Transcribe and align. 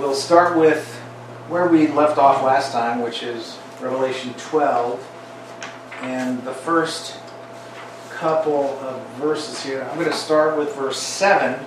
We'll 0.00 0.14
start 0.14 0.56
with 0.56 0.96
where 1.50 1.68
we 1.68 1.86
left 1.88 2.16
off 2.16 2.42
last 2.42 2.72
time, 2.72 3.02
which 3.02 3.22
is 3.22 3.58
Revelation 3.82 4.32
12. 4.38 4.98
And 6.00 6.42
the 6.42 6.54
first 6.54 7.18
couple 8.08 8.78
of 8.78 9.06
verses 9.16 9.62
here, 9.62 9.82
I'm 9.82 9.98
going 9.98 10.10
to 10.10 10.16
start 10.16 10.56
with 10.56 10.74
verse 10.74 10.98
7. 10.98 11.62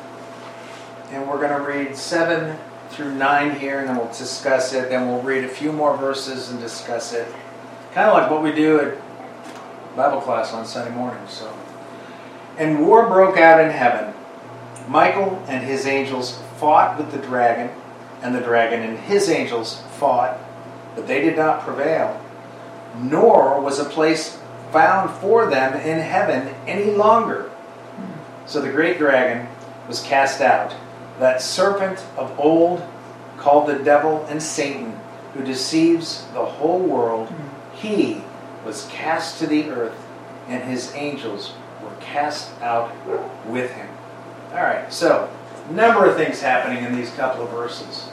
And 1.12 1.30
we're 1.30 1.38
going 1.38 1.56
to 1.56 1.64
read 1.64 1.96
7 1.96 2.58
through 2.90 3.14
9 3.14 3.60
here, 3.60 3.82
and 3.82 3.90
then 3.90 3.98
we'll 3.98 4.08
discuss 4.08 4.74
it. 4.74 4.90
Then 4.90 5.08
we'll 5.08 5.22
read 5.22 5.44
a 5.44 5.48
few 5.48 5.72
more 5.72 5.96
verses 5.96 6.50
and 6.50 6.60
discuss 6.60 7.14
it. 7.14 7.28
Kind 7.94 8.10
of 8.10 8.16
like 8.16 8.32
what 8.32 8.42
we 8.42 8.52
do 8.52 8.80
at 8.80 9.96
Bible 9.96 10.22
class 10.22 10.54
on 10.54 10.66
Sunday 10.66 10.96
mornings. 10.96 11.32
So. 11.32 11.56
And 12.58 12.88
war 12.88 13.08
broke 13.08 13.38
out 13.38 13.64
in 13.64 13.70
heaven. 13.70 14.12
Michael 14.88 15.40
and 15.48 15.64
his 15.64 15.86
angels 15.86 16.40
fought 16.58 16.98
with 16.98 17.12
the 17.12 17.20
dragon, 17.20 17.70
and 18.24 18.34
the 18.34 18.40
dragon 18.40 18.82
and 18.82 18.98
his 18.98 19.30
angels 19.30 19.84
fought, 20.00 20.40
but 20.96 21.08
they 21.08 21.22
did 21.22 21.36
not 21.36 21.62
prevail. 21.62 22.20
Nor 22.98 23.60
was 23.60 23.78
a 23.78 23.86
place 23.86 24.40
found 24.72 25.12
for 25.20 25.50
them 25.50 25.74
in 25.76 26.00
heaven 26.00 26.56
any 26.66 26.92
longer. 26.92 27.52
So 28.46 28.62
the 28.62 28.72
great 28.72 28.98
dragon 28.98 29.48
was 29.88 30.02
cast 30.02 30.42
out, 30.42 30.74
that 31.20 31.42
serpent 31.42 32.04
of 32.18 32.38
old 32.40 32.82
called 33.38 33.68
the 33.68 33.84
devil 33.84 34.26
and 34.30 34.42
Satan, 34.42 35.00
who 35.34 35.44
deceives 35.44 36.26
the 36.34 36.46
whole 36.46 36.80
world. 36.80 37.34
He 37.76 38.24
was 38.66 38.88
cast 38.90 39.40
to 39.40 39.48
the 39.48 39.70
earth, 39.70 39.98
and 40.48 40.64
his 40.64 40.94
angels 40.96 41.54
were 41.84 41.96
cast 42.00 42.50
out 42.62 42.92
with 43.46 43.72
him. 43.72 43.90
All 44.52 44.64
right, 44.64 44.92
so 44.94 45.30
number 45.72 46.06
of 46.06 46.16
things 46.16 46.42
happening 46.42 46.84
in 46.84 46.96
these 46.96 47.12
couple 47.12 47.44
of 47.44 47.50
verses. 47.50 48.10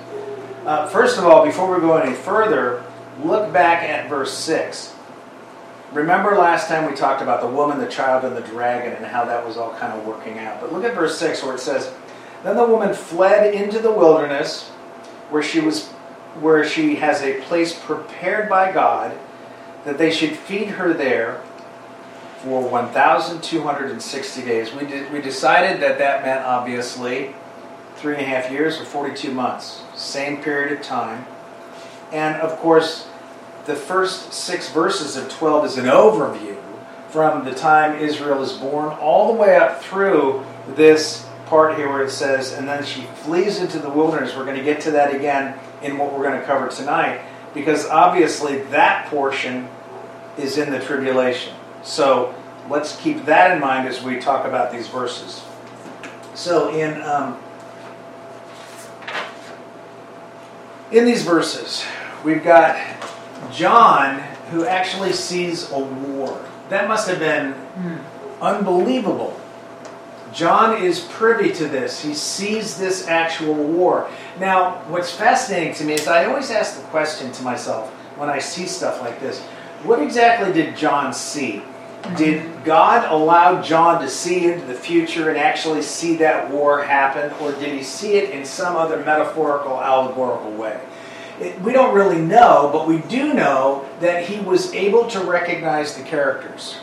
Uh, 0.65 0.87
first 0.89 1.17
of 1.19 1.25
all, 1.25 1.45
before 1.45 1.75
we 1.75 1.81
go 1.81 1.97
any 1.97 2.15
further, 2.15 2.85
look 3.23 3.53
back 3.53 3.83
at 3.83 4.11
verse 4.11 4.33
6. 4.35 4.95
Remember 5.93 6.37
last 6.37 6.69
time 6.69 6.89
we 6.89 6.97
talked 6.97 7.23
about 7.23 7.41
the 7.41 7.49
woman, 7.49 7.79
the 7.79 7.89
child, 7.89 8.25
and 8.25 8.37
the 8.37 8.43
dragon 8.43 8.93
and 8.93 9.07
how 9.07 9.25
that 9.25 9.45
was 9.45 9.57
all 9.57 9.75
kind 9.75 9.99
of 9.99 10.07
working 10.07 10.39
out. 10.39 10.61
But 10.61 10.73
look 10.73 10.85
at 10.85 10.95
verse 10.95 11.19
6 11.19 11.43
where 11.43 11.55
it 11.55 11.61
says, 11.61 11.93
Then 12.45 12.57
the 12.57 12.67
woman 12.67 12.95
fled 12.95 13.55
into 13.55 13.79
the 13.79 13.91
wilderness 13.91 14.69
where 15.31 15.43
she 15.43 15.61
was 15.61 15.89
where 16.41 16.65
she 16.65 16.97
has 16.97 17.23
a 17.23 17.41
place 17.43 17.77
prepared 17.77 18.49
by 18.49 18.71
God 18.71 19.19
that 19.85 19.99
they 19.99 20.13
should 20.13 20.37
feed 20.37 20.69
her 20.69 20.93
there 20.93 21.43
for 22.39 22.63
1,260 22.63 24.43
days. 24.43 24.73
We, 24.73 24.85
we 25.11 25.21
decided 25.21 25.83
that 25.83 25.99
that 25.99 26.23
meant 26.23 26.45
obviously 26.45 27.35
three 28.01 28.15
and 28.15 28.23
a 28.23 28.25
half 28.25 28.51
years 28.51 28.81
or 28.81 28.85
42 28.85 29.33
months, 29.33 29.83
same 29.95 30.43
period 30.43 30.73
of 30.73 30.83
time. 30.83 31.27
And 32.13 32.37
of 32.37 32.59
course, 32.59 33.07
the 33.67 33.77
first 33.77 34.33
six 34.33 34.71
verses 34.71 35.17
of 35.17 35.29
12 35.29 35.67
is 35.67 35.79
an 35.79 35.85
overview 35.85 36.57
from 37.11 37.45
the 37.45 37.55
time 37.55 37.99
Israel 37.99 38.43
is 38.43 38.53
born 38.53 38.89
all 39.01 39.33
the 39.33 39.39
way 39.39 39.57
up 39.57 39.83
through 39.83 40.45
this 40.69 41.27
part 41.47 41.77
here 41.77 41.89
where 41.89 42.03
it 42.03 42.11
says, 42.11 42.53
and 42.53 42.67
then 42.67 42.85
she 42.85 43.03
flees 43.03 43.61
into 43.61 43.79
the 43.79 43.91
wilderness. 43.91 44.35
We're 44.37 44.45
going 44.45 44.57
to 44.57 44.65
get 44.65 44.81
to 44.83 44.93
that 44.93 45.15
again 45.15 45.59
in 45.83 45.99
what 45.99 46.13
we're 46.13 46.23
going 46.23 46.41
to 46.41 46.47
cover 46.47 46.69
tonight, 46.69 47.21
because 47.53 47.87
obviously 47.87 48.63
that 48.65 49.07
portion 49.11 49.69
is 50.39 50.57
in 50.57 50.71
the 50.71 50.79
tribulation. 50.79 51.55
So 51.83 52.35
let's 52.69 52.97
keep 53.01 53.25
that 53.27 53.51
in 53.51 53.61
mind 53.61 53.89
as 53.89 54.03
we 54.03 54.21
talk 54.21 54.47
about 54.47 54.73
these 54.73 54.89
verses. 54.89 55.43
So 56.35 56.71
in 56.71 57.03
um, 57.03 57.39
in 60.91 61.05
these 61.05 61.23
verses, 61.23 61.85
we've 62.25 62.43
got 62.43 62.81
John 63.53 64.19
who 64.51 64.67
actually 64.67 65.13
sees 65.13 65.71
a 65.71 65.79
war. 65.79 66.45
That 66.69 66.89
must 66.89 67.09
have 67.09 67.19
been 67.19 67.55
unbelievable. 68.41 69.39
John 70.33 70.83
is 70.83 71.01
privy 71.01 71.53
to 71.55 71.67
this. 71.67 72.01
He 72.03 72.15
sees 72.15 72.79
this 72.79 73.09
actual 73.09 73.55
war. 73.55 74.09
Now, 74.39 74.83
what's 74.89 75.11
fascinating 75.11 75.75
to 75.75 75.85
me 75.85 75.95
is 75.95 76.07
I 76.07 76.27
always 76.27 76.51
ask 76.51 76.77
the 76.81 76.87
question 76.89 77.33
to 77.33 77.43
myself 77.43 77.91
when 78.17 78.29
I 78.29 78.39
see 78.39 78.67
stuff 78.67 79.01
like 79.01 79.19
this 79.21 79.43
what 79.83 80.03
exactly 80.03 80.53
did 80.53 80.77
John 80.77 81.13
see? 81.15 81.63
Did 82.17 82.65
God 82.65 83.11
allow 83.11 83.63
John 83.63 84.01
to 84.01 84.09
see 84.09 84.47
into 84.47 84.67
the 84.67 84.75
future 84.75 85.29
and 85.29 85.39
actually 85.39 85.83
see 85.83 86.17
that 86.17 86.51
war 86.51 86.83
happen, 86.83 87.33
or 87.41 87.53
did 87.53 87.73
he 87.75 87.83
see 87.83 88.15
it 88.15 88.31
in 88.31 88.45
some 88.45 88.77
other 88.77 89.05
metaphorical, 89.05 89.81
allegorical 89.81 90.53
way? 90.53 90.81
It, 91.41 91.61
we 91.61 91.73
don't 91.73 91.95
really 91.95 92.21
know, 92.21 92.71
but 92.73 92.87
we 92.89 92.99
do 92.99 93.35
know 93.35 93.89
that 94.01 94.27
he 94.27 94.41
was 94.41 94.75
able 94.75 95.09
to 95.09 95.21
recognize 95.21 95.95
the 95.95 96.03
characters. 96.03 96.79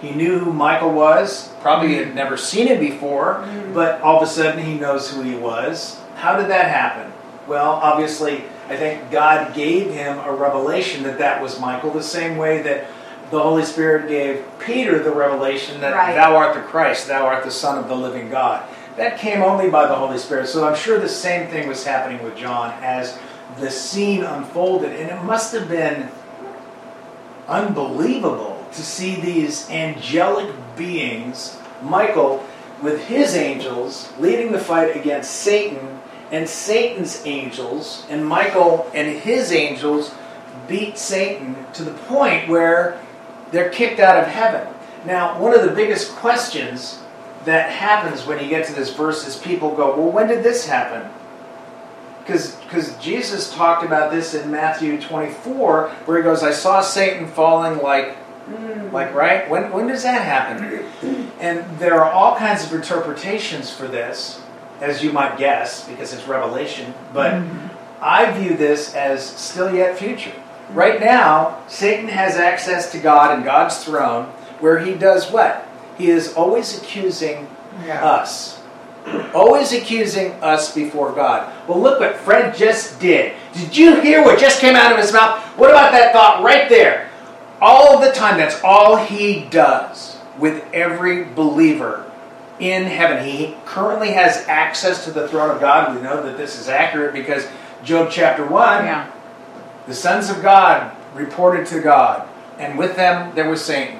He 0.00 0.10
knew 0.10 0.38
who 0.38 0.52
Michael 0.52 0.92
was, 0.92 1.48
probably 1.60 1.94
had 1.94 2.14
never 2.14 2.36
seen 2.36 2.66
him 2.66 2.80
before, 2.80 3.36
mm-hmm. 3.36 3.74
but 3.74 4.00
all 4.00 4.16
of 4.16 4.22
a 4.22 4.30
sudden 4.30 4.64
he 4.64 4.74
knows 4.74 5.10
who 5.10 5.22
he 5.22 5.34
was. 5.34 5.98
How 6.16 6.36
did 6.36 6.48
that 6.50 6.70
happen? 6.70 7.12
Well, 7.46 7.70
obviously, 7.70 8.44
I 8.68 8.76
think 8.76 9.10
God 9.10 9.54
gave 9.54 9.90
him 9.90 10.18
a 10.18 10.32
revelation 10.32 11.02
that 11.04 11.18
that 11.18 11.42
was 11.42 11.60
Michael, 11.60 11.90
the 11.90 12.02
same 12.02 12.36
way 12.36 12.62
that 12.62 12.86
the 13.34 13.42
Holy 13.42 13.64
Spirit 13.64 14.08
gave 14.08 14.44
Peter 14.60 15.00
the 15.00 15.10
revelation 15.10 15.80
that 15.80 15.94
Right. 15.94 16.14
thou 16.14 16.36
art 16.36 16.54
the 16.54 16.60
Christ, 16.60 17.08
thou 17.08 17.26
art 17.26 17.44
the 17.44 17.50
Son 17.50 17.76
of 17.78 17.88
the 17.88 17.94
living 17.94 18.30
God. 18.30 18.62
That 18.96 19.18
came 19.18 19.42
only 19.42 19.68
by 19.68 19.86
the 19.86 19.94
Holy 19.94 20.18
Spirit. 20.18 20.48
So 20.48 20.66
I'm 20.66 20.76
sure 20.76 20.98
the 20.98 21.08
same 21.08 21.48
thing 21.48 21.68
was 21.68 21.84
happening 21.84 22.22
with 22.22 22.36
John 22.36 22.72
as 22.80 23.18
the 23.58 23.70
scene 23.70 24.22
unfolded. 24.22 24.92
And 24.92 25.10
it 25.10 25.22
must 25.24 25.52
have 25.52 25.68
been 25.68 26.08
unbelievable 27.48 28.64
to 28.72 28.82
see 28.82 29.16
these 29.16 29.68
angelic 29.68 30.54
beings, 30.76 31.58
Michael 31.82 32.44
with 32.82 33.04
his 33.06 33.34
angels, 33.34 34.12
leading 34.18 34.52
the 34.52 34.58
fight 34.58 34.96
against 34.96 35.30
Satan 35.32 36.00
and 36.30 36.48
Satan's 36.48 37.24
angels, 37.26 38.06
and 38.08 38.26
Michael 38.26 38.90
and 38.94 39.18
his 39.18 39.52
angels 39.52 40.12
beat 40.68 40.98
Satan 40.98 41.66
to 41.74 41.82
the 41.82 41.92
point 41.92 42.48
where 42.48 43.00
they're 43.54 43.70
kicked 43.70 44.00
out 44.00 44.20
of 44.20 44.26
heaven. 44.26 44.66
Now, 45.06 45.40
one 45.40 45.54
of 45.54 45.62
the 45.62 45.70
biggest 45.70 46.12
questions 46.16 47.00
that 47.44 47.70
happens 47.70 48.26
when 48.26 48.42
you 48.42 48.48
get 48.48 48.66
to 48.66 48.74
this 48.74 48.92
verse 48.94 49.26
is 49.26 49.36
people 49.36 49.74
go, 49.74 49.96
Well, 49.96 50.10
when 50.10 50.28
did 50.28 50.42
this 50.42 50.66
happen? 50.66 51.10
Because 52.20 52.96
Jesus 53.00 53.54
talked 53.54 53.84
about 53.84 54.10
this 54.10 54.34
in 54.34 54.50
Matthew 54.50 54.98
24, 54.98 55.88
where 56.06 56.16
he 56.16 56.22
goes, 56.22 56.42
I 56.42 56.52
saw 56.52 56.80
Satan 56.80 57.28
falling 57.28 57.82
like, 57.82 58.16
like 58.92 59.14
right? 59.14 59.48
When, 59.50 59.70
when 59.70 59.88
does 59.88 60.04
that 60.04 60.22
happen? 60.22 60.86
And 61.38 61.78
there 61.78 62.02
are 62.02 62.10
all 62.10 62.34
kinds 62.36 62.64
of 62.64 62.72
interpretations 62.72 63.70
for 63.70 63.86
this, 63.86 64.42
as 64.80 65.04
you 65.04 65.12
might 65.12 65.36
guess, 65.36 65.86
because 65.86 66.14
it's 66.14 66.26
revelation. 66.26 66.94
But 67.12 67.34
mm-hmm. 67.34 67.68
I 68.00 68.30
view 68.32 68.56
this 68.56 68.94
as 68.94 69.22
still 69.22 69.74
yet 69.74 69.98
future. 69.98 70.32
Right 70.70 71.00
now, 71.00 71.62
Satan 71.68 72.08
has 72.08 72.36
access 72.36 72.90
to 72.92 72.98
God 72.98 73.34
and 73.34 73.44
God's 73.44 73.84
throne, 73.84 74.26
where 74.60 74.78
he 74.78 74.94
does 74.94 75.30
what? 75.30 75.66
He 75.98 76.10
is 76.10 76.34
always 76.34 76.80
accusing 76.80 77.46
us. 77.88 78.60
Always 79.34 79.72
accusing 79.72 80.32
us 80.42 80.74
before 80.74 81.12
God. 81.12 81.52
Well, 81.68 81.80
look 81.80 82.00
what 82.00 82.16
Fred 82.16 82.56
just 82.56 82.98
did. 83.00 83.34
Did 83.52 83.76
you 83.76 84.00
hear 84.00 84.22
what 84.22 84.38
just 84.38 84.60
came 84.60 84.74
out 84.74 84.92
of 84.92 84.98
his 84.98 85.12
mouth? 85.12 85.40
What 85.58 85.70
about 85.70 85.92
that 85.92 86.12
thought 86.12 86.42
right 86.42 86.68
there? 86.68 87.10
All 87.60 88.00
the 88.00 88.12
time, 88.12 88.38
that's 88.38 88.60
all 88.64 88.96
he 88.96 89.44
does 89.50 90.18
with 90.38 90.64
every 90.72 91.24
believer 91.24 92.10
in 92.58 92.84
heaven. 92.84 93.24
He 93.24 93.56
currently 93.66 94.12
has 94.12 94.48
access 94.48 95.04
to 95.04 95.10
the 95.10 95.28
throne 95.28 95.50
of 95.50 95.60
God. 95.60 95.94
We 95.94 96.02
know 96.02 96.22
that 96.22 96.36
this 96.36 96.58
is 96.58 96.68
accurate 96.68 97.12
because 97.12 97.46
Job 97.84 98.08
chapter 98.10 98.46
1 98.46 98.84
Yeah. 98.84 99.10
The 99.86 99.94
sons 99.94 100.30
of 100.30 100.42
God 100.42 100.96
reported 101.14 101.66
to 101.68 101.80
God, 101.80 102.28
and 102.58 102.78
with 102.78 102.96
them 102.96 103.34
there 103.34 103.48
was 103.48 103.64
Satan. 103.64 103.98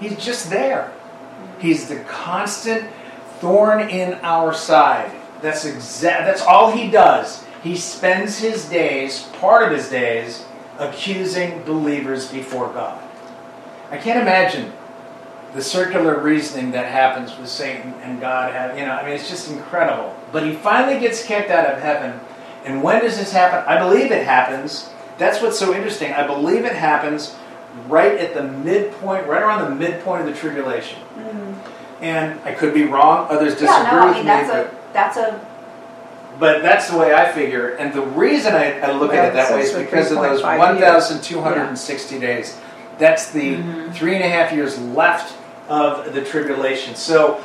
He's 0.00 0.22
just 0.22 0.50
there. 0.50 0.92
He's 1.58 1.88
the 1.88 2.00
constant 2.00 2.90
thorn 3.38 3.88
in 3.88 4.14
our 4.22 4.52
side. 4.52 5.10
That's 5.40 5.64
exact. 5.64 6.24
That's 6.24 6.42
all 6.42 6.72
he 6.72 6.90
does. 6.90 7.44
He 7.62 7.76
spends 7.76 8.38
his 8.38 8.68
days, 8.68 9.24
part 9.40 9.62
of 9.62 9.76
his 9.76 9.88
days, 9.88 10.44
accusing 10.78 11.62
believers 11.62 12.30
before 12.30 12.68
God. 12.72 13.02
I 13.90 13.96
can't 13.98 14.20
imagine 14.20 14.72
the 15.54 15.62
circular 15.62 16.18
reasoning 16.18 16.72
that 16.72 16.86
happens 16.86 17.36
with 17.38 17.48
Satan 17.48 17.94
and 18.02 18.20
God. 18.20 18.52
Have, 18.52 18.76
you 18.78 18.84
know, 18.84 18.92
I 18.92 19.04
mean, 19.04 19.14
it's 19.14 19.28
just 19.28 19.50
incredible. 19.50 20.14
But 20.32 20.44
he 20.44 20.52
finally 20.54 20.98
gets 20.98 21.24
kicked 21.24 21.50
out 21.50 21.66
of 21.66 21.80
heaven. 21.80 22.20
And 22.64 22.82
when 22.82 23.00
does 23.02 23.18
this 23.18 23.32
happen? 23.32 23.64
I 23.68 23.78
believe 23.78 24.10
it 24.10 24.26
happens. 24.26 24.90
That's 25.18 25.40
what's 25.42 25.58
so 25.58 25.74
interesting. 25.74 26.12
I 26.12 26.26
believe 26.26 26.64
it 26.64 26.74
happens 26.74 27.34
right 27.88 28.16
at 28.18 28.34
the 28.34 28.42
midpoint, 28.42 29.26
right 29.26 29.42
around 29.42 29.68
the 29.70 29.74
midpoint 29.76 30.22
of 30.22 30.26
the 30.26 30.38
tribulation. 30.38 30.98
And 32.00 32.38
I 32.44 32.52
could 32.52 32.74
be 32.74 32.84
wrong. 32.84 33.26
Others 33.30 33.52
disagree 33.54 33.68
Yeah, 33.74 33.90
no, 33.92 33.98
I 34.00 34.06
with 34.06 34.14
mean 34.16 34.24
me. 34.24 34.28
that's 34.28 34.50
but- 34.50 34.92
that's 34.92 35.16
a 35.16 35.40
but 36.40 36.62
that's 36.62 36.90
the 36.90 36.98
way 36.98 37.14
I 37.14 37.30
figure. 37.30 37.70
And 37.76 37.92
the 37.92 38.02
reason 38.02 38.54
I, 38.54 38.80
I 38.80 38.90
look 38.92 39.14
at 39.14 39.24
it 39.26 39.34
that 39.34 39.52
way 39.54 39.60
is 39.62 39.72
because 39.72 40.10
of 40.10 40.18
those 40.20 40.42
3.5 40.42 40.58
1,260 40.58 42.18
days. 42.18 42.58
That's 42.98 43.30
the 43.30 43.56
Mhm. 43.58 43.92
three 43.94 44.16
and 44.16 44.24
a 44.24 44.28
half 44.28 44.52
years 44.52 44.76
left 44.80 45.32
of 45.68 46.12
the 46.12 46.22
tribulation. 46.24 46.96
So 46.96 47.40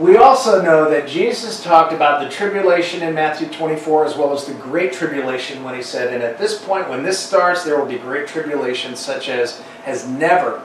we 0.00 0.16
also 0.16 0.62
know 0.62 0.88
that 0.88 1.06
Jesus 1.06 1.62
talked 1.62 1.92
about 1.92 2.22
the 2.22 2.30
tribulation 2.30 3.02
in 3.02 3.14
Matthew 3.14 3.48
24 3.48 4.06
as 4.06 4.16
well 4.16 4.32
as 4.32 4.46
the 4.46 4.54
great 4.54 4.94
tribulation 4.94 5.62
when 5.62 5.74
he 5.74 5.82
said, 5.82 6.10
And 6.10 6.22
at 6.22 6.38
this 6.38 6.58
point, 6.58 6.88
when 6.88 7.02
this 7.02 7.18
starts, 7.18 7.64
there 7.64 7.78
will 7.78 7.86
be 7.86 7.98
great 7.98 8.26
tribulation 8.26 8.96
such 8.96 9.28
as 9.28 9.60
has 9.84 10.08
never 10.08 10.62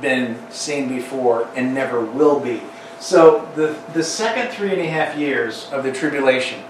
been 0.00 0.36
seen 0.50 0.88
before 0.88 1.48
and 1.54 1.72
never 1.72 2.04
will 2.04 2.40
be. 2.40 2.60
So 2.98 3.48
the, 3.54 3.78
the 3.92 4.02
second 4.02 4.52
three 4.52 4.72
and 4.72 4.80
a 4.80 4.88
half 4.88 5.16
years 5.16 5.70
of 5.70 5.84
the 5.84 5.92
tribulation 5.92 6.60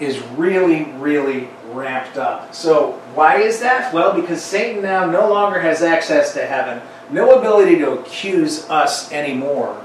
is 0.00 0.18
really, 0.36 0.84
really 0.94 1.48
ramped 1.70 2.16
up. 2.16 2.52
So 2.52 2.92
why 3.14 3.38
is 3.38 3.60
that? 3.60 3.94
Well, 3.94 4.12
because 4.12 4.42
Satan 4.42 4.82
now 4.82 5.08
no 5.08 5.30
longer 5.30 5.60
has 5.60 5.82
access 5.82 6.34
to 6.34 6.44
heaven, 6.44 6.82
no 7.12 7.38
ability 7.38 7.78
to 7.78 7.92
accuse 7.92 8.68
us 8.68 9.12
anymore. 9.12 9.80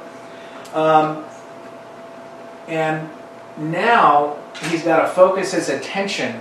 Um, 0.74 1.26
and 2.68 3.10
now 3.57 4.38
he's 4.69 4.83
got 4.83 5.01
to 5.01 5.07
focus 5.10 5.54
his 5.54 5.69
attention 5.69 6.39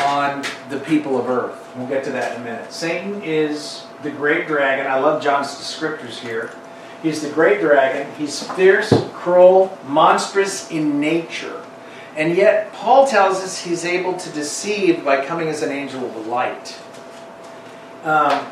on 0.00 0.44
the 0.68 0.78
people 0.80 1.18
of 1.18 1.28
earth. 1.28 1.70
We'll 1.76 1.88
get 1.88 2.04
to 2.04 2.10
that 2.12 2.36
in 2.36 2.42
a 2.42 2.44
minute. 2.44 2.72
Satan 2.72 3.22
is 3.22 3.84
the 4.02 4.10
great 4.10 4.46
dragon. 4.46 4.86
I 4.86 4.98
love 4.98 5.22
John's 5.22 5.48
descriptors 5.48 6.18
here. 6.18 6.52
He's 7.02 7.22
the 7.22 7.30
great 7.30 7.60
dragon. 7.60 8.12
He's 8.16 8.42
fierce, 8.52 8.92
cruel, 9.12 9.76
monstrous 9.86 10.70
in 10.70 11.00
nature. 11.00 11.64
And 12.16 12.36
yet, 12.36 12.72
Paul 12.72 13.06
tells 13.06 13.38
us 13.38 13.62
he's 13.62 13.84
able 13.84 14.16
to 14.16 14.30
deceive 14.30 15.04
by 15.04 15.24
coming 15.24 15.48
as 15.48 15.62
an 15.62 15.70
angel 15.70 16.04
of 16.04 16.26
light. 16.26 16.78
Um, 18.02 18.46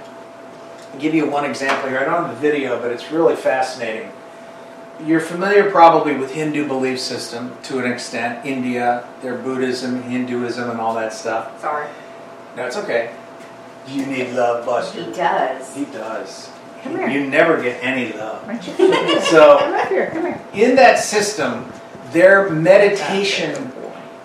I'll 0.93 0.99
give 0.99 1.15
you 1.15 1.29
one 1.29 1.45
example 1.45 1.89
here. 1.89 1.99
I 1.99 2.05
don't 2.05 2.27
have 2.27 2.35
the 2.35 2.41
video, 2.41 2.81
but 2.81 2.93
it's 2.93 3.11
really 3.11 3.37
fascinating. 3.37 4.11
You're 5.05 5.21
familiar 5.21 5.71
probably 5.71 6.17
with 6.17 6.33
Hindu 6.33 6.67
belief 6.67 6.99
system 6.99 7.57
to 7.65 7.79
an 7.79 7.91
extent. 7.91 8.45
India, 8.45 9.07
their 9.23 9.37
Buddhism, 9.37 10.03
Hinduism, 10.03 10.71
and 10.71 10.81
all 10.81 10.95
that 10.95 11.13
stuff. 11.13 11.61
Sorry. 11.61 11.87
No, 12.57 12.67
it's 12.67 12.77
okay. 12.77 13.15
You 13.87 14.05
need 14.07 14.33
love, 14.33 14.67
Buster. 14.67 15.05
He 15.05 15.13
does. 15.13 15.75
He 15.75 15.85
does. 15.87 16.51
Come 16.83 16.97
here. 16.97 17.09
You 17.09 17.29
never 17.29 17.63
get 17.63 17.83
any 17.83 18.13
love. 18.13 18.47
Why 18.47 18.57
don't 18.57 18.79
you? 18.79 19.21
So, 19.31 19.59
Come 19.59 19.75
up 19.75 19.89
here, 19.89 20.11
come 20.11 20.27
here. 20.27 20.41
in 20.53 20.77
that 20.77 20.99
system, 20.99 21.71
their 22.13 22.51
meditation 22.51 23.73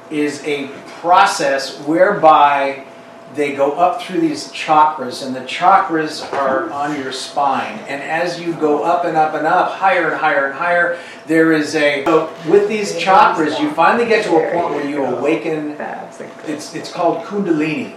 is 0.09 0.43
a 0.45 0.67
process 1.01 1.77
whereby 1.81 2.85
they 3.35 3.55
go 3.55 3.73
up 3.73 4.01
through 4.01 4.21
these 4.21 4.51
chakras, 4.51 5.25
and 5.25 5.35
the 5.35 5.41
chakras 5.41 6.31
are 6.33 6.69
on 6.71 6.99
your 6.99 7.11
spine. 7.11 7.79
And 7.87 8.01
as 8.01 8.39
you 8.39 8.53
go 8.53 8.83
up 8.83 9.05
and 9.05 9.17
up 9.17 9.33
and 9.33 9.47
up, 9.47 9.71
higher 9.71 10.11
and 10.11 10.19
higher 10.19 10.47
and 10.47 10.55
higher, 10.55 10.99
there 11.25 11.51
is 11.51 11.75
a. 11.75 12.03
So 12.05 12.33
with 12.47 12.67
these 12.67 12.93
chakras, 12.93 13.59
you 13.59 13.71
finally 13.71 14.07
get 14.07 14.25
to 14.25 14.35
a 14.35 14.51
point 14.51 14.75
where 14.75 14.87
you 14.87 15.03
awaken. 15.03 15.77
That's 15.77 16.19
a 16.19 16.25
good. 16.25 16.49
It's 16.49 16.75
it's 16.75 16.91
called 16.91 17.25
Kundalini, 17.25 17.91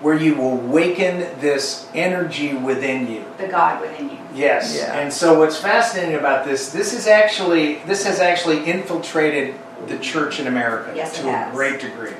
where 0.00 0.16
you 0.16 0.40
awaken 0.40 1.20
this 1.40 1.88
energy 1.94 2.54
within 2.54 3.10
you. 3.10 3.24
The 3.38 3.48
God 3.48 3.80
within 3.80 4.10
you. 4.10 4.18
Yes. 4.34 4.76
Yeah. 4.76 4.98
And 4.98 5.12
so 5.12 5.38
what's 5.38 5.58
fascinating 5.58 6.14
about 6.14 6.44
this, 6.44 6.72
this 6.72 6.92
is 6.92 7.06
actually 7.06 7.76
this 7.86 8.04
has 8.04 8.20
actually 8.20 8.64
infiltrated 8.64 9.54
the 9.86 9.98
church 9.98 10.40
in 10.40 10.46
America 10.46 10.92
Yes, 10.94 11.18
to 11.20 11.28
a 11.28 11.50
great 11.52 11.80
degree. 11.80 12.12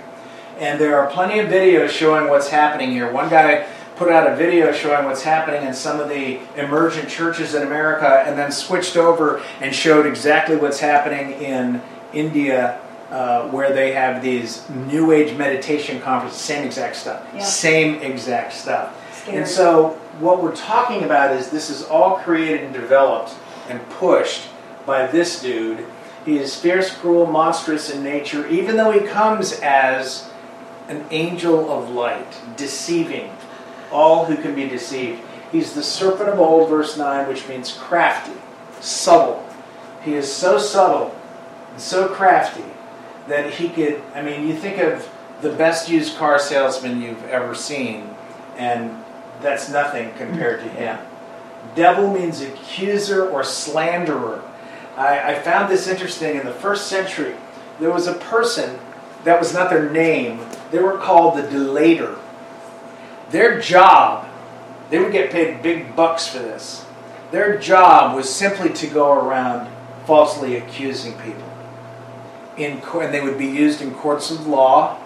And 0.60 0.78
there 0.78 1.00
are 1.00 1.10
plenty 1.10 1.38
of 1.38 1.48
videos 1.48 1.88
showing 1.88 2.28
what's 2.28 2.48
happening 2.48 2.90
here. 2.90 3.10
One 3.10 3.30
guy 3.30 3.66
put 3.96 4.12
out 4.12 4.30
a 4.30 4.36
video 4.36 4.72
showing 4.72 5.06
what's 5.06 5.22
happening 5.22 5.66
in 5.66 5.72
some 5.72 6.00
of 6.00 6.10
the 6.10 6.38
emergent 6.56 7.08
churches 7.08 7.54
in 7.54 7.62
America 7.62 8.22
and 8.26 8.38
then 8.38 8.52
switched 8.52 8.96
over 8.96 9.42
and 9.60 9.74
showed 9.74 10.04
exactly 10.04 10.56
what's 10.56 10.80
happening 10.80 11.32
in 11.32 11.82
India 12.12 12.78
uh, 13.10 13.48
where 13.48 13.72
they 13.72 13.92
have 13.92 14.22
these 14.22 14.68
new 14.70 15.12
age 15.12 15.36
meditation 15.36 16.00
conferences, 16.00 16.40
same 16.40 16.64
exact 16.64 16.94
stuff. 16.94 17.26
Yeah. 17.34 17.42
Same 17.42 17.94
exact 18.02 18.52
stuff. 18.52 18.94
Scary. 19.14 19.38
And 19.38 19.48
so, 19.48 19.98
what 20.20 20.42
we're 20.42 20.54
talking 20.54 21.04
about 21.04 21.34
is 21.34 21.50
this 21.50 21.70
is 21.70 21.82
all 21.82 22.18
created 22.18 22.62
and 22.62 22.72
developed 22.72 23.34
and 23.68 23.86
pushed 23.90 24.48
by 24.86 25.06
this 25.06 25.42
dude. 25.42 25.84
He 26.24 26.38
is 26.38 26.54
fierce, 26.54 26.94
cruel, 26.94 27.26
monstrous 27.26 27.90
in 27.90 28.04
nature, 28.04 28.46
even 28.46 28.76
though 28.76 28.92
he 28.92 29.00
comes 29.00 29.58
as 29.60 30.29
an 30.90 31.06
angel 31.12 31.70
of 31.70 31.88
light, 31.90 32.36
deceiving 32.56 33.30
all 33.92 34.24
who 34.24 34.36
can 34.36 34.54
be 34.56 34.68
deceived. 34.68 35.22
He's 35.52 35.72
the 35.72 35.84
serpent 35.84 36.28
of 36.28 36.40
old, 36.40 36.68
verse 36.68 36.96
9, 36.96 37.28
which 37.28 37.48
means 37.48 37.72
crafty, 37.72 38.38
subtle. 38.80 39.46
He 40.02 40.14
is 40.14 40.30
so 40.30 40.58
subtle 40.58 41.14
and 41.70 41.80
so 41.80 42.08
crafty 42.08 42.64
that 43.28 43.54
he 43.54 43.68
could, 43.68 44.02
I 44.14 44.22
mean, 44.22 44.48
you 44.48 44.54
think 44.54 44.78
of 44.78 45.08
the 45.40 45.52
best 45.52 45.88
used 45.88 46.16
car 46.16 46.38
salesman 46.38 47.00
you've 47.00 47.24
ever 47.28 47.54
seen, 47.54 48.14
and 48.56 49.02
that's 49.40 49.70
nothing 49.70 50.12
compared 50.14 50.60
to 50.60 50.68
him. 50.68 50.98
Devil 51.76 52.12
means 52.12 52.40
accuser 52.40 53.28
or 53.28 53.44
slanderer. 53.44 54.42
I, 54.96 55.34
I 55.34 55.34
found 55.38 55.70
this 55.70 55.86
interesting. 55.86 56.36
In 56.36 56.44
the 56.44 56.52
first 56.52 56.88
century, 56.88 57.36
there 57.78 57.92
was 57.92 58.06
a 58.06 58.14
person 58.14 58.78
that 59.24 59.38
was 59.38 59.52
not 59.52 59.70
their 59.70 59.90
name, 59.90 60.40
they 60.70 60.78
were 60.78 60.98
called 60.98 61.38
the 61.38 61.42
delator. 61.42 62.18
Their 63.30 63.60
job, 63.60 64.28
they 64.90 64.98
would 64.98 65.12
get 65.12 65.30
paid 65.30 65.62
big 65.62 65.94
bucks 65.94 66.26
for 66.26 66.38
this. 66.38 66.84
Their 67.30 67.58
job 67.58 68.16
was 68.16 68.32
simply 68.32 68.70
to 68.70 68.86
go 68.88 69.12
around 69.12 69.68
falsely 70.06 70.56
accusing 70.56 71.12
people. 71.18 71.44
In, 72.56 72.82
and 72.94 73.14
they 73.14 73.20
would 73.20 73.38
be 73.38 73.46
used 73.46 73.80
in 73.80 73.94
courts 73.94 74.30
of 74.30 74.46
law, 74.46 74.98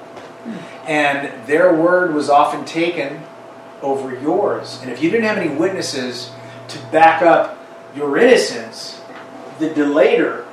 and 0.86 1.46
their 1.46 1.74
word 1.74 2.14
was 2.14 2.28
often 2.30 2.64
taken 2.64 3.22
over 3.82 4.18
yours. 4.18 4.78
And 4.80 4.90
if 4.90 5.02
you 5.02 5.10
didn't 5.10 5.26
have 5.26 5.38
any 5.38 5.54
witnesses 5.54 6.30
to 6.68 6.78
back 6.90 7.22
up 7.22 7.58
your 7.94 8.16
innocence, 8.16 9.00
the 9.58 9.68
delator 9.68 10.43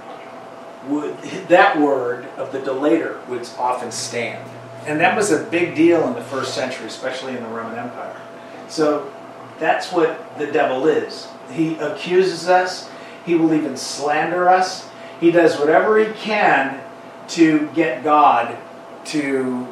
would 0.87 1.17
that 1.47 1.79
word 1.79 2.25
of 2.37 2.51
the 2.51 2.59
delator 2.59 3.25
would 3.27 3.47
often 3.57 3.91
stand. 3.91 4.49
And 4.85 4.99
that 4.99 5.15
was 5.15 5.31
a 5.31 5.43
big 5.43 5.75
deal 5.75 6.07
in 6.07 6.13
the 6.15 6.23
first 6.23 6.55
century, 6.55 6.87
especially 6.87 7.35
in 7.35 7.43
the 7.43 7.49
Roman 7.49 7.77
Empire. 7.77 8.19
So 8.67 9.11
that's 9.59 9.91
what 9.91 10.37
the 10.39 10.47
devil 10.47 10.87
is. 10.87 11.27
He 11.51 11.75
accuses 11.75 12.49
us, 12.49 12.89
he 13.25 13.35
will 13.35 13.53
even 13.53 13.77
slander 13.77 14.49
us. 14.49 14.89
He 15.19 15.29
does 15.29 15.59
whatever 15.59 15.99
he 15.99 16.11
can 16.13 16.81
to 17.29 17.69
get 17.75 18.03
God 18.03 18.57
to 19.05 19.67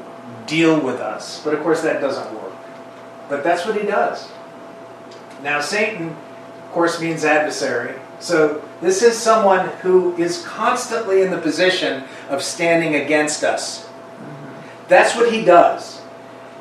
deal 0.45 0.79
with 0.79 0.99
us. 0.99 1.41
But 1.43 1.55
of 1.55 1.61
course, 1.61 1.81
that 1.81 2.01
doesn't 2.01 2.33
work. 2.35 2.53
But 3.29 3.43
that's 3.43 3.65
what 3.65 3.75
he 3.75 3.85
does. 3.85 4.29
Now, 5.41 5.61
Satan, 5.61 6.09
of 6.09 6.71
course, 6.71 7.01
means 7.01 7.23
adversary. 7.23 7.95
So 8.19 8.63
this 8.81 9.03
is 9.03 9.17
someone 9.17 9.67
who 9.81 10.15
is 10.15 10.43
constantly 10.45 11.21
in 11.21 11.31
the 11.31 11.37
position 11.37 12.03
of 12.29 12.41
standing 12.41 12.95
against 12.95 13.43
us. 13.43 13.87
That's 14.87 15.15
what 15.15 15.33
he 15.33 15.43
does. 15.43 16.01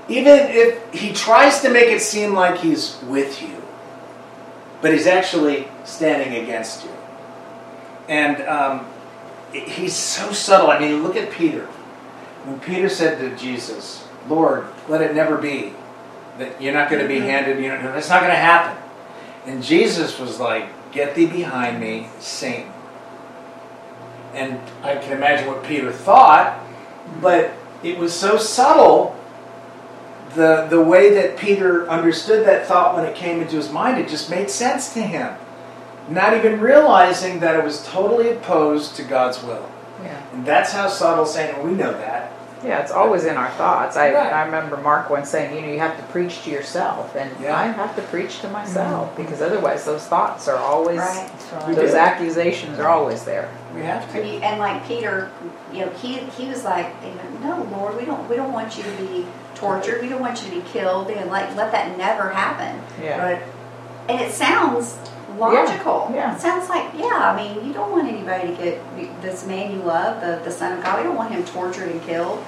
Even 0.09 0.39
if 0.39 0.93
he 0.93 1.13
tries 1.13 1.61
to 1.61 1.71
make 1.71 1.89
it 1.89 2.01
seem 2.01 2.35
like 2.35 2.61
he's 2.61 3.01
with 3.03 3.43
you, 3.43 3.63
but 4.81 4.93
he's 4.93 5.07
actually 5.07 5.69
standing 5.85 6.43
against 6.43 6.85
you. 6.85 6.91
And 8.09 8.41
um, 8.49 8.87
he's 9.53 9.95
so 9.95 10.33
subtle. 10.33 10.71
I 10.71 10.79
mean, 10.79 11.03
look 11.03 11.17
at 11.17 11.31
Peter. 11.31 11.67
When 12.45 12.59
Peter 12.61 12.89
said 12.89 13.19
to 13.19 13.37
Jesus, 13.37 14.07
Lord, 14.29 14.67
let 14.89 15.03
it 15.03 15.15
never 15.15 15.37
be 15.37 15.75
that 16.39 16.61
you're 16.63 16.73
not 16.73 16.91
going 16.91 17.03
to 17.03 17.09
be 17.09 17.21
handed, 17.21 17.63
you 17.63 17.69
know, 17.69 17.93
that's 17.93 18.09
not 18.09 18.21
going 18.21 18.33
to 18.33 18.37
happen. 18.37 18.81
And 19.47 19.63
Jesus 19.63 20.19
was 20.19 20.39
like, 20.39 20.69
Get 20.93 21.15
thee 21.15 21.27
behind 21.27 21.81
me, 21.81 22.09
Satan. 22.19 22.73
And 24.35 24.61
I 24.83 24.97
can 24.97 25.13
imagine 25.13 25.47
what 25.47 25.65
Peter 25.65 25.93
thought, 25.93 26.59
but 27.21 27.53
it 27.83 27.99
was 27.99 28.13
so 28.13 28.37
subtle 28.37 29.17
the 30.35 30.67
the 30.69 30.81
way 30.81 31.15
that 31.15 31.39
Peter 31.39 31.89
understood 31.89 32.47
that 32.47 32.67
thought 32.67 32.95
when 32.95 33.05
it 33.05 33.15
came 33.15 33.41
into 33.41 33.57
his 33.57 33.71
mind, 33.71 33.99
it 33.99 34.09
just 34.09 34.31
made 34.31 34.51
sense 34.51 34.93
to 34.95 35.03
him. 35.03 35.35
Not 36.09 36.35
even 36.35 36.61
realizing 36.61 37.41
that 37.41 37.55
it 37.55 37.65
was 37.65 37.85
totally 37.87 38.31
opposed 38.31 38.97
to 38.97 39.03
God's 39.03 39.43
will. 39.43 39.71
Yeah. 40.03 40.23
And 40.33 40.47
that's 40.47 40.73
how 40.73 40.89
subtle 40.89 41.27
Satan, 41.27 41.63
we 41.69 41.73
know 41.73 41.93
that. 41.93 42.18
Yeah, 42.65 42.81
it's 42.81 42.91
always 42.91 43.25
in 43.25 43.37
our 43.37 43.51
thoughts. 43.51 43.97
I, 43.97 44.13
Right. 44.13 44.33
I 44.33 44.45
remember 44.45 44.77
Mark 44.79 45.11
once 45.11 45.29
saying, 45.31 45.55
you 45.55 45.63
know, 45.63 45.69
you 45.73 45.79
have 45.79 45.97
to 45.97 46.03
preach 46.13 46.43
to 46.45 46.51
yourself, 46.51 47.15
and 47.15 47.31
Yeah. 47.41 47.57
I 47.57 47.67
have 47.67 47.95
to 47.97 48.03
preach 48.03 48.41
to 48.41 48.49
myself 48.49 49.09
mm-hmm. 49.13 49.23
because 49.23 49.41
otherwise 49.43 49.85
those 49.85 50.05
thoughts 50.05 50.49
are 50.49 50.57
always, 50.57 50.99
Right. 50.99 51.31
We 51.69 51.75
those 51.75 51.95
accusations 51.95 52.79
are 52.79 52.89
always 52.89 53.25
there. 53.25 53.49
We 53.75 53.83
have 53.83 54.03
And, 54.15 54.25
to. 54.25 54.27
you, 54.27 54.39
and 54.41 54.59
like 54.59 54.87
Peter, 54.89 55.31
you 55.73 55.87
know, 55.87 55.91
he, 55.93 56.17
he 56.19 56.49
was 56.49 56.65
like, 56.65 56.93
no, 57.43 57.67
Lord, 57.71 57.97
we 57.97 58.05
don't, 58.05 58.29
we 58.29 58.37
don't 58.37 58.53
want 58.53 58.77
you 58.77 58.83
to 58.83 58.91
be 58.99 59.27
tortured. 59.55 60.01
We 60.03 60.09
don't 60.09 60.21
want 60.21 60.43
you 60.43 60.51
to 60.51 60.57
be 60.57 60.69
killed 60.69 61.11
and 61.11 61.31
like, 61.31 61.55
let 61.57 61.73
that 61.73 61.97
never 61.97 62.31
happen. 62.31 62.81
Yeah. 63.03 63.19
Right. 63.35 63.43
And 64.09 64.21
it 64.21 64.33
sounds 64.33 64.97
logical. 65.39 66.11
yeah. 66.15 66.35
It 66.35 66.41
sounds 66.41 66.69
like, 66.69 66.93
yeah, 66.95 67.07
I 67.33 67.37
mean, 67.37 67.67
you 67.67 67.73
don't 67.73 67.91
want 67.91 68.09
anybody 68.09 68.49
to 68.49 68.55
get 68.63 69.23
this 69.23 69.47
man 69.47 69.73
you 69.73 69.79
love, 69.83 70.21
the, 70.21 70.43
the 70.45 70.51
son 70.51 70.77
of 70.77 70.85
God, 70.85 70.99
we 70.99 71.05
don't 71.05 71.17
want 71.17 71.31
him 71.33 71.45
tortured 71.45 71.89
and 71.91 72.03
killed. 72.03 72.45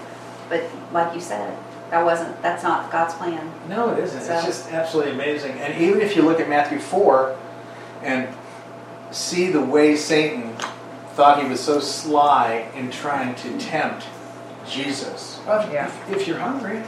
But 0.48 0.64
like 0.92 1.14
you 1.14 1.20
said, 1.20 1.56
that 1.90 2.04
wasn't, 2.04 2.40
that's 2.42 2.62
not 2.62 2.90
God's 2.90 3.14
plan. 3.14 3.52
No, 3.68 3.90
it 3.90 3.98
isn't. 4.00 4.22
So- 4.22 4.34
It's 4.34 4.46
just 4.46 4.72
absolutely 4.72 5.12
amazing. 5.12 5.52
And 5.60 5.80
even 5.82 6.00
if 6.00 6.16
you 6.16 6.22
look 6.22 6.40
at 6.40 6.48
Matthew 6.48 6.78
4 6.78 7.36
and 8.02 8.28
see 9.10 9.50
the 9.50 9.60
way 9.62 9.96
Satan 9.96 10.56
thought 11.14 11.42
he 11.42 11.48
was 11.48 11.60
so 11.60 11.80
sly 11.80 12.68
in 12.74 12.90
trying 12.90 13.34
to 13.36 13.58
tempt 13.58 14.06
Jesus. 14.68 15.40
Oh, 15.42 15.58
well, 15.58 15.72
Yeah. 15.72 15.86
if, 15.86 16.10
if 16.20 16.28
you're 16.28 16.38
hungry, 16.38 16.82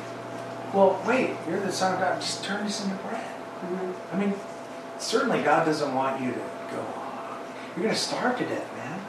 well, 0.73 1.03
wait, 1.07 1.31
you're 1.49 1.61
the 1.61 1.73
Son 1.73 1.95
of 1.95 2.01
God, 2.01 2.21
just 2.21 2.45
turn 2.45 2.65
this 2.65 2.83
into 2.85 2.97
bread. 2.97 3.21
Mm-hmm. 3.25 4.15
I 4.17 4.19
mean, 4.19 4.35
certainly 5.03 5.43
God 5.43 5.65
doesn't 5.65 5.95
want 5.95 6.23
you 6.23 6.31
to 6.31 6.39
go, 6.71 6.81
on. 6.81 7.41
you're 7.75 7.85
going 7.85 7.95
to 7.95 8.01
starve 8.01 8.39
to 8.39 8.45
death, 8.45 8.77
man. 8.77 9.01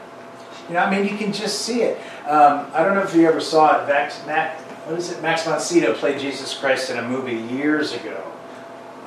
You 0.68 0.76
know, 0.76 0.82
I 0.82 0.90
mean, 0.90 1.10
you 1.10 1.18
can 1.18 1.34
just 1.34 1.62
see 1.62 1.82
it. 1.82 1.98
Um, 2.26 2.68
I 2.74 2.84
don't 2.84 2.96
know 2.96 3.04
if 3.04 3.14
you 3.14 3.28
ever 3.28 3.42
saw 3.42 3.82
it. 3.82 3.88
Max, 3.88 4.26
Max, 4.26 4.62
what 4.62 4.98
is 4.98 5.12
it? 5.12 5.22
Max 5.22 5.44
von 5.44 5.60
Sydow 5.60 5.94
played 5.94 6.20
Jesus 6.20 6.58
Christ 6.58 6.90
in 6.90 6.98
a 6.98 7.08
movie 7.08 7.36
years 7.54 7.94
ago. 7.94 8.32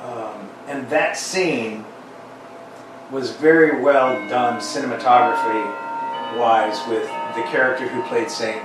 Um, 0.03 0.49
and 0.67 0.89
that 0.89 1.17
scene 1.17 1.83
was 3.11 3.31
very 3.31 3.81
well 3.81 4.13
done 4.29 4.59
cinematography 4.59 5.87
wise 6.37 6.85
with 6.87 7.03
the 7.35 7.43
character 7.49 7.87
who 7.87 8.01
played 8.03 8.29
Satan. 8.29 8.63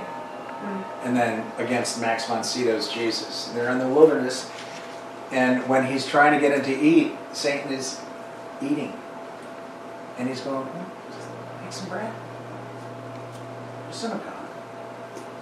And 1.03 1.17
then 1.17 1.51
against 1.57 1.99
Max 1.99 2.25
von 2.27 2.43
Sydow's 2.43 2.89
Jesus. 2.89 3.51
They're 3.53 3.71
in 3.71 3.79
the 3.79 3.87
wilderness, 3.87 4.49
and 5.33 5.67
when 5.67 5.91
he's 5.91 6.05
trying 6.05 6.33
to 6.33 6.39
get 6.39 6.57
him 6.57 6.63
to 6.65 6.79
eat, 6.79 7.11
Satan 7.33 7.73
is 7.73 7.99
eating. 8.63 8.93
And 10.17 10.29
he's 10.29 10.41
going, 10.41 10.65
"Hmm, 10.65 11.63
make 11.63 11.73
some 11.73 11.89
bread. 11.89 12.11
The 13.89 13.95
Son 13.95 14.11
of 14.11 14.23
God. 14.23 14.33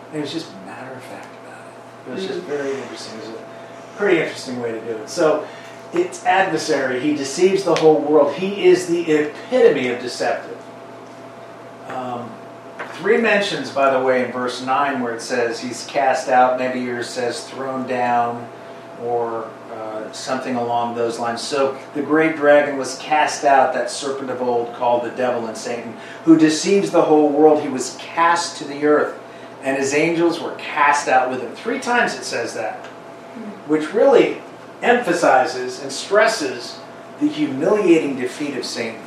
And 0.09 0.17
it 0.17 0.21
was 0.21 0.33
just 0.33 0.53
matter 0.65 0.93
of 0.93 1.03
fact 1.03 1.27
about 1.45 1.65
it. 1.65 2.09
It 2.09 2.13
was 2.13 2.25
just 2.27 2.39
very 2.41 2.71
interesting. 2.81 3.19
It 3.19 3.27
was 3.27 3.35
a 3.35 3.97
pretty 3.97 4.19
interesting 4.21 4.61
way 4.61 4.71
to 4.71 4.81
do 4.81 4.91
it. 4.91 5.09
So, 5.09 5.47
its 5.93 6.25
adversary, 6.25 7.01
he 7.01 7.15
deceives 7.15 7.63
the 7.63 7.75
whole 7.75 7.99
world. 7.99 8.33
He 8.35 8.65
is 8.65 8.87
the 8.87 9.11
epitome 9.11 9.89
of 9.89 10.01
deceptive. 10.01 10.57
Um, 11.87 12.31
three 12.93 13.17
mentions, 13.17 13.71
by 13.71 13.91
the 13.97 14.03
way, 14.03 14.23
in 14.25 14.31
verse 14.31 14.61
9 14.61 15.01
where 15.01 15.13
it 15.13 15.21
says 15.21 15.59
he's 15.59 15.85
cast 15.87 16.29
out. 16.29 16.57
Maybe 16.57 16.79
yours 16.79 17.09
says 17.09 17.43
thrown 17.49 17.87
down 17.87 18.47
something 20.13 20.55
along 20.55 20.95
those 20.95 21.19
lines. 21.19 21.41
So 21.41 21.77
the 21.93 22.01
great 22.01 22.35
dragon 22.35 22.77
was 22.77 22.97
cast 22.97 23.43
out, 23.43 23.73
that 23.73 23.89
serpent 23.89 24.29
of 24.29 24.41
old 24.41 24.73
called 24.73 25.03
the 25.03 25.15
devil 25.15 25.47
and 25.47 25.57
Satan, 25.57 25.95
who 26.25 26.37
deceives 26.37 26.91
the 26.91 27.03
whole 27.03 27.29
world. 27.29 27.61
He 27.61 27.69
was 27.69 27.97
cast 27.99 28.57
to 28.57 28.65
the 28.65 28.85
earth, 28.85 29.19
and 29.63 29.77
his 29.77 29.93
angels 29.93 30.39
were 30.41 30.55
cast 30.55 31.07
out 31.07 31.29
with 31.29 31.41
him. 31.41 31.53
Three 31.53 31.79
times 31.79 32.15
it 32.15 32.23
says 32.23 32.53
that, 32.55 32.85
which 33.67 33.93
really 33.93 34.41
emphasizes 34.81 35.81
and 35.81 35.91
stresses 35.91 36.79
the 37.19 37.27
humiliating 37.27 38.17
defeat 38.17 38.55
of 38.57 38.65
Satan. 38.65 39.01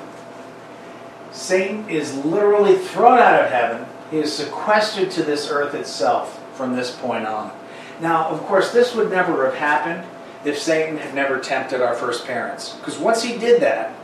Satan 1.32 1.88
is 1.88 2.14
literally 2.25 2.76
thrown 2.76 3.18
out 3.18 3.42
of 3.42 3.50
heaven. 3.50 3.87
He 4.11 4.18
is 4.18 4.32
sequestered 4.32 5.11
to 5.12 5.25
this 5.25 5.50
earth 5.50 5.75
itself 5.75 6.40
from 6.56 6.76
this 6.76 6.94
point 6.94 7.26
on. 7.26 7.52
Now, 8.00 8.28
of 8.28 8.40
course, 8.42 8.73
this 8.73 8.94
would 8.94 9.11
never 9.11 9.44
have 9.46 9.54
happened 9.54 10.06
if 10.44 10.58
Satan 10.58 10.98
had 10.98 11.14
never 11.14 11.38
tempted 11.38 11.80
our 11.80 11.94
first 11.94 12.26
parents. 12.26 12.74
Because 12.74 12.98
once 12.98 13.22
he 13.22 13.38
did 13.38 13.62
that, 13.62 13.94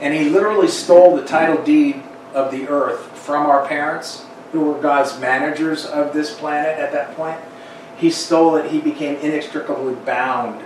and 0.00 0.14
he 0.14 0.28
literally 0.28 0.68
stole 0.68 1.16
the 1.16 1.24
title 1.24 1.62
deed 1.62 2.02
of 2.34 2.52
the 2.52 2.68
earth 2.68 3.00
from 3.18 3.46
our 3.46 3.66
parents, 3.66 4.24
who 4.52 4.60
were 4.60 4.80
God's 4.80 5.18
managers 5.18 5.84
of 5.84 6.12
this 6.12 6.34
planet 6.34 6.78
at 6.78 6.92
that 6.92 7.14
point, 7.16 7.38
he 7.98 8.10
stole 8.10 8.56
it. 8.56 8.70
He 8.70 8.80
became 8.80 9.16
inextricably 9.16 9.94
bound 9.94 10.64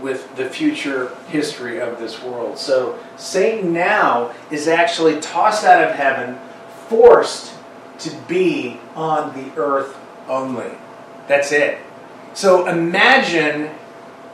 with 0.00 0.36
the 0.36 0.48
future 0.48 1.16
history 1.28 1.80
of 1.80 1.98
this 1.98 2.22
world. 2.22 2.58
So 2.58 2.98
Satan 3.16 3.72
now 3.72 4.32
is 4.50 4.68
actually 4.68 5.20
tossed 5.20 5.64
out 5.64 5.82
of 5.82 5.96
heaven, 5.96 6.38
forced 6.88 7.54
to 8.00 8.14
be 8.28 8.78
on 8.94 9.34
the 9.34 9.60
earth 9.60 9.96
only. 10.28 10.70
That's 11.26 11.50
it. 11.50 11.78
So 12.34 12.66
imagine 12.68 13.70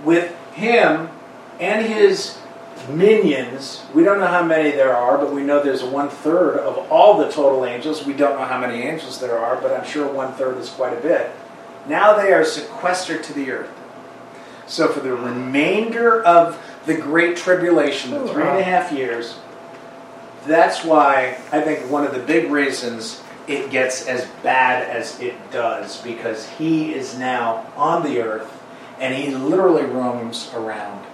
with 0.02 0.34
him 0.54 1.08
and 1.60 1.86
his 1.86 2.38
minions, 2.88 3.84
we 3.94 4.02
don't 4.02 4.20
know 4.20 4.26
how 4.26 4.42
many 4.42 4.70
there 4.70 4.94
are, 4.94 5.16
but 5.18 5.32
we 5.32 5.42
know 5.42 5.62
there's 5.62 5.84
one 5.84 6.08
third 6.08 6.58
of 6.58 6.90
all 6.90 7.18
the 7.18 7.30
total 7.30 7.64
angels. 7.64 8.04
We 8.04 8.12
don't 8.12 8.38
know 8.38 8.44
how 8.44 8.58
many 8.58 8.82
angels 8.82 9.20
there 9.20 9.38
are, 9.38 9.60
but 9.60 9.72
I'm 9.72 9.86
sure 9.86 10.10
one 10.10 10.32
third 10.34 10.58
is 10.58 10.68
quite 10.70 10.96
a 10.96 11.00
bit. 11.00 11.30
Now 11.88 12.16
they 12.16 12.32
are 12.32 12.44
sequestered 12.44 13.22
to 13.24 13.32
the 13.32 13.50
earth. 13.50 13.70
So 14.66 14.88
for 14.88 15.00
the 15.00 15.14
remainder 15.14 16.22
of 16.22 16.58
the 16.86 16.94
Great 16.94 17.36
Tribulation, 17.36 18.10
the 18.12 18.26
three 18.28 18.42
and 18.42 18.58
a 18.58 18.62
half 18.62 18.92
years, 18.92 19.36
that's 20.46 20.84
why 20.84 21.38
I 21.52 21.60
think 21.60 21.90
one 21.90 22.04
of 22.04 22.12
the 22.12 22.20
big 22.20 22.50
reasons 22.50 23.22
it 23.46 23.70
gets 23.70 24.06
as 24.06 24.26
bad 24.42 24.88
as 24.88 25.20
it 25.20 25.34
does, 25.50 26.00
because 26.02 26.48
he 26.48 26.94
is 26.94 27.18
now 27.18 27.70
on 27.76 28.02
the 28.02 28.20
earth 28.20 28.62
and 28.98 29.14
he 29.14 29.34
literally 29.34 29.84
roams 29.84 30.50
around 30.54 31.04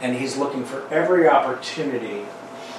and 0.00 0.16
he's 0.16 0.36
looking 0.36 0.64
for 0.64 0.86
every 0.88 1.28
opportunity 1.28 2.24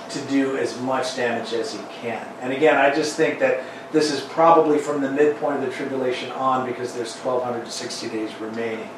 to 0.10 0.22
do 0.26 0.58
as 0.58 0.80
much 0.82 1.16
damage 1.16 1.54
as 1.54 1.74
he 1.74 1.80
can. 2.02 2.26
And 2.42 2.52
again, 2.52 2.78
I 2.78 2.94
just 2.94 3.16
think 3.16 3.40
that 3.40 3.64
this 3.92 4.12
is 4.12 4.22
probably 4.22 4.78
from 4.78 5.02
the 5.02 5.12
midpoint 5.12 5.58
of 5.58 5.70
the 5.70 5.72
tribulation 5.72 6.32
on 6.32 6.68
because 6.68 6.94
there's 6.94 7.16
1260 7.16 8.10
days 8.10 8.34
remaining. 8.40 8.90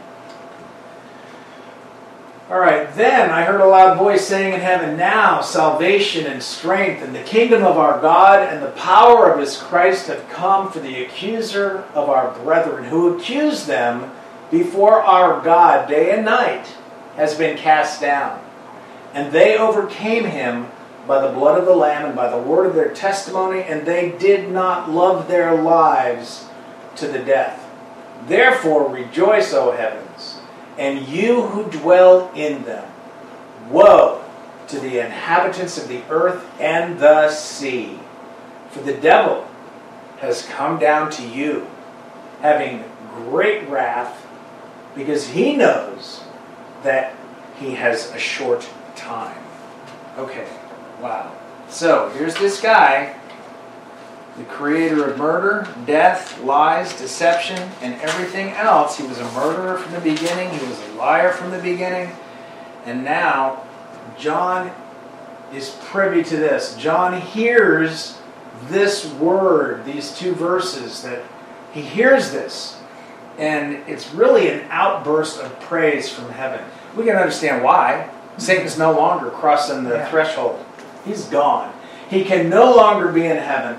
All 2.49 2.59
right, 2.59 2.93
then 2.95 3.29
I 3.29 3.43
heard 3.43 3.61
a 3.61 3.65
loud 3.65 3.97
voice 3.97 4.27
saying 4.27 4.53
in 4.53 4.59
heaven, 4.59 4.97
Now 4.97 5.41
salvation 5.41 6.27
and 6.27 6.43
strength 6.43 7.01
and 7.01 7.15
the 7.15 7.23
kingdom 7.23 7.63
of 7.63 7.77
our 7.77 8.01
God 8.01 8.47
and 8.47 8.61
the 8.61 8.71
power 8.71 9.31
of 9.31 9.39
his 9.39 9.57
Christ 9.57 10.07
have 10.07 10.27
come 10.29 10.69
for 10.71 10.79
the 10.79 11.03
accuser 11.03 11.85
of 11.95 12.09
our 12.09 12.37
brethren, 12.39 12.83
who 12.85 13.17
accused 13.17 13.65
them 13.65 14.11
before 14.53 15.01
our 15.01 15.41
God 15.41 15.89
day 15.89 16.11
and 16.11 16.23
night, 16.23 16.67
has 17.15 17.35
been 17.35 17.57
cast 17.57 17.99
down. 17.99 18.39
And 19.11 19.31
they 19.31 19.57
overcame 19.57 20.25
him 20.25 20.67
by 21.07 21.25
the 21.25 21.33
blood 21.33 21.59
of 21.59 21.65
the 21.65 21.75
Lamb 21.75 22.05
and 22.05 22.15
by 22.15 22.29
the 22.29 22.37
word 22.37 22.67
of 22.67 22.75
their 22.75 22.93
testimony, 22.93 23.63
and 23.63 23.83
they 23.83 24.11
did 24.11 24.51
not 24.51 24.91
love 24.91 25.27
their 25.27 25.59
lives 25.59 26.45
to 26.97 27.07
the 27.07 27.17
death. 27.17 27.67
Therefore 28.27 28.93
rejoice, 28.93 29.53
O 29.55 29.71
heavens, 29.71 30.39
and 30.77 31.07
you 31.07 31.41
who 31.41 31.69
dwell 31.71 32.31
in 32.35 32.63
them. 32.63 32.87
Woe 33.71 34.23
to 34.67 34.79
the 34.79 35.03
inhabitants 35.03 35.79
of 35.79 35.87
the 35.87 36.03
earth 36.11 36.45
and 36.59 36.99
the 36.99 37.31
sea, 37.31 37.99
for 38.69 38.81
the 38.81 38.93
devil 38.93 39.47
has 40.19 40.45
come 40.45 40.77
down 40.77 41.09
to 41.11 41.27
you, 41.27 41.67
having 42.41 42.83
great 43.15 43.67
wrath, 43.67 44.19
because 44.95 45.27
he 45.27 45.55
knows 45.55 46.23
that 46.83 47.15
he 47.59 47.75
has 47.75 48.11
a 48.11 48.19
short 48.19 48.67
time. 48.95 49.41
Okay, 50.17 50.47
wow. 51.01 51.35
So 51.69 52.09
here's 52.09 52.35
this 52.35 52.61
guy, 52.61 53.15
the 54.37 54.43
creator 54.45 55.09
of 55.09 55.17
murder, 55.17 55.67
death, 55.85 56.39
lies, 56.41 56.97
deception, 56.97 57.57
and 57.81 57.99
everything 58.01 58.49
else. 58.49 58.97
He 58.97 59.07
was 59.07 59.19
a 59.19 59.31
murderer 59.31 59.77
from 59.77 59.93
the 59.93 60.01
beginning, 60.01 60.49
he 60.49 60.65
was 60.65 60.79
a 60.79 60.93
liar 60.93 61.31
from 61.31 61.51
the 61.51 61.59
beginning, 61.59 62.15
and 62.85 63.03
now 63.03 63.63
John 64.17 64.71
is 65.53 65.77
privy 65.85 66.23
to 66.23 66.37
this. 66.37 66.75
John 66.75 67.19
hears 67.19 68.17
this 68.65 69.05
word, 69.13 69.85
these 69.85 70.17
two 70.17 70.33
verses, 70.33 71.01
that 71.03 71.23
he 71.73 71.81
hears 71.81 72.31
this. 72.31 72.79
And 73.37 73.77
it's 73.87 74.13
really 74.13 74.49
an 74.49 74.65
outburst 74.69 75.39
of 75.41 75.59
praise 75.61 76.09
from 76.09 76.29
heaven. 76.29 76.63
We 76.95 77.05
can 77.05 77.15
understand 77.15 77.63
why. 77.63 78.09
Satan's 78.37 78.77
no 78.77 78.91
longer 78.91 79.29
crossing 79.29 79.83
the 79.83 79.95
Yeah. 79.95 80.09
threshold, 80.09 80.63
he's 81.05 81.25
gone. 81.25 81.71
He 82.09 82.23
can 82.23 82.49
no 82.49 82.73
longer 82.73 83.07
be 83.07 83.25
in 83.25 83.37
heaven 83.37 83.77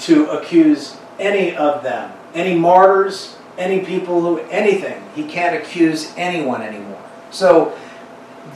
to 0.00 0.28
accuse 0.30 0.96
any 1.18 1.56
of 1.56 1.82
them, 1.82 2.12
any 2.34 2.54
martyrs, 2.54 3.36
any 3.56 3.80
people 3.80 4.20
who, 4.20 4.40
anything. 4.50 5.02
He 5.14 5.24
can't 5.24 5.56
accuse 5.56 6.12
anyone 6.16 6.62
anymore. 6.62 6.98
So 7.30 7.72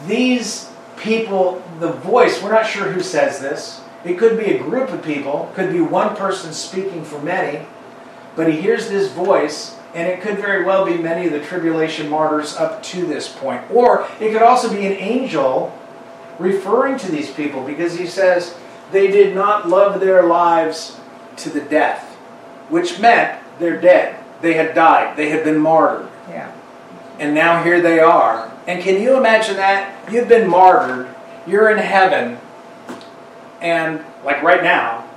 these 0.06 0.68
people, 0.96 1.62
the 1.80 1.92
voice, 1.92 2.42
we're 2.42 2.52
not 2.52 2.66
sure 2.66 2.84
who 2.90 3.02
says 3.02 3.40
this. 3.40 3.80
It 4.04 4.18
could 4.18 4.38
be 4.38 4.46
a 4.54 4.58
group 4.58 4.90
of 4.90 5.02
people, 5.02 5.50
could 5.54 5.72
be 5.72 5.80
one 5.80 6.16
person 6.16 6.52
speaking 6.52 7.04
for 7.04 7.20
many, 7.20 7.66
but 8.36 8.48
he 8.48 8.60
hears 8.60 8.88
this 8.88 9.10
voice, 9.10 9.76
and 9.94 10.08
it 10.08 10.20
could 10.20 10.38
very 10.38 10.64
well 10.64 10.84
be 10.84 10.96
many 10.96 11.26
of 11.26 11.32
the 11.32 11.40
tribulation 11.40 12.08
martyrs 12.08 12.56
up 12.56 12.82
to 12.82 13.06
this 13.06 13.28
point. 13.28 13.62
Or 13.70 14.06
it 14.20 14.32
could 14.32 14.42
also 14.42 14.70
be 14.70 14.86
an 14.86 14.92
angel 14.92 15.78
referring 16.38 16.98
to 16.98 17.10
these 17.10 17.30
people 17.30 17.64
because 17.64 17.98
he 17.98 18.06
says 18.06 18.54
they 18.90 19.08
did 19.08 19.34
not 19.34 19.68
love 19.68 20.00
their 20.00 20.22
lives 20.22 20.98
to 21.38 21.50
the 21.50 21.60
death, 21.60 22.14
which 22.68 23.00
meant 23.00 23.38
they're 23.58 23.80
dead. 23.80 24.18
They 24.40 24.54
had 24.54 24.74
died, 24.74 25.16
they 25.16 25.28
had 25.28 25.44
been 25.44 25.58
martyred. 25.58 26.08
Yeah. 26.28 26.52
And 27.18 27.34
now 27.34 27.62
here 27.62 27.80
they 27.80 28.00
are. 28.00 28.50
And 28.66 28.82
can 28.82 29.00
you 29.00 29.16
imagine 29.16 29.56
that? 29.56 30.10
You've 30.10 30.28
been 30.28 30.48
martyred, 30.48 31.14
you're 31.46 31.70
in 31.70 31.78
heaven, 31.78 32.38
and 33.60 34.04
like 34.24 34.42
right 34.42 34.62
now, 34.62 35.08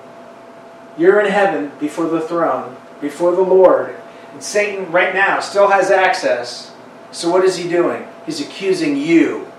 you're 0.98 1.20
in 1.20 1.32
heaven 1.32 1.72
before 1.80 2.08
the 2.08 2.22
throne, 2.22 2.78
before 3.02 3.32
the 3.36 3.42
Lord. 3.42 3.96
And 4.36 4.44
Satan, 4.44 4.92
right 4.92 5.14
now, 5.14 5.40
still 5.40 5.70
has 5.70 5.90
access. 5.90 6.74
So 7.14 7.32
what 7.32 7.46
is 7.46 7.56
he 7.56 7.70
doing? 7.70 8.06
He's 8.26 8.42
accusing 8.42 8.98
you. 8.98 9.50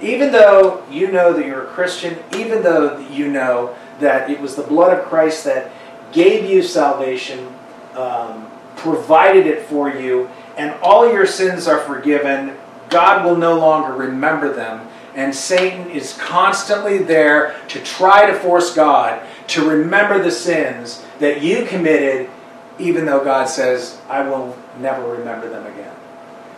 Even 0.00 0.30
though 0.30 0.86
you 0.88 1.10
know 1.10 1.32
that 1.32 1.44
you're 1.44 1.64
a 1.64 1.70
Christian, 1.70 2.16
even 2.36 2.62
though 2.62 3.00
you 3.08 3.26
know 3.26 3.74
that 3.98 4.30
it 4.30 4.40
was 4.40 4.54
the 4.54 4.62
blood 4.62 4.96
of 4.96 5.04
Christ 5.06 5.42
that 5.46 5.72
gave 6.12 6.48
you 6.48 6.62
salvation, 6.62 7.52
um, 7.96 8.48
provided 8.76 9.48
it 9.48 9.66
for 9.66 9.90
you, 9.90 10.30
and 10.56 10.80
all 10.80 11.12
your 11.12 11.26
sins 11.26 11.66
are 11.66 11.80
forgiven, 11.80 12.56
God 12.90 13.24
will 13.24 13.36
no 13.36 13.58
longer 13.58 13.92
remember 13.94 14.54
them. 14.54 14.86
And 15.16 15.34
Satan 15.34 15.90
is 15.90 16.16
constantly 16.18 16.98
there 16.98 17.56
to 17.66 17.82
try 17.82 18.30
to 18.30 18.38
force 18.38 18.72
God 18.72 19.26
to 19.48 19.68
remember 19.68 20.22
the 20.22 20.30
sins 20.30 21.04
that 21.18 21.42
you 21.42 21.64
committed, 21.64 22.30
even 22.78 23.06
though 23.06 23.22
God 23.22 23.46
says, 23.46 24.00
I 24.08 24.28
will 24.28 24.56
never 24.78 25.06
remember 25.06 25.48
them 25.48 25.66
again. 25.66 25.94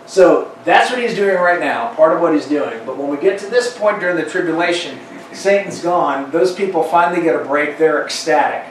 So 0.07 0.57
that's 0.65 0.91
what 0.91 1.01
he's 1.01 1.15
doing 1.15 1.37
right 1.37 1.61
now, 1.61 1.95
part 1.95 2.13
of 2.13 2.21
what 2.21 2.35
he's 2.35 2.47
doing. 2.47 2.85
But 2.85 2.97
when 2.97 3.09
we 3.09 3.17
get 3.17 3.39
to 3.41 3.47
this 3.47 3.77
point 3.77 4.01
during 4.01 4.17
the 4.17 4.29
tribulation, 4.29 4.99
Satan's 5.33 5.81
gone, 5.81 6.31
those 6.33 6.55
people 6.55 6.83
finally 6.83 7.23
get 7.23 7.37
a 7.37 7.45
break, 7.45 7.79
they're 7.79 8.05
ecstatic, 8.05 8.67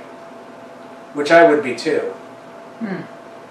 which 1.14 1.32
I 1.32 1.50
would 1.50 1.64
be 1.64 1.76
too. 1.76 2.00
Hmm. 2.80 3.02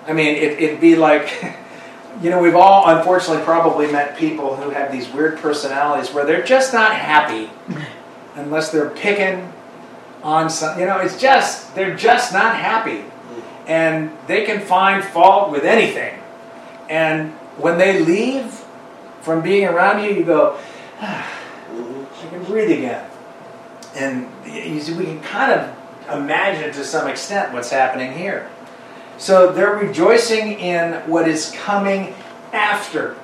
I 0.07 0.13
mean, 0.13 0.37
it, 0.37 0.61
it'd 0.61 0.81
be 0.81 0.97
like, 0.97 1.57
you 2.23 2.31
know, 2.31 2.43
we've 2.43 2.57
all 2.57 2.89
unfortunately 2.89 3.45
probably 3.45 3.91
met 3.91 4.19
people 4.19 4.57
who 4.57 4.71
have 4.71 4.93
these 4.93 5.09
weird 5.09 5.39
personalities 5.39 6.13
where 6.13 6.25
they're 6.25 6.45
just 6.45 6.73
not 6.73 6.95
happy 6.95 7.51
unless 8.35 8.71
they're 8.71 8.91
picking 8.91 9.53
on 10.23 10.51
some, 10.51 10.79
you 10.79 10.87
know, 10.87 10.99
it's 10.99 11.19
just, 11.19 11.75
they're 11.75 11.97
just 11.97 12.33
not 12.33 12.57
happy. 12.57 13.05
And 13.69 14.11
they 14.27 14.45
can 14.45 14.61
find 14.61 15.05
fault 15.05 15.53
with 15.53 15.65
anything. 15.65 16.19
And 16.89 17.33
when 17.59 17.79
they 17.79 18.01
leave 18.01 18.65
from 19.21 19.43
being 19.43 19.67
around 19.67 20.03
you, 20.03 20.11
you 20.11 20.25
go, 20.25 20.59
ah, 21.01 21.31
I 21.71 22.29
can 22.31 22.45
breathe 22.45 22.71
again. 22.71 23.09
And 23.95 24.29
you 24.47 24.81
see, 24.81 24.95
we 24.95 25.05
can 25.05 25.21
kind 25.21 25.53
of 25.53 25.77
imagine 26.11 26.73
to 26.73 26.85
some 26.85 27.09
extent 27.09 27.53
what's 27.53 27.71
happening 27.71 28.13
here. 28.13 28.51
So 29.19 29.53
they're 29.53 29.75
rejoicing 29.75 30.53
in 30.61 30.95
what 31.11 31.29
is 31.29 31.51
coming 31.51 32.15
after, 32.53 33.17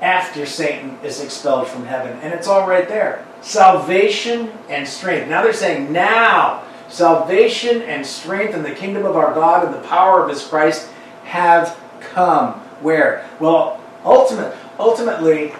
after 0.00 0.46
Satan 0.46 0.98
is 1.04 1.22
expelled 1.22 1.68
from 1.68 1.84
heaven. 1.84 2.18
And 2.22 2.32
it's 2.32 2.48
all 2.48 2.66
right 2.66 2.88
there. 2.88 3.24
Salvation 3.42 4.50
and 4.68 4.88
strength. 4.88 5.28
Now 5.28 5.42
they're 5.42 5.52
saying, 5.52 5.92
now, 5.92 6.64
salvation 6.90 7.82
and 7.82 8.04
strength 8.04 8.54
in 8.54 8.62
the 8.62 8.72
kingdom 8.72 9.06
of 9.06 9.16
our 9.16 9.32
God 9.32 9.64
and 9.64 9.74
the 9.74 9.88
power 9.88 10.22
of 10.22 10.28
his 10.28 10.44
Christ 10.46 10.90
have 11.24 11.78
come. 12.00 12.54
Where? 12.82 13.26
Well, 13.38 13.80
ultimate, 14.04 14.54
ultimately, 14.78 15.54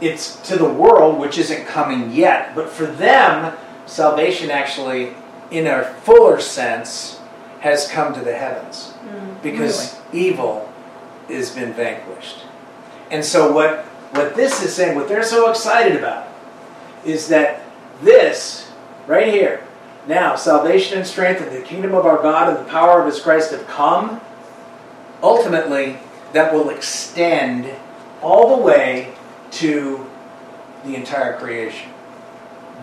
it's 0.00 0.36
to 0.48 0.56
the 0.56 0.68
world, 0.68 1.18
which 1.18 1.38
isn't 1.38 1.66
coming 1.66 2.10
yet. 2.12 2.54
But 2.54 2.70
for 2.70 2.86
them, 2.86 3.56
salvation 3.86 4.50
actually, 4.50 5.14
in 5.50 5.66
a 5.66 5.84
fuller 6.02 6.40
sense, 6.40 7.20
has 7.60 7.88
come 7.88 8.14
to 8.14 8.20
the 8.20 8.34
heavens 8.34 8.94
mm, 9.04 9.42
because 9.42 10.00
evil 10.12 10.72
has 11.28 11.54
been 11.54 11.74
vanquished. 11.74 12.44
And 13.10 13.24
so 13.24 13.52
what 13.52 13.84
what 14.12 14.34
this 14.34 14.62
is 14.62 14.74
saying, 14.74 14.96
what 14.96 15.08
they're 15.08 15.22
so 15.22 15.50
excited 15.50 15.96
about, 15.96 16.26
is 17.04 17.28
that 17.28 17.62
this 18.02 18.70
right 19.06 19.28
here, 19.28 19.62
now 20.10 20.36
salvation 20.36 20.98
and 20.98 21.06
strength 21.06 21.40
and 21.40 21.56
the 21.56 21.62
kingdom 21.62 21.94
of 21.94 22.04
our 22.04 22.20
God 22.20 22.48
and 22.48 22.58
the 22.58 22.70
power 22.70 23.00
of 23.00 23.06
His 23.06 23.20
Christ 23.20 23.52
have 23.52 23.66
come. 23.66 24.20
Ultimately, 25.22 25.96
that 26.32 26.52
will 26.52 26.68
extend 26.68 27.70
all 28.20 28.56
the 28.56 28.62
way 28.62 29.14
to 29.52 30.06
the 30.84 30.94
entire 30.94 31.38
creation. 31.38 31.90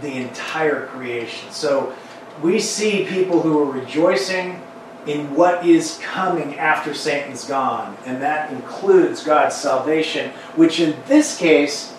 The 0.02 0.13
entire 0.13 0.88
creation. 0.88 1.52
So 1.52 1.94
we 2.42 2.60
see 2.60 3.06
people 3.06 3.42
who 3.42 3.60
are 3.60 3.72
rejoicing 3.72 4.62
in 5.06 5.34
what 5.36 5.66
is 5.66 6.00
coming 6.04 6.58
after 6.60 6.94
Satan's 6.94 7.46
gone, 7.46 7.98
and 8.06 8.22
that 8.22 8.52
includes 8.52 9.24
God's 9.24 9.56
salvation, 9.56 10.32
which 10.56 10.80
in 10.80 10.98
this 11.08 11.38
case 11.38 11.96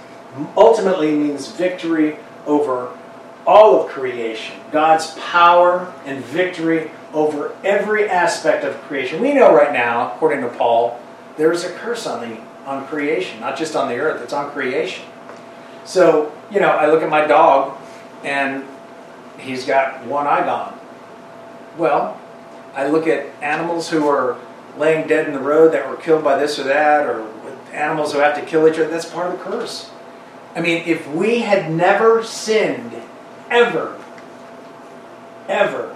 ultimately 0.57 1.13
means 1.13 1.49
victory 1.49 2.19
over 2.47 2.98
all 3.47 3.85
of 3.85 3.91
creation. 3.91 4.57
God's 4.71 5.13
power 5.19 5.93
and 6.05 6.25
victory 6.25 6.91
over 7.13 7.55
every 7.65 8.09
aspect 8.09 8.65
of 8.65 8.77
creation. 8.83 9.21
We 9.21 9.33
know 9.33 9.55
right 9.55 9.73
now, 9.73 10.15
according 10.15 10.43
to 10.43 10.49
Paul, 10.49 11.01
there 11.37 11.53
is 11.53 11.65
a 11.65 11.73
curse 11.73 12.07
on 12.07 12.29
the 12.29 12.39
on 12.67 12.87
creation, 12.87 13.41
not 13.41 13.57
just 13.57 13.75
on 13.75 13.89
the 13.89 13.97
earth, 13.97 14.23
it's 14.23 14.35
on 14.35 14.51
creation. 14.51 15.05
So, 15.87 16.33
you 16.51 16.61
know, 16.61 16.69
I 16.69 16.91
look 16.91 17.03
at 17.03 17.09
my 17.09 17.27
dog 17.27 17.79
and 18.23 18.65
he's 19.39 19.65
got 19.65 20.05
one 20.05 20.27
eye 20.27 20.45
gone. 20.45 20.79
Well, 21.79 22.21
I 22.75 22.89
look 22.89 23.07
at 23.07 23.27
animals 23.41 23.89
who 23.89 24.07
are 24.07 24.37
laying 24.77 25.09
dead 25.09 25.27
in 25.27 25.33
the 25.33 25.41
road 25.41 25.73
that 25.73 25.89
were 25.89 25.97
killed 25.97 26.23
by 26.23 26.39
this 26.39 26.59
or 26.59 26.65
that, 26.65 27.07
or 27.07 27.27
animals 27.73 28.13
who 28.13 28.19
have 28.19 28.35
to 28.37 28.43
kill 28.43 28.69
each 28.69 28.75
other. 28.75 28.89
That's 28.89 29.09
part 29.09 29.33
of 29.33 29.39
the 29.39 29.45
curse. 29.45 29.91
I 30.55 30.61
mean, 30.61 30.83
if 30.87 31.09
we 31.09 31.41
had 31.41 31.73
never 31.73 32.23
sinned, 32.23 32.98
ever, 33.51 33.99
ever, 35.49 35.95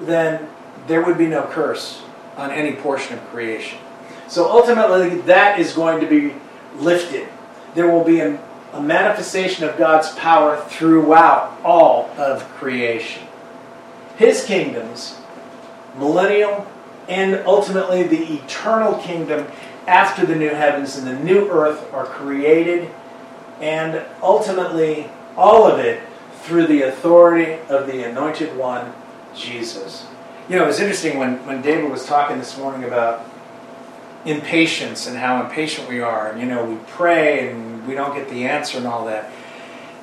then 0.00 0.48
there 0.86 1.04
would 1.04 1.18
be 1.18 1.26
no 1.26 1.42
curse 1.42 2.02
on 2.36 2.50
any 2.50 2.72
portion 2.72 3.18
of 3.18 3.24
creation. 3.28 3.78
So 4.28 4.50
ultimately, 4.50 5.20
that 5.22 5.60
is 5.60 5.72
going 5.72 6.00
to 6.00 6.06
be 6.06 6.34
lifted. 6.76 7.28
There 7.74 7.90
will 7.90 8.04
be 8.04 8.20
a, 8.20 8.40
a 8.72 8.82
manifestation 8.82 9.64
of 9.68 9.76
God's 9.76 10.10
power 10.14 10.56
throughout 10.68 11.60
all 11.64 12.10
of 12.18 12.42
creation. 12.54 13.22
His 14.16 14.44
kingdoms, 14.44 15.18
millennial, 15.96 16.66
and 17.08 17.34
ultimately 17.46 18.04
the 18.04 18.34
eternal 18.34 18.94
kingdom 18.94 19.46
after 19.86 20.24
the 20.24 20.34
new 20.34 20.50
heavens 20.50 20.96
and 20.96 21.06
the 21.06 21.22
new 21.22 21.50
earth 21.50 21.92
are 21.92 22.06
created, 22.06 22.88
and 23.60 24.02
ultimately 24.22 25.10
all 25.36 25.66
of 25.66 25.78
it 25.78 26.00
through 26.44 26.66
the 26.66 26.82
authority 26.82 27.54
of 27.70 27.86
the 27.86 28.02
anointed 28.02 28.54
one, 28.54 28.92
Jesus. 29.34 30.06
You 30.46 30.56
know, 30.56 30.64
it 30.64 30.66
was 30.66 30.78
interesting 30.78 31.18
when, 31.18 31.44
when 31.46 31.62
David 31.62 31.90
was 31.90 32.04
talking 32.04 32.38
this 32.38 32.58
morning 32.58 32.84
about 32.84 33.24
impatience 34.26 35.06
and 35.06 35.16
how 35.16 35.42
impatient 35.42 35.88
we 35.88 36.00
are. 36.00 36.30
And, 36.30 36.38
you 36.38 36.46
know, 36.46 36.62
we 36.62 36.76
pray 36.86 37.48
and 37.48 37.88
we 37.88 37.94
don't 37.94 38.14
get 38.14 38.28
the 38.28 38.44
answer 38.44 38.76
and 38.76 38.86
all 38.86 39.06
that. 39.06 39.32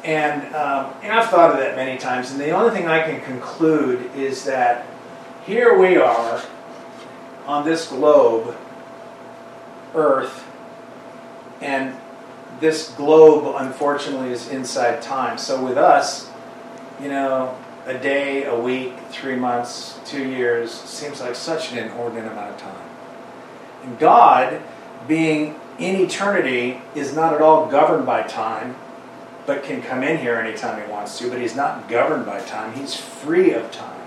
And, 0.03 0.41
um, 0.55 0.95
and 1.03 1.13
I've 1.13 1.29
thought 1.29 1.51
of 1.51 1.57
that 1.57 1.75
many 1.75 1.99
times. 1.99 2.31
And 2.31 2.39
the 2.39 2.49
only 2.49 2.73
thing 2.73 2.87
I 2.87 3.03
can 3.03 3.21
conclude 3.21 4.09
is 4.15 4.43
that 4.45 4.87
here 5.45 5.77
we 5.77 5.97
are 5.97 6.41
on 7.45 7.65
this 7.65 7.87
globe, 7.87 8.57
Earth, 9.93 10.43
and 11.61 11.95
this 12.59 12.89
globe, 12.93 13.55
unfortunately, 13.59 14.31
is 14.31 14.49
inside 14.49 15.03
time. 15.03 15.37
So 15.37 15.63
with 15.63 15.77
us, 15.77 16.30
you 17.01 17.09
know, 17.09 17.57
a 17.85 17.97
day, 17.97 18.45
a 18.45 18.57
week, 18.57 18.93
three 19.09 19.35
months, 19.35 19.99
two 20.05 20.27
years 20.27 20.71
seems 20.71 21.19
like 21.19 21.35
such 21.35 21.71
an 21.71 21.79
inordinate 21.79 22.31
amount 22.31 22.51
of 22.51 22.57
time. 22.57 22.89
And 23.83 23.97
God, 23.97 24.61
being 25.07 25.59
in 25.79 25.95
eternity, 25.95 26.81
is 26.93 27.15
not 27.15 27.33
at 27.33 27.41
all 27.41 27.65
governed 27.65 28.05
by 28.05 28.21
time, 28.23 28.75
but 29.47 29.63
can 29.63 29.81
come 29.81 30.03
in 30.03 30.19
here 30.19 30.35
anytime 30.35 30.81
he 30.83 30.91
wants 30.91 31.17
to, 31.17 31.29
but 31.29 31.41
he's 31.41 31.55
not 31.55 31.89
governed 31.89 32.25
by 32.25 32.39
time. 32.41 32.73
He's 32.73 32.95
free 32.95 33.53
of 33.53 33.71
time. 33.71 33.97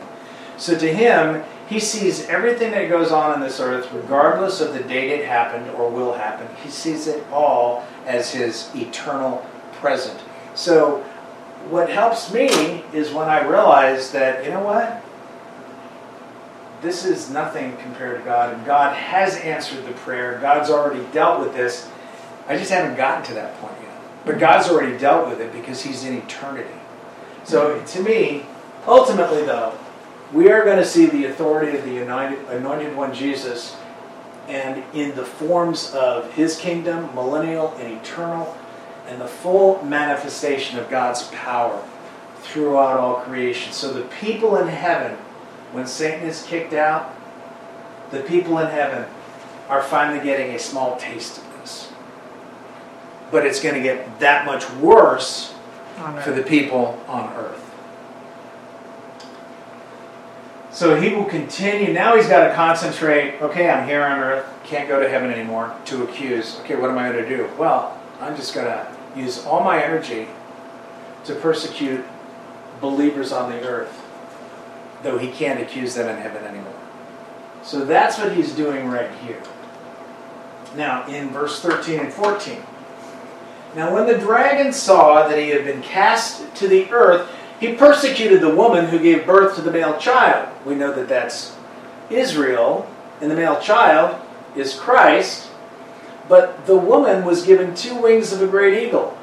So 0.56 0.78
to 0.78 0.94
him, 0.94 1.42
he 1.68 1.80
sees 1.80 2.28
everything 2.28 2.70
that 2.72 2.88
goes 2.88 3.10
on 3.10 3.34
in 3.34 3.40
this 3.40 3.58
earth, 3.58 3.90
regardless 3.92 4.60
of 4.60 4.72
the 4.72 4.80
date 4.84 5.10
it 5.10 5.26
happened 5.26 5.68
or 5.70 5.90
will 5.90 6.12
happen. 6.12 6.46
He 6.62 6.70
sees 6.70 7.08
it 7.08 7.24
all 7.32 7.84
as 8.06 8.30
his 8.30 8.70
eternal 8.76 9.44
present. 9.72 10.20
So 10.54 11.04
what 11.70 11.88
helps 11.88 12.32
me 12.32 12.84
is 12.92 13.12
when 13.12 13.28
I 13.28 13.46
realize 13.46 14.12
that, 14.12 14.44
you 14.44 14.50
know 14.50 14.62
what? 14.62 15.04
this 16.84 17.04
is 17.06 17.30
nothing 17.30 17.76
compared 17.78 18.18
to 18.18 18.24
God, 18.24 18.52
and 18.52 18.64
God 18.66 18.94
has 18.94 19.36
answered 19.36 19.86
the 19.86 19.92
prayer. 19.92 20.38
God's 20.40 20.68
already 20.68 21.04
dealt 21.12 21.40
with 21.40 21.54
this. 21.54 21.88
I 22.46 22.58
just 22.58 22.70
haven't 22.70 22.96
gotten 22.96 23.24
to 23.24 23.34
that 23.34 23.58
point 23.58 23.74
yet. 23.82 23.98
But 24.26 24.38
God's 24.38 24.68
already 24.68 24.96
dealt 24.98 25.28
with 25.28 25.40
it 25.40 25.50
because 25.52 25.82
He's 25.82 26.04
in 26.04 26.18
eternity. 26.18 26.74
So 27.44 27.82
to 27.82 28.02
me, 28.02 28.44
ultimately, 28.86 29.44
though, 29.44 29.76
we 30.32 30.50
are 30.50 30.62
going 30.62 30.76
to 30.76 30.84
see 30.84 31.06
the 31.06 31.24
authority 31.24 31.76
of 31.76 31.84
the 31.84 31.98
Anointed 32.02 32.96
One 32.96 33.14
Jesus, 33.14 33.76
and 34.46 34.84
in 34.94 35.16
the 35.16 35.24
forms 35.24 35.90
of 35.94 36.34
His 36.34 36.58
kingdom, 36.58 37.14
millennial 37.14 37.74
and 37.78 37.94
eternal, 37.94 38.54
and 39.06 39.20
the 39.20 39.26
full 39.26 39.84
manifestation 39.84 40.78
of 40.78 40.88
God's 40.88 41.24
power 41.28 41.82
throughout 42.42 42.98
all 42.98 43.16
creation. 43.16 43.72
So 43.72 43.92
the 43.92 44.04
people 44.20 44.56
in 44.56 44.68
heaven, 44.68 45.16
when 45.72 45.86
Satan 45.86 46.26
is 46.26 46.42
kicked 46.42 46.72
out, 46.72 47.14
the 48.10 48.20
people 48.20 48.58
in 48.58 48.68
heaven 48.68 49.06
are 49.68 49.82
finally 49.82 50.22
getting 50.22 50.54
a 50.54 50.58
small 50.58 50.96
taste 50.96 51.38
of 51.38 51.44
this. 51.60 51.92
But 53.30 53.46
it's 53.46 53.60
going 53.60 53.74
to 53.74 53.82
get 53.82 54.20
that 54.20 54.46
much 54.46 54.70
worse 54.74 55.54
for 56.22 56.32
the 56.32 56.42
people 56.42 57.02
on 57.08 57.32
earth. 57.34 57.60
So 60.70 61.00
he 61.00 61.14
will 61.14 61.24
continue. 61.24 61.92
Now 61.92 62.16
he's 62.16 62.28
got 62.28 62.48
to 62.48 62.54
concentrate. 62.54 63.40
Okay, 63.40 63.70
I'm 63.70 63.86
here 63.86 64.02
on 64.02 64.18
earth. 64.18 64.44
Can't 64.64 64.88
go 64.88 65.00
to 65.00 65.08
heaven 65.08 65.30
anymore 65.30 65.74
to 65.86 66.02
accuse. 66.02 66.58
Okay, 66.60 66.74
what 66.74 66.90
am 66.90 66.98
I 66.98 67.12
going 67.12 67.22
to 67.22 67.36
do? 67.36 67.48
Well, 67.56 67.96
I'm 68.20 68.34
just 68.34 68.54
going 68.54 68.66
to 68.66 68.93
use 69.16 69.44
all 69.44 69.62
my 69.62 69.82
energy 69.82 70.28
to 71.24 71.34
persecute 71.34 72.04
believers 72.80 73.32
on 73.32 73.50
the 73.50 73.66
earth, 73.66 74.02
though 75.02 75.18
he 75.18 75.30
can't 75.30 75.60
accuse 75.60 75.94
them 75.94 76.08
in 76.08 76.20
heaven 76.20 76.44
anymore. 76.44 76.74
So 77.62 77.84
that's 77.84 78.18
what 78.18 78.36
he's 78.36 78.52
doing 78.52 78.88
right 78.88 79.10
here. 79.18 79.42
Now, 80.76 81.06
in 81.06 81.30
verse 81.30 81.60
13 81.60 82.00
and 82.00 82.12
14. 82.12 82.62
Now, 83.74 83.92
when 83.92 84.06
the 84.06 84.18
dragon 84.18 84.72
saw 84.72 85.26
that 85.26 85.38
he 85.38 85.48
had 85.48 85.64
been 85.64 85.82
cast 85.82 86.54
to 86.56 86.68
the 86.68 86.90
earth, 86.90 87.28
he 87.58 87.74
persecuted 87.74 88.40
the 88.40 88.54
woman 88.54 88.86
who 88.86 88.98
gave 88.98 89.26
birth 89.26 89.56
to 89.56 89.62
the 89.62 89.70
male 89.70 89.98
child. 89.98 90.48
We 90.64 90.74
know 90.74 90.92
that 90.92 91.08
that's 91.08 91.56
Israel, 92.10 92.88
and 93.20 93.30
the 93.30 93.34
male 93.34 93.60
child 93.60 94.20
is 94.54 94.74
Christ. 94.74 95.48
But 96.28 96.66
the 96.66 96.76
woman 96.76 97.24
was 97.24 97.44
given 97.44 97.74
two 97.74 97.94
wings 97.96 98.32
of 98.32 98.40
a 98.40 98.46
great 98.46 98.86
eagle, 98.86 99.16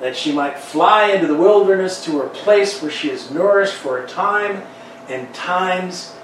that 0.00 0.16
she 0.16 0.32
might 0.32 0.58
fly 0.58 1.06
into 1.12 1.26
the 1.26 1.36
wilderness 1.36 2.04
to 2.06 2.18
her 2.18 2.28
place 2.28 2.80
where 2.82 2.90
she 2.90 3.10
is 3.10 3.30
nourished 3.30 3.74
for 3.74 3.98
a 4.02 4.08
time 4.08 4.62
and 5.08 5.32
times 5.34 6.14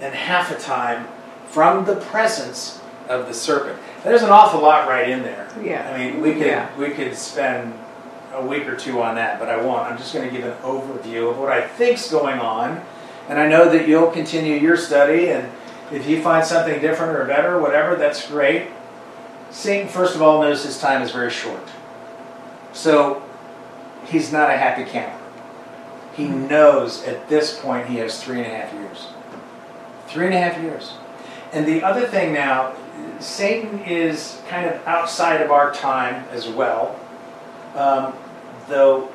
and 0.00 0.14
half 0.14 0.50
a 0.50 0.58
time 0.58 1.06
from 1.48 1.84
the 1.84 1.96
presence 1.96 2.80
of 3.08 3.26
the 3.26 3.34
serpent. 3.34 3.78
There's 4.02 4.22
an 4.22 4.30
awful 4.30 4.60
lot 4.60 4.88
right 4.88 5.08
in 5.08 5.22
there. 5.22 5.48
Yeah. 5.62 5.90
I 5.90 5.98
mean, 5.98 6.20
we 6.20 6.32
could 6.32 6.46
Yeah. 6.46 6.68
we 6.78 6.90
could 6.90 7.16
spend 7.16 7.74
a 8.34 8.44
week 8.44 8.66
or 8.66 8.76
two 8.76 9.00
on 9.02 9.14
that, 9.16 9.38
but 9.38 9.48
I 9.48 9.56
won't. 9.56 9.82
I'm 9.82 9.96
just 9.96 10.12
going 10.12 10.28
to 10.28 10.34
give 10.34 10.44
an 10.44 10.56
overview 10.62 11.30
of 11.30 11.38
what 11.38 11.50
I 11.52 11.60
think's 11.62 12.10
going 12.10 12.38
on, 12.38 12.82
and 13.28 13.38
I 13.38 13.46
know 13.48 13.68
that 13.68 13.86
you'll 13.86 14.10
continue 14.10 14.56
your 14.56 14.76
study. 14.76 15.28
And 15.28 15.50
if 15.92 16.08
you 16.08 16.20
find 16.22 16.44
something 16.44 16.80
different 16.80 17.16
or 17.16 17.24
better, 17.26 17.60
whatever, 17.60 17.94
that's 17.94 18.26
great. 18.28 18.68
Satan, 19.54 19.88
first 19.88 20.16
of 20.16 20.20
all, 20.20 20.42
knows 20.42 20.64
his 20.64 20.80
time 20.80 21.00
is 21.00 21.12
very 21.12 21.30
short, 21.30 21.68
so 22.72 23.22
he's 24.04 24.32
not 24.32 24.50
a 24.50 24.56
happy 24.56 24.84
camper. 24.84 25.16
He 26.16 26.26
knows 26.26 27.04
at 27.04 27.28
this 27.28 27.58
point 27.60 27.86
he 27.86 27.96
has 27.98 28.22
three 28.22 28.42
and 28.42 28.52
a 28.52 28.56
half 28.56 28.72
years. 28.74 29.06
Three 30.08 30.26
and 30.26 30.34
a 30.34 30.38
half 30.38 30.60
years. 30.60 30.94
And 31.52 31.66
the 31.66 31.84
other 31.84 32.04
thing 32.04 32.34
now, 32.34 32.74
Satan 33.20 33.78
is 33.84 34.42
kind 34.48 34.66
of 34.66 34.84
outside 34.88 35.40
of 35.40 35.52
our 35.52 35.72
time 35.72 36.24
as 36.32 36.48
well, 36.48 36.98
um, 37.76 38.12
though 38.68 39.08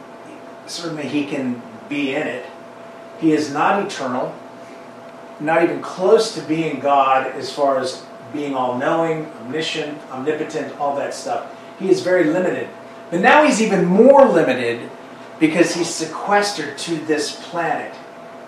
certainly 0.68 1.08
he 1.08 1.26
can 1.26 1.62
be 1.90 2.16
in 2.16 2.26
it. 2.26 2.46
He 3.20 3.34
is 3.34 3.52
not 3.52 3.86
eternal, 3.86 4.34
not 5.42 5.64
even 5.64 5.82
close 5.82 6.34
to 6.36 6.42
being 6.42 6.80
God 6.80 7.28
as 7.28 7.52
far 7.52 7.78
as 7.78 8.06
being 8.34 8.56
all 8.56 8.78
knowing, 8.78 9.26
omniscient, 9.42 10.00
omnipotent, 10.12 10.80
all 10.80 10.96
that 10.96 11.14
stuff. 11.14 11.56
He 11.80 11.90
is 11.90 12.02
very 12.02 12.26
limited. 12.26 12.70
But 13.10 13.22
now 13.22 13.44
he's 13.44 13.62
even 13.62 13.86
more 13.86 14.28
limited 14.28 14.90
because 15.40 15.74
he's 15.74 15.90
sequestered 15.90 16.78
to 16.80 16.98
this 16.98 17.44
planet 17.50 17.94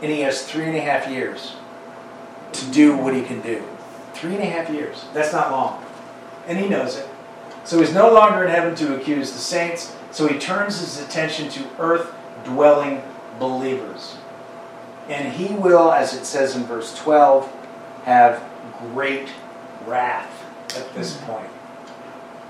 and 0.01 0.11
he 0.11 0.21
has 0.21 0.43
three 0.45 0.65
and 0.65 0.75
a 0.75 0.81
half 0.81 1.07
years 1.07 1.55
to 2.53 2.65
do 2.71 2.97
what 2.97 3.13
he 3.13 3.21
can 3.21 3.41
do. 3.41 3.63
Three 4.13 4.33
and 4.33 4.43
a 4.43 4.45
half 4.45 4.69
years. 4.69 5.05
That's 5.13 5.31
not 5.31 5.51
long. 5.51 5.83
And 6.47 6.57
he 6.57 6.67
knows 6.67 6.97
it. 6.97 7.07
So 7.63 7.79
he's 7.79 7.93
no 7.93 8.11
longer 8.11 8.43
in 8.43 8.49
heaven 8.49 8.75
to 8.75 8.95
accuse 8.95 9.31
the 9.31 9.39
saints, 9.39 9.95
so 10.09 10.27
he 10.27 10.39
turns 10.39 10.79
his 10.79 10.99
attention 10.99 11.49
to 11.49 11.65
earth 11.79 12.13
dwelling 12.43 13.03
believers. 13.39 14.17
And 15.07 15.33
he 15.33 15.53
will, 15.53 15.91
as 15.91 16.15
it 16.15 16.25
says 16.25 16.55
in 16.55 16.63
verse 16.63 16.95
12, 16.97 17.51
have 18.03 18.43
great 18.93 19.29
wrath 19.85 20.45
at 20.75 20.93
this 20.93 21.17
point. 21.17 21.49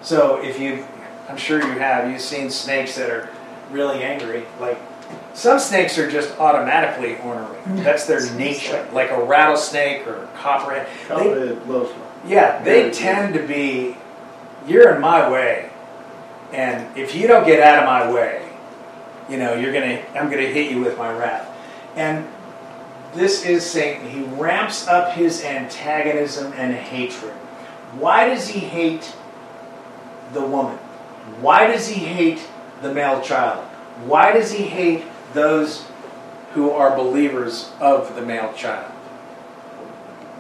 So 0.02 0.42
if 0.44 0.60
you, 0.60 0.86
I'm 1.30 1.38
sure 1.38 1.60
you 1.60 1.80
have, 1.80 2.10
you've 2.10 2.22
seen 2.22 2.50
snakes 2.50 2.96
that 2.96 3.10
are 3.10 3.30
really 3.70 4.04
angry. 4.04 4.44
Like 4.60 4.78
some 5.34 5.60
snakes 5.60 5.98
are 5.98 6.10
just 6.10 6.38
automatically 6.40 7.18
ornery. 7.18 7.58
That's 7.84 8.06
their 8.06 8.32
nature. 8.36 8.88
Like 8.94 9.12
a 9.12 9.24
rattlesnake 9.24 10.08
or 10.08 10.24
a 10.24 10.28
copperhead. 10.38 10.88
They, 10.88 11.08
Copperhead 11.08 11.66
blows 11.66 11.94
yeah, 12.26 12.62
they 12.64 12.92
tend 12.92 13.34
to 13.34 13.46
be, 13.46 13.98
you're 14.68 14.94
in 14.94 15.02
my 15.02 15.30
way. 15.30 15.70
And 16.54 16.96
if 16.98 17.16
you 17.16 17.28
don't 17.28 17.46
get 17.46 17.62
out 17.62 17.80
of 17.80 17.86
my 17.86 18.12
way, 18.12 18.48
you 19.30 19.38
know, 19.38 19.56
you're 19.56 19.74
gonna, 19.74 20.04
I'm 20.14 20.30
gonna 20.30 20.44
hit 20.44 20.72
you 20.72 20.82
with 20.82 20.98
my 20.98 21.12
wrath. 21.12 21.48
And 21.96 22.28
this 23.14 23.46
is 23.46 23.70
Satan. 23.70 24.10
He 24.10 24.22
ramps 24.22 24.88
up 24.88 25.14
his 25.14 25.44
antagonism 25.44 26.54
and 26.54 26.74
hatred. 26.74 27.34
Why 28.00 28.28
does 28.28 28.48
he 28.48 28.60
hate 28.60 29.16
the 30.34 30.42
woman? 30.42 30.78
Why 31.42 31.68
does 31.68 31.88
he 31.88 32.06
hate 32.06 32.42
the 32.82 32.94
male 32.94 33.22
child? 33.22 33.64
Why 34.06 34.32
does 34.32 34.52
he 34.52 34.64
hate 34.64 35.04
those 35.34 35.86
who 36.54 36.72
are 36.72 36.96
believers 36.96 37.72
of 37.80 38.16
the 38.16 38.22
male 38.22 38.54
child? 38.54 38.92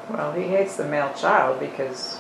Well, 0.10 0.34
he 0.34 0.44
hates 0.44 0.76
the 0.76 0.86
male 0.86 1.14
child 1.14 1.60
because 1.60 2.20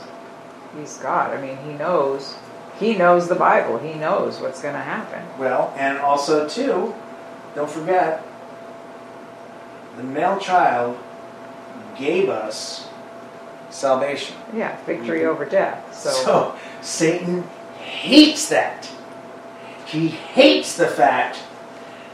he's 0.78 0.98
God. 0.98 1.38
I 1.38 1.42
mean, 1.42 1.58
he 1.66 1.74
knows. 1.74 2.36
He 2.80 2.96
knows 2.96 3.28
the 3.28 3.36
Bible. 3.36 3.78
He 3.80 3.94
knows 3.94 4.40
what's 4.40 4.62
going 4.62 4.76
to 4.76 4.82
happen. 4.82 5.24
Well, 5.38 5.74
and 5.78 5.98
also 5.98 6.48
too, 6.48 6.94
don't 7.54 7.70
forget, 7.70 8.26
the 10.02 10.08
male 10.08 10.40
child 10.40 10.98
gave 11.98 12.30
us 12.30 12.88
salvation. 13.70 14.36
Yeah, 14.54 14.76
victory 14.86 15.20
mm-hmm. 15.20 15.30
over 15.30 15.46
death. 15.46 15.94
So, 15.96 16.10
So 16.10 16.56
Satan 16.82 17.44
hates 17.80 18.50
that. 18.50 18.90
He 19.86 20.08
hates 20.08 20.76
the 20.76 20.88
fact 20.88 21.40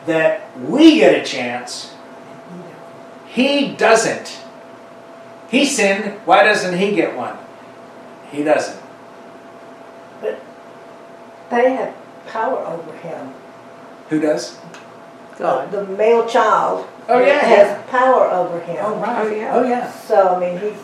that 0.06 0.58
we 0.60 0.96
get 0.96 1.22
a 1.22 1.26
chance. 1.26 1.94
He 3.28 3.74
doesn't. 3.76 4.40
He 5.50 5.66
sinned. 5.66 6.20
Why 6.26 6.44
doesn't 6.44 6.78
he 6.78 6.94
get 6.96 7.16
one? 7.16 7.38
He 8.32 8.44
doesn't. 8.44 8.82
But 10.20 10.42
They 11.50 11.72
have 11.72 11.96
power 12.28 12.58
over 12.58 12.92
him. 12.98 13.34
Who 14.10 14.20
does? 14.20 14.58
God. 15.38 15.72
The 15.72 15.86
male 15.86 16.28
child 16.28 16.88
Oh 17.10 17.20
yeah. 17.20 17.40
has 17.40 17.86
power 17.90 18.30
over 18.32 18.60
him. 18.60 18.78
Oh 18.82 18.96
right. 19.00 19.26
Oh, 19.26 19.30
yeah. 19.32 19.56
Oh 19.56 19.64
yeah. 19.64 19.92
So, 19.92 20.36
I 20.36 20.40
mean, 20.40 20.60
he's 20.60 20.78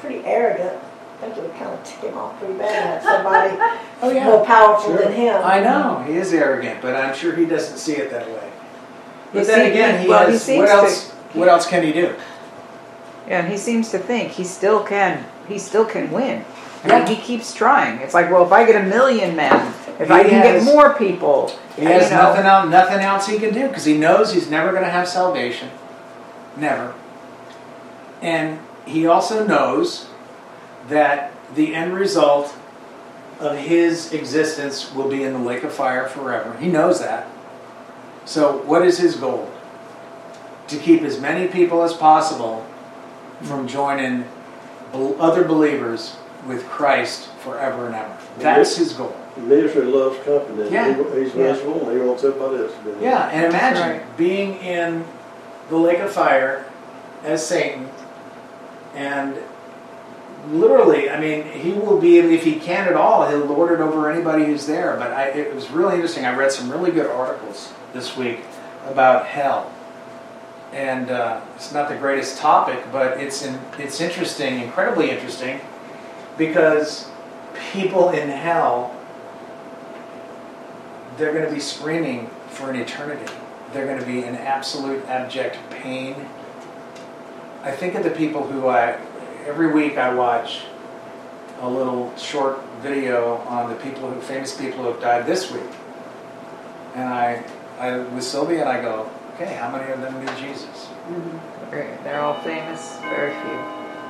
pretty 0.00 0.24
arrogant. 0.24 0.78
I 1.18 1.26
think 1.26 1.36
it 1.38 1.42
would 1.42 1.54
kind 1.54 1.70
of 1.70 1.84
tick 1.84 2.00
him 2.00 2.18
off 2.18 2.36
pretty 2.40 2.54
bad 2.54 2.68
to 2.68 2.82
have 2.82 3.02
somebody 3.58 3.80
Oh 4.02 4.10
yeah. 4.10 4.24
more 4.24 4.44
powerful 4.44 4.90
Sure. 4.90 5.04
than 5.04 5.12
him. 5.12 5.40
I 5.44 5.60
know 5.60 6.02
he 6.06 6.14
is 6.14 6.32
arrogant, 6.34 6.82
but 6.82 6.96
I'm 6.96 7.14
sure 7.14 7.34
he 7.36 7.44
doesn't 7.46 7.78
see 7.78 7.92
it 7.94 8.10
that 8.10 8.26
way. 8.28 8.50
But 9.32 9.40
He 9.40 9.44
then 9.46 9.58
seems- 9.60 9.68
again, 9.70 10.02
he 10.02 10.08
well, 10.08 10.26
has. 10.30 10.42
seems 10.42 10.58
what 10.60 10.66
to- 10.66 10.72
else? 10.72 11.10
What 11.34 11.48
else 11.48 11.66
can 11.66 11.82
he 11.84 11.92
do? 11.92 12.14
yeah, 13.28 13.38
and 13.40 13.48
he 13.48 13.56
seems 13.56 13.90
to 13.92 13.98
think 13.98 14.32
he 14.32 14.42
still 14.44 14.82
can. 14.82 15.24
He 15.48 15.58
still 15.58 15.84
can 15.84 16.10
win. 16.10 16.44
I 16.84 16.88
Yeah. 16.88 16.98
mean, 16.98 17.06
he 17.06 17.16
keeps 17.16 17.54
trying. 17.54 17.98
It's 18.00 18.14
like, 18.14 18.30
well, 18.30 18.44
if 18.44 18.52
I 18.52 18.64
get 18.64 18.76
a 18.76 18.84
million 18.84 19.36
men, 19.36 19.72
if 19.98 20.10
I 20.10 20.22
can 20.24 20.40
has- 20.40 20.64
get 20.64 20.74
more 20.74 20.94
people, 20.94 21.52
He 21.76 21.84
has 21.84 22.10
know, 22.10 22.16
nothing 22.18 22.44
else. 22.46 22.68
Nothing 22.70 23.00
else 23.00 23.26
he 23.26 23.38
can 23.38 23.54
do 23.54 23.68
because 23.68 23.84
he 23.84 23.96
knows 23.96 24.32
he's 24.32 24.50
never 24.50 24.70
going 24.72 24.84
to 24.84 24.90
have 24.90 25.08
salvation. 25.08 25.70
Never. 26.56 26.92
And 28.20 28.58
he 28.84 29.06
also 29.06 29.44
knows 29.46 30.06
that 30.88 31.32
the 31.54 31.74
end 31.74 31.94
result 31.94 32.54
of 33.40 33.56
his 33.56 34.12
existence 34.12 34.92
will 34.94 35.08
be 35.08 35.24
in 35.24 35.32
the 35.32 35.38
lake 35.38 35.64
of 35.64 35.72
fire 35.72 36.06
forever. 36.08 36.56
He 36.60 36.68
knows 36.68 37.00
that. 37.00 37.26
So, 38.24 38.62
what 38.66 38.82
is 38.82 38.98
his 38.98 39.16
goal? 39.16 39.50
To 40.68 40.76
keep 40.76 41.02
as 41.02 41.18
many 41.20 41.48
people 41.48 41.82
as 41.82 41.92
possible 41.92 42.64
from 43.42 43.66
joining 43.66 44.24
other 44.92 45.44
believers 45.44 46.16
with 46.46 46.64
Christ 46.68 47.28
forever 47.44 47.86
and 47.86 47.94
ever. 47.94 48.16
That's 48.38 48.76
his 48.76 48.92
goal. 48.92 49.14
Ministry 49.36 49.84
loves 49.84 50.18
company. 50.24 50.68
Yeah. 50.70 50.94
He- 50.94 51.20
He's 51.24 51.34
Yeah. 51.34 51.52
miserable 51.52 51.88
and 51.88 51.98
he 52.00 52.06
wants 52.06 52.24
everybody 52.24 52.62
else 52.62 52.72
to 52.74 52.78
be. 52.84 52.90
there. 52.92 53.02
Yeah, 53.10 53.28
and 53.28 53.46
imagine 53.46 53.82
right. 53.98 54.16
being 54.16 54.56
in 54.56 55.04
the 55.70 55.76
lake 55.76 56.00
of 56.00 56.10
fire 56.10 56.64
as 57.24 57.46
Satan, 57.46 57.88
and 58.94 59.36
literally, 60.50 61.08
I 61.08 61.20
mean, 61.20 61.44
he 61.44 61.72
will 61.72 61.98
be, 61.98 62.18
if 62.18 62.42
he 62.44 62.56
can 62.56 62.88
at 62.88 62.94
all, 62.96 63.28
he'll 63.28 63.38
lord 63.46 63.72
it 63.72 63.80
over 63.80 64.10
anybody 64.10 64.44
who's 64.44 64.66
there. 64.66 64.96
But 64.98 65.12
I, 65.12 65.26
it 65.28 65.54
was 65.54 65.70
really 65.70 65.94
interesting. 65.94 66.24
I 66.26 66.34
read 66.34 66.52
some 66.52 66.70
really 66.70 66.90
good 66.90 67.06
articles 67.06 67.72
this 67.94 68.16
week 68.16 68.40
about 68.88 69.26
hell. 69.26 69.70
And 70.72 71.10
uh, 71.10 71.42
it's 71.54 71.72
not 71.72 71.88
the 71.88 71.96
greatest 71.96 72.38
topic, 72.38 72.82
but 72.90 73.20
it's 73.20 73.42
in, 73.44 73.60
it's 73.78 74.00
interesting, 74.00 74.60
incredibly 74.60 75.10
interesting, 75.10 75.60
because 76.38 77.10
people 77.72 78.10
in 78.10 78.28
hell 78.28 78.96
they're 81.18 81.32
going 81.32 81.44
to 81.44 81.52
be 81.52 81.60
screaming 81.60 82.28
for 82.48 82.70
an 82.70 82.76
eternity. 82.76 83.30
They're 83.72 83.86
going 83.86 84.00
to 84.00 84.06
be 84.06 84.24
in 84.24 84.34
absolute 84.34 85.04
abject 85.06 85.58
pain. 85.70 86.14
I 87.62 87.70
think 87.70 87.94
of 87.94 88.02
the 88.02 88.10
people 88.10 88.46
who 88.46 88.68
I, 88.68 88.98
every 89.46 89.72
week 89.72 89.98
I 89.98 90.12
watch 90.14 90.62
a 91.60 91.68
little 91.68 92.16
short 92.16 92.64
video 92.80 93.36
on 93.46 93.68
the 93.68 93.76
people 93.76 94.10
who, 94.10 94.20
famous 94.20 94.56
people 94.58 94.82
who 94.82 94.90
have 94.90 95.00
died 95.00 95.26
this 95.26 95.50
week. 95.52 95.62
And 96.94 97.08
I, 97.08 97.44
I 97.78 97.98
with 97.98 98.24
Sylvia 98.24 98.62
and 98.62 98.68
I 98.68 98.82
go, 98.82 99.08
okay, 99.34 99.54
how 99.54 99.70
many 99.70 99.90
of 99.92 100.00
them 100.00 100.18
knew 100.24 100.32
Jesus? 100.40 100.66
Mm-hmm. 101.08 101.70
Very- 101.70 101.96
They're 102.04 102.20
all 102.20 102.40
famous, 102.42 102.98
very 103.00 103.32
few. 103.32 103.52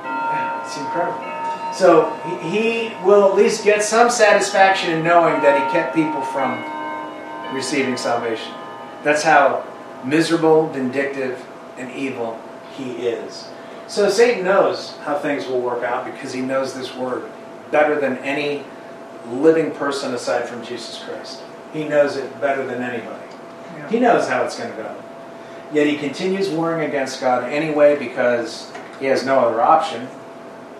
Yeah, 0.03 0.65
it's 0.65 0.77
incredible. 0.77 1.73
So 1.73 2.11
he, 2.49 2.89
he 2.89 3.05
will 3.05 3.29
at 3.29 3.35
least 3.35 3.63
get 3.63 3.83
some 3.83 4.09
satisfaction 4.09 4.91
in 4.91 5.03
knowing 5.03 5.41
that 5.41 5.65
he 5.65 5.71
kept 5.73 5.95
people 5.95 6.21
from 6.21 6.61
receiving 7.55 7.97
salvation. 7.97 8.53
That's 9.03 9.23
how 9.23 9.65
miserable, 10.05 10.67
vindictive, 10.69 11.43
and 11.77 11.91
evil 11.91 12.39
he 12.75 13.07
is. 13.07 13.47
So 13.87 14.09
Satan 14.09 14.43
knows 14.43 14.97
how 15.03 15.17
things 15.17 15.47
will 15.47 15.61
work 15.61 15.83
out 15.83 16.05
because 16.05 16.33
he 16.33 16.41
knows 16.41 16.73
this 16.73 16.95
word 16.95 17.29
better 17.71 17.99
than 17.99 18.17
any 18.19 18.63
living 19.29 19.71
person 19.71 20.13
aside 20.13 20.47
from 20.47 20.63
Jesus 20.65 21.03
Christ. 21.03 21.41
He 21.73 21.87
knows 21.87 22.17
it 22.17 22.39
better 22.39 22.65
than 22.65 22.81
anybody. 22.83 23.25
Yeah. 23.75 23.89
He 23.89 23.99
knows 23.99 24.27
how 24.27 24.43
it's 24.43 24.57
going 24.57 24.71
to 24.71 24.77
go. 24.77 24.95
Yet 25.73 25.87
he 25.87 25.97
continues 25.97 26.49
warring 26.49 26.87
against 26.87 27.19
God 27.19 27.51
anyway 27.51 27.97
because 27.97 28.71
he 28.99 29.07
has 29.07 29.25
no 29.25 29.39
other 29.39 29.59
option. 29.59 30.07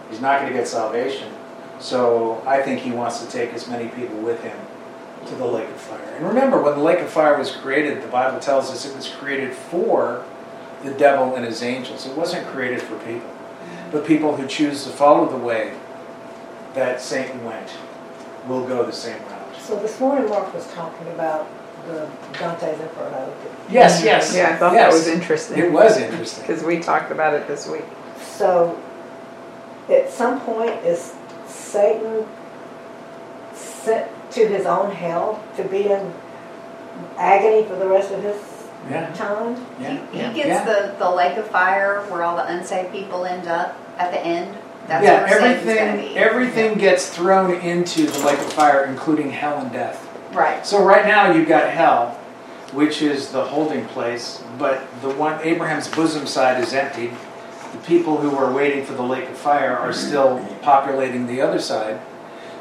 He's 0.10 0.22
not 0.22 0.40
going 0.40 0.52
to 0.52 0.58
get 0.58 0.68
salvation. 0.68 1.34
So 1.80 2.44
I 2.46 2.62
think 2.62 2.82
he 2.82 2.92
wants 2.92 3.24
to 3.26 3.30
take 3.30 3.54
as 3.54 3.68
many 3.68 3.90
people 3.90 4.18
with 4.18 4.42
him 4.44 4.58
to 5.26 5.36
the 5.36 5.46
lake 5.46 5.68
of 5.68 5.76
fire. 5.78 6.00
And 6.16 6.28
remember, 6.28 6.62
when 6.62 6.76
the 6.78 6.84
lake 6.84 7.00
of 7.00 7.10
fire 7.10 7.38
was 7.38 7.52
created, 7.52 8.04
the 8.04 8.08
Bible 8.08 8.40
tells 8.40 8.70
us 8.70 8.86
it 8.86 8.96
was 8.96 9.10
created 9.10 9.54
for 9.54 10.24
the 10.84 10.92
devil 10.92 11.36
and 11.36 11.46
his 11.46 11.64
angels. 11.64 12.06
It 12.06 12.16
wasn't 12.16 12.46
created 12.48 12.82
for 12.82 12.98
people. 13.00 13.30
But 13.92 14.06
people 14.06 14.36
who 14.36 14.48
choose 14.48 14.84
to 14.84 14.90
follow 14.92 15.28
the 15.28 15.38
way 15.38 15.76
that 16.74 17.02
Satan 17.02 17.44
went 17.44 17.70
will 18.48 18.66
go 18.68 18.86
the 18.86 18.92
same 18.92 19.22
route. 19.24 19.56
So 19.60 19.80
this 19.80 20.00
morning 20.00 20.30
Mark 20.30 20.54
was 20.54 20.72
talking 20.74 21.08
about 21.08 21.48
the 21.88 22.10
Dante's 22.40 22.80
Inferno. 22.80 23.34
Yes, 23.70 24.04
yes. 24.04 24.36
Yeah, 24.36 24.50
I 24.50 24.56
thought 24.58 24.74
yes. 24.74 24.92
that 24.92 24.98
was 24.98 25.08
interesting. 25.08 25.58
It 25.60 25.72
was 25.72 25.98
interesting. 25.98 26.44
Because 26.46 26.64
we 26.64 26.80
talked 26.80 27.12
about 27.12 27.34
it 27.34 27.48
this 27.48 27.68
week. 27.68 27.86
So 28.22 28.80
at 29.90 30.10
some 30.10 30.40
point 30.42 30.72
is 30.86 31.14
Satan 31.48 32.26
sent 33.54 34.10
to 34.32 34.48
his 34.48 34.66
own 34.66 34.92
hell 34.92 35.44
to 35.58 35.64
be 35.64 35.86
in 35.88 36.14
agony 37.18 37.68
for 37.68 37.76
the 37.76 37.88
rest 37.88 38.12
of 38.12 38.24
his 38.24 38.38
Yeah, 38.90 39.12
time? 39.14 39.56
yeah. 39.80 40.12
He 40.12 40.20
yeah. 40.20 40.34
gets 40.34 40.66
the, 40.66 40.96
the 41.00 41.10
lake 41.10 41.38
of 41.38 41.48
fire 41.48 42.02
where 42.10 42.24
all 42.24 42.36
the 42.36 42.46
unsaved 42.46 42.92
people 42.92 43.26
end 43.26 43.48
up 43.48 43.76
at 43.98 44.12
the 44.12 44.20
end. 44.20 44.58
That's 44.88 45.06
yeah, 45.06 45.24
where 45.24 45.40
everything 45.40 45.78
gonna 45.78 46.02
be. 46.10 46.18
everything 46.18 46.78
gets 46.78 47.10
thrown 47.10 47.54
into 47.54 48.06
the 48.06 48.20
lake 48.20 48.40
of 48.40 48.52
fire, 48.52 48.86
including 48.86 49.32
hell 49.32 49.58
and 49.60 49.72
death. 49.72 50.03
Right. 50.34 50.66
So 50.66 50.84
right 50.84 51.06
now 51.06 51.32
you've 51.32 51.48
got 51.48 51.70
hell, 51.70 52.12
which 52.72 53.02
is 53.02 53.30
the 53.30 53.44
holding 53.46 53.86
place, 53.88 54.44
but 54.58 54.82
the 55.02 55.12
one 55.12 55.40
Abraham's 55.44 55.88
bosom 55.88 56.26
side 56.26 56.62
is 56.62 56.74
emptied. 56.74 57.12
The 57.72 57.78
people 57.80 58.18
who 58.18 58.36
are 58.36 58.52
waiting 58.52 58.84
for 58.86 58.94
the 58.94 59.04
lake 59.04 59.30
of 59.30 59.38
fire 59.38 59.78
are 59.78 59.94
still 59.94 60.44
populating 60.62 61.28
the 61.28 61.42
other 61.42 61.60
side. 61.60 62.02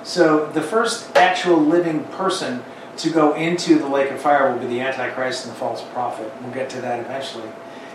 So 0.04 0.46
the 0.46 0.62
first 0.62 1.16
actual 1.16 1.58
living 1.58 2.04
person 2.04 2.62
to 2.98 3.10
go 3.10 3.34
into 3.34 3.78
the 3.78 3.88
lake 3.88 4.10
of 4.10 4.20
fire 4.20 4.52
will 4.52 4.58
be 4.58 4.66
the 4.66 4.80
Antichrist 4.80 5.46
and 5.46 5.54
the 5.54 5.58
false 5.58 5.82
prophet. 5.92 6.30
We'll 6.42 6.52
get 6.52 6.68
to 6.70 6.80
that 6.82 7.00
eventually. 7.00 7.48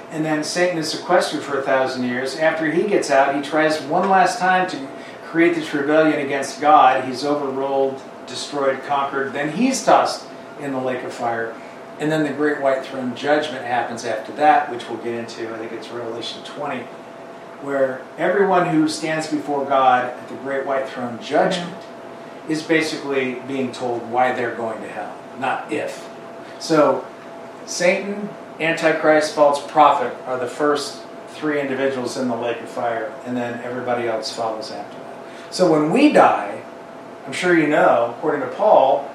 And 0.10 0.24
then 0.26 0.44
Satan 0.44 0.78
is 0.78 0.90
sequestered 0.90 1.44
for 1.44 1.60
a 1.60 1.62
thousand 1.62 2.06
years. 2.06 2.38
After 2.38 2.72
he 2.72 2.88
gets 2.88 3.12
out, 3.12 3.36
he 3.36 3.42
tries 3.42 3.82
one 3.82 4.10
last 4.10 4.40
time 4.40 4.70
to 4.70 4.88
create 5.26 5.56
this 5.56 5.74
rebellion 5.74 6.26
against 6.26 6.62
God. 6.62 7.04
He's 7.04 7.26
overruled, 7.26 8.02
destroyed, 8.28 8.84
conquered. 8.84 9.34
Then 9.34 9.52
he's 9.52 9.84
tossed 9.84 10.28
in 10.60 10.72
the 10.72 10.80
lake 10.80 11.04
of 11.04 11.13
fire. 11.13 11.56
And 12.00 12.12
then 12.12 12.24
the 12.24 12.32
great 12.32 12.62
white 12.62 12.86
throne 12.86 13.16
judgment 13.16 13.66
happens 13.66 14.06
after 14.06 14.32
that, 14.34 14.70
which 14.72 14.88
we'll 14.88 15.00
get 15.00 15.16
into. 15.16 15.54
I 15.54 15.58
think 15.58 15.72
it's 15.72 15.90
Revelation 15.90 16.44
20, 16.44 16.82
where 17.62 18.02
everyone 18.18 18.68
who 18.68 18.88
stands 18.88 19.28
before 19.28 19.66
God 19.66 20.06
at 20.06 20.30
the 20.30 20.36
great 20.36 20.66
white 20.66 20.88
throne 20.88 21.20
judgment 21.24 21.76
is 22.48 22.62
basically 22.62 23.36
being 23.48 23.72
told 23.72 24.10
why 24.12 24.32
they're 24.32 24.56
going 24.56 24.82
to 24.82 24.88
hell, 24.88 25.16
not 25.40 25.72
if. 25.72 26.08
So, 26.60 27.06
Satan, 27.66 28.30
Antichrist, 28.60 29.36
false 29.36 29.66
prophet 29.70 30.16
are 30.26 30.40
the 30.40 30.48
first 30.48 31.04
three 31.30 31.60
individuals 31.60 32.18
in 32.18 32.28
the 32.28 32.36
lake 32.36 32.62
of 32.62 32.70
fire, 32.70 33.13
and 33.26 33.36
then 33.36 33.60
everybody 33.63 34.08
else 34.08 34.32
follows 34.32 34.72
after 34.72 34.98
that. 35.00 35.54
So, 35.54 35.72
when 35.72 35.92
we 35.92 36.13
die, 36.13 36.63
I'm 37.28 37.34
sure 37.34 37.60
you 37.60 37.68
know, 37.68 38.16
according 38.18 38.40
to 38.40 38.48
Paul, 38.56 39.12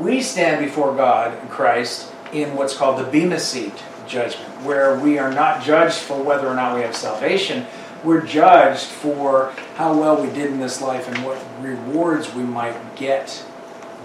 we 0.00 0.22
stand 0.22 0.64
before 0.64 0.92
God 0.96 1.38
and 1.38 1.48
Christ 1.48 2.12
in 2.32 2.56
what's 2.56 2.76
called 2.76 2.98
the 2.98 3.08
Bema 3.08 3.38
Seat 3.38 3.72
judgment, 4.08 4.50
where 4.62 4.98
we 4.98 5.18
are 5.18 5.32
not 5.32 5.62
judged 5.62 5.98
for 5.98 6.20
whether 6.20 6.48
or 6.48 6.56
not 6.56 6.74
we 6.74 6.82
have 6.82 6.96
salvation. 6.96 7.64
We're 8.02 8.26
judged 8.26 8.86
for 8.86 9.54
how 9.76 9.96
well 9.96 10.20
we 10.20 10.30
did 10.30 10.50
in 10.50 10.58
this 10.58 10.82
life 10.82 11.06
and 11.06 11.24
what 11.24 11.40
rewards 11.60 12.34
we 12.34 12.42
might 12.42 12.96
get 12.96 13.46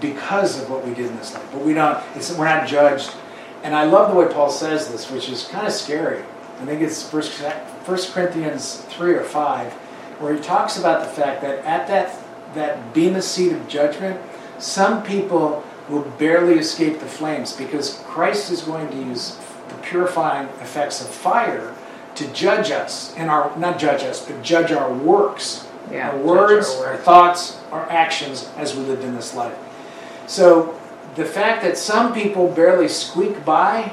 because 0.00 0.62
of 0.62 0.70
what 0.70 0.86
we 0.86 0.94
did 0.94 1.06
in 1.06 1.16
this 1.16 1.34
life. 1.34 1.48
But 1.50 1.62
we 1.62 1.74
don't, 1.74 1.98
we're 2.38 2.44
not 2.44 2.68
judged. 2.68 3.10
And 3.64 3.74
I 3.74 3.82
love 3.82 4.12
the 4.12 4.16
way 4.16 4.32
Paul 4.32 4.50
says 4.50 4.92
this, 4.92 5.10
which 5.10 5.28
is 5.28 5.48
kind 5.48 5.66
of 5.66 5.72
scary. 5.72 6.22
I 6.60 6.66
think 6.66 6.82
it's 6.82 7.12
1 7.12 7.22
Corinthians 8.12 8.76
3 8.90 9.14
or 9.14 9.24
5, 9.24 9.72
where 10.20 10.34
he 10.34 10.40
talks 10.40 10.78
about 10.78 11.04
the 11.04 11.12
fact 11.12 11.42
that 11.42 11.64
at 11.64 11.88
that, 11.88 12.16
that 12.54 12.92
Bema 12.94 13.22
seat 13.22 13.52
of 13.52 13.68
judgment, 13.68 14.20
some 14.58 15.02
people 15.02 15.64
will 15.88 16.02
barely 16.18 16.58
escape 16.58 17.00
the 17.00 17.06
flames 17.06 17.56
because 17.56 18.02
Christ 18.06 18.50
is 18.50 18.62
going 18.62 18.88
to 18.90 18.96
use 18.96 19.38
the 19.68 19.74
purifying 19.82 20.48
effects 20.60 21.00
of 21.00 21.08
fire 21.08 21.74
to 22.14 22.32
judge 22.32 22.70
us 22.70 23.14
and 23.16 23.30
our 23.30 23.56
not 23.56 23.78
judge 23.78 24.02
us 24.02 24.24
but 24.26 24.42
judge 24.42 24.72
our 24.72 24.92
works. 24.92 25.66
Yeah. 25.90 26.10
our 26.10 26.18
words 26.18 26.68
our 26.76 26.88
our 26.88 26.96
thoughts 26.98 27.58
our 27.72 27.88
actions 27.90 28.48
as 28.56 28.76
we 28.76 28.82
lived 28.84 29.02
in 29.02 29.14
this 29.14 29.34
life. 29.34 29.56
So 30.26 30.78
the 31.16 31.24
fact 31.24 31.62
that 31.62 31.76
some 31.76 32.14
people 32.14 32.48
barely 32.52 32.88
squeak 32.88 33.44
by 33.44 33.92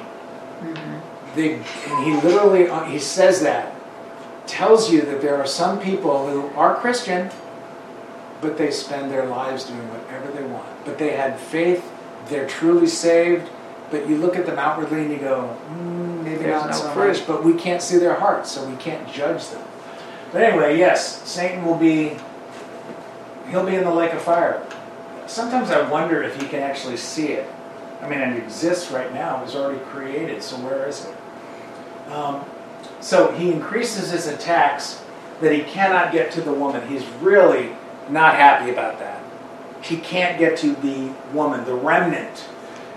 they, 1.36 1.56
and 1.56 2.04
he 2.04 2.14
literally 2.28 2.68
uh, 2.68 2.84
he 2.86 3.00
says 3.00 3.42
that 3.42 3.74
tells 4.46 4.92
you 4.92 5.02
that 5.02 5.22
there 5.22 5.38
are 5.38 5.48
some 5.48 5.80
people 5.80 6.28
who 6.28 6.48
are 6.56 6.76
christian 6.76 7.30
but 8.42 8.58
they 8.58 8.72
spend 8.72 9.12
their 9.12 9.26
lives 9.26 9.66
doing 9.66 9.88
whatever 9.90 10.32
they 10.32 10.44
want. 10.44 10.68
But 10.86 10.98
they 10.98 11.12
had 11.12 11.40
faith 11.40 11.84
they're 12.30 12.48
truly 12.48 12.88
saved 12.88 13.50
but 13.90 14.08
you 14.08 14.18
look 14.18 14.36
at 14.36 14.46
them 14.46 14.60
outwardly 14.60 15.02
and 15.02 15.12
you 15.12 15.18
go 15.18 15.58
mm, 15.70 16.24
maybe 16.24 16.44
There's 16.44 16.62
not 16.62 16.70
no 16.72 16.76
so 16.76 16.90
fruit. 16.92 17.08
much 17.10 17.28
but 17.28 17.44
we 17.44 17.54
can't 17.54 17.82
see 17.82 17.98
their 17.98 18.16
hearts 18.16 18.52
so 18.52 18.68
we 18.68 18.76
can't 18.78 19.12
judge 19.12 19.50
them. 19.50 19.66
But 20.32 20.44
anyway 20.44 20.78
yes 20.78 21.28
satan 21.30 21.66
will 21.66 21.78
be 21.78 22.18
he'll 23.50 23.66
be 23.66 23.76
in 23.76 23.84
the 23.84 23.94
lake 23.94 24.14
of 24.14 24.22
fire. 24.22 24.66
Sometimes 25.26 25.72
i 25.72 25.88
wonder 25.90 26.24
if 26.24 26.40
he 26.42 26.48
can 26.48 26.62
actually 26.62 26.98
see 26.98 27.28
it. 27.28 27.50
I 28.02 28.10
mean 28.10 28.20
it 28.20 28.38
exists 28.44 28.92
right 28.92 29.14
now 29.14 29.40
it 29.40 29.46
was 29.46 29.56
already 29.56 29.80
created 29.86 30.44
so 30.44 30.58
where 30.58 30.88
is 30.88 31.06
it? 31.06 32.12
Um, 32.12 32.46
so 33.00 33.32
he 33.32 33.52
increases 33.52 34.12
his 34.12 34.28
attacks 34.28 35.02
that 35.42 35.54
he 35.54 35.62
cannot 35.62 36.12
get 36.12 36.32
to 36.32 36.42
the 36.42 36.52
woman. 36.54 36.88
He's 36.88 37.06
really 37.22 37.74
not 38.10 38.36
happy 38.36 38.72
about 38.72 39.00
that 39.00 39.24
he 39.82 39.98
can't 39.98 40.40
get 40.40 40.58
to 40.58 40.74
the 40.76 41.12
woman 41.34 41.64
the 41.66 41.74
remnant 41.74 42.48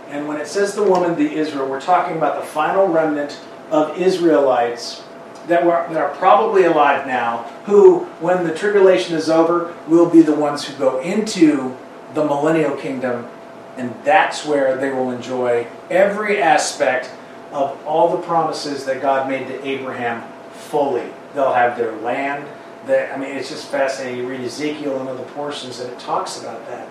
and 0.09 0.27
when 0.27 0.41
it 0.41 0.47
says 0.47 0.75
the 0.75 0.83
woman 0.83 1.17
the 1.17 1.35
israel 1.35 1.69
we're 1.69 1.81
talking 1.81 2.17
about 2.17 2.41
the 2.41 2.47
final 2.47 2.89
remnant 2.89 3.41
of 3.71 3.97
israelites 3.99 5.03
that, 5.51 5.65
were, 5.65 5.87
that 5.93 5.97
are 5.97 6.15
probably 6.17 6.65
alive 6.65 7.07
now, 7.07 7.39
who, 7.67 8.05
when 8.21 8.47
the 8.47 8.55
tribulation 8.55 9.15
is 9.15 9.29
over, 9.29 9.75
will 9.89 10.09
be 10.09 10.23
the 10.23 10.35
ones 10.35 10.65
who 10.65 10.77
go 10.79 11.01
into 11.01 11.77
the 12.15 12.25
millennial 12.25 12.77
kingdom, 12.77 13.29
and 13.77 13.95
that's 14.05 14.47
where 14.47 14.77
they 14.77 14.91
will 14.91 15.11
enjoy 15.11 15.67
every 15.91 16.41
aspect 16.41 17.11
of 17.53 17.79
all 17.87 18.17
the 18.17 18.23
promises 18.23 18.85
that 18.85 19.03
God 19.03 19.29
made 19.29 19.47
to 19.49 19.67
Abraham 19.67 20.23
fully. 20.53 21.11
They'll 21.35 21.53
have 21.53 21.77
their 21.77 21.93
land. 21.97 22.47
They, 22.87 23.11
I 23.11 23.17
mean, 23.19 23.37
it's 23.37 23.51
just 23.51 23.69
fascinating. 23.69 24.21
You 24.21 24.29
read 24.29 24.41
Ezekiel 24.41 24.99
and 25.01 25.09
other 25.09 25.25
portions, 25.31 25.81
and 25.81 25.93
it 25.93 25.99
talks 25.99 26.41
about 26.41 26.67
that. 26.67 26.89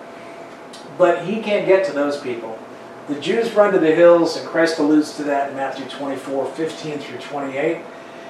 But 0.96 1.24
he 1.24 1.40
can't 1.42 1.66
get 1.66 1.84
to 1.86 1.92
those 1.92 2.20
people. 2.20 2.58
The 3.08 3.20
Jews 3.20 3.52
run 3.54 3.72
to 3.72 3.78
the 3.78 3.92
hills, 3.94 4.36
and 4.36 4.46
Christ 4.46 4.78
alludes 4.78 5.16
to 5.16 5.24
that 5.24 5.50
in 5.50 5.56
Matthew 5.56 5.86
24 5.86 6.46
15 6.46 6.98
through 6.98 7.18
28. 7.18 7.78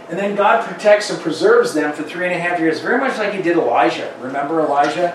And 0.08 0.18
then 0.18 0.34
God 0.34 0.66
protects 0.66 1.10
and 1.10 1.20
preserves 1.20 1.74
them 1.74 1.92
for 1.92 2.02
three 2.02 2.26
and 2.26 2.34
a 2.34 2.38
half 2.38 2.58
years, 2.58 2.80
very 2.80 2.98
much 2.98 3.18
like 3.18 3.32
he 3.32 3.42
did 3.42 3.56
Elijah. 3.56 4.12
Remember 4.20 4.60
Elijah 4.60 5.12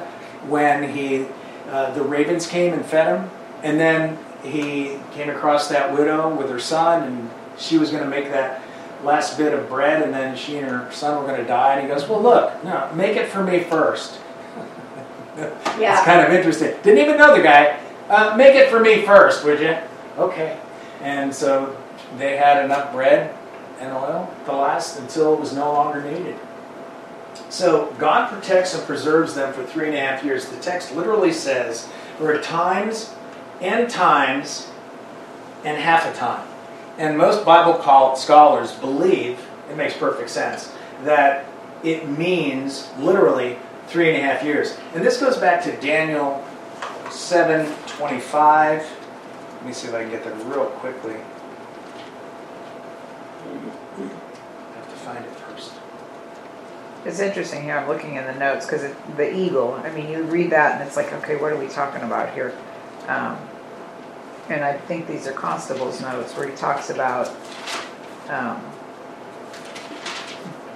when 0.47 0.93
he 0.93 1.25
uh, 1.69 1.93
the 1.93 2.01
ravens 2.01 2.47
came 2.47 2.73
and 2.73 2.85
fed 2.85 3.17
him? 3.17 3.29
And 3.63 3.79
then 3.79 4.19
he 4.43 4.97
came 5.13 5.29
across 5.29 5.67
that 5.69 5.93
widow 5.93 6.33
with 6.35 6.49
her 6.49 6.59
son, 6.59 7.03
and 7.03 7.29
she 7.57 7.77
was 7.77 7.89
going 7.89 8.03
to 8.03 8.09
make 8.09 8.25
that 8.31 8.61
last 9.05 9.37
bit 9.37 9.53
of 9.53 9.69
bread, 9.69 10.01
and 10.01 10.13
then 10.13 10.35
she 10.35 10.57
and 10.57 10.67
her 10.67 10.91
son 10.91 11.21
were 11.21 11.27
going 11.27 11.39
to 11.39 11.47
die. 11.47 11.75
And 11.75 11.81
he 11.81 11.87
goes, 11.87 12.07
Well, 12.09 12.21
look, 12.21 12.63
no, 12.63 12.91
make 12.93 13.15
it 13.15 13.29
for 13.29 13.43
me 13.43 13.61
first. 13.61 14.19
Yeah. 15.77 15.97
It's 15.97 16.05
kind 16.05 16.25
of 16.25 16.31
interesting. 16.31 16.73
Didn't 16.81 16.99
even 16.99 17.17
know 17.17 17.35
the 17.35 17.43
guy. 17.43 17.77
Uh, 18.09 18.37
make 18.37 18.55
it 18.55 18.69
for 18.69 18.79
me 18.79 19.05
first, 19.05 19.43
would 19.43 19.59
you? 19.59 19.75
Okay. 20.17 20.57
And 21.01 21.35
so 21.35 21.75
they 22.17 22.37
had 22.37 22.63
enough 22.63 22.93
bread 22.93 23.35
and 23.81 23.91
oil 23.91 24.33
to 24.45 24.53
last 24.53 24.97
until 24.97 25.33
it 25.33 25.39
was 25.41 25.51
no 25.51 25.73
longer 25.73 26.01
needed. 26.01 26.39
So 27.49 27.93
God 27.99 28.31
protects 28.31 28.73
and 28.75 28.85
preserves 28.85 29.35
them 29.35 29.53
for 29.53 29.65
three 29.65 29.87
and 29.87 29.95
a 29.95 29.99
half 29.99 30.23
years. 30.23 30.47
The 30.47 30.59
text 30.59 30.95
literally 30.95 31.33
says, 31.33 31.89
there 32.19 32.33
are 32.33 32.41
times 32.41 33.13
and 33.59 33.89
times 33.89 34.71
and 35.63 35.81
half 35.81 36.05
a 36.05 36.17
time. 36.17 36.47
And 36.97 37.17
most 37.17 37.43
Bible 37.43 37.81
scholars 38.15 38.71
believe, 38.73 39.39
it 39.69 39.75
makes 39.75 39.95
perfect 39.97 40.29
sense, 40.29 40.71
that 41.03 41.45
it 41.83 42.07
means 42.07 42.89
literally 42.99 43.57
three 43.87 44.09
and 44.09 44.17
a 44.17 44.21
half 44.21 44.43
years. 44.43 44.77
And 44.93 45.03
this 45.03 45.19
goes 45.19 45.37
back 45.37 45.63
to 45.63 45.75
Daniel 45.77 46.43
7:25. 47.09 48.85
Let 49.55 49.65
me 49.65 49.73
see 49.73 49.87
if 49.87 49.93
I 49.93 50.01
can 50.01 50.11
get 50.11 50.23
there 50.23 50.33
real 50.33 50.65
quickly. 50.65 51.15
I 53.97 54.75
have 54.75 54.89
to 54.89 54.95
find 54.95 55.25
it 55.25 55.31
first. 55.31 55.73
It's 57.05 57.19
interesting 57.19 57.63
here. 57.63 57.77
I'm 57.77 57.87
looking 57.87 58.15
in 58.15 58.25
the 58.25 58.33
notes 58.33 58.65
because 58.65 58.89
the 59.17 59.35
eagle. 59.35 59.73
I 59.83 59.91
mean, 59.91 60.09
you 60.09 60.23
read 60.23 60.51
that 60.51 60.79
and 60.79 60.87
it's 60.87 60.97
like, 60.97 61.11
okay, 61.13 61.35
what 61.35 61.51
are 61.51 61.57
we 61.57 61.67
talking 61.67 62.01
about 62.01 62.33
here? 62.33 62.53
Um, 63.07 63.37
and 64.49 64.63
I 64.63 64.77
think 64.77 65.07
these 65.07 65.27
are 65.27 65.33
Constable's 65.33 66.01
notes 66.01 66.33
where 66.33 66.47
he 66.47 66.55
talks 66.55 66.89
about 66.89 67.29
um, 68.29 68.61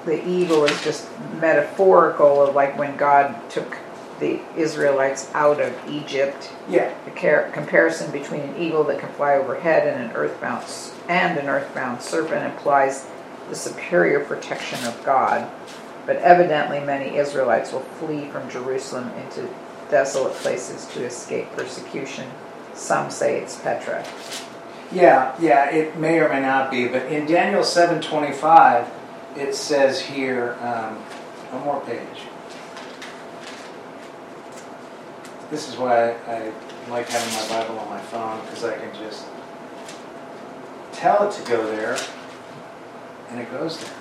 the 0.06 0.28
eagle 0.28 0.66
is 0.66 0.84
just 0.84 1.08
metaphorical 1.40 2.42
of 2.42 2.56
like 2.56 2.78
when 2.78 2.96
God 2.98 3.36
took 3.50 3.78
the 4.20 4.42
Israelites 4.58 5.30
out 5.34 5.62
of 5.62 5.74
Egypt. 5.90 6.52
Yeah. 6.68 6.94
The 7.06 7.12
car- 7.12 7.50
comparison 7.54 8.12
between 8.12 8.42
an 8.42 8.58
eagle 8.62 8.84
that 8.86 9.00
can 9.00 9.10
fly 9.14 9.36
overhead 9.36 9.88
and 9.88 10.04
an 10.10 10.12
earthbound 10.16 10.64
s- 10.64 10.94
and 11.08 11.38
an 11.38 11.48
earthbound 11.48 12.02
serpent 12.02 12.44
implies 12.46 13.08
the 13.50 13.56
superior 13.56 14.20
protection 14.20 14.84
of 14.86 15.02
God. 15.06 15.50
But 16.06 16.18
evidently, 16.18 16.80
many 16.80 17.18
Israelites 17.18 17.72
will 17.72 17.80
flee 17.82 18.28
from 18.30 18.50
Jerusalem 18.50 19.12
into 19.24 19.48
desolate 19.90 20.34
places 20.34 20.86
to 20.94 21.04
escape 21.06 21.52
persecution. 21.56 22.30
Some 22.80 23.12
say 23.12 23.42
it's 23.42 23.60
Petra. 23.60 24.06
Yeah, 24.92 25.36
yeah, 25.40 25.70
it 25.70 25.98
may 25.98 26.20
or 26.20 26.30
may 26.30 26.40
not 26.40 26.72
be, 26.72 26.88
but 26.88 27.04
in 27.08 27.28
Daniel 27.28 27.62
7:25, 27.62 28.88
it 29.36 29.54
says 29.54 30.02
here, 30.02 30.58
um, 30.62 30.96
one 31.52 31.64
more 31.66 31.82
page. 31.82 32.24
This 35.52 35.68
is 35.68 35.78
why 35.78 36.12
I, 36.12 36.36
I 36.36 36.52
like 36.90 37.10
having 37.10 37.34
my 37.36 37.60
Bible 37.60 37.78
on 37.80 37.90
my 37.90 38.00
phone 38.00 38.40
because 38.46 38.64
I 38.64 38.78
can 38.78 38.94
just 38.96 39.26
tell 40.94 41.28
it 41.28 41.34
to 41.34 41.50
go 41.50 41.68
there, 41.76 41.98
and 43.30 43.40
it 43.40 43.52
goes 43.52 43.78
there. 43.80 43.94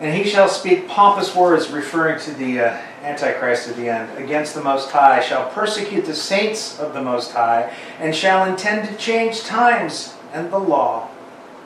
And 0.00 0.14
he 0.14 0.28
shall 0.28 0.48
speak 0.48 0.88
pompous 0.88 1.34
words, 1.34 1.70
referring 1.70 2.20
to 2.20 2.32
the 2.32 2.60
uh, 2.60 2.80
Antichrist 3.02 3.68
at 3.68 3.76
the 3.76 3.88
end, 3.88 4.18
against 4.18 4.54
the 4.54 4.62
Most 4.62 4.90
High, 4.90 5.20
shall 5.20 5.48
persecute 5.50 6.04
the 6.04 6.14
saints 6.14 6.78
of 6.78 6.92
the 6.92 7.00
Most 7.00 7.32
High, 7.32 7.74
and 7.98 8.14
shall 8.14 8.44
intend 8.44 8.88
to 8.88 8.96
change 8.96 9.42
times 9.44 10.14
and 10.32 10.52
the 10.52 10.58
law. 10.58 11.08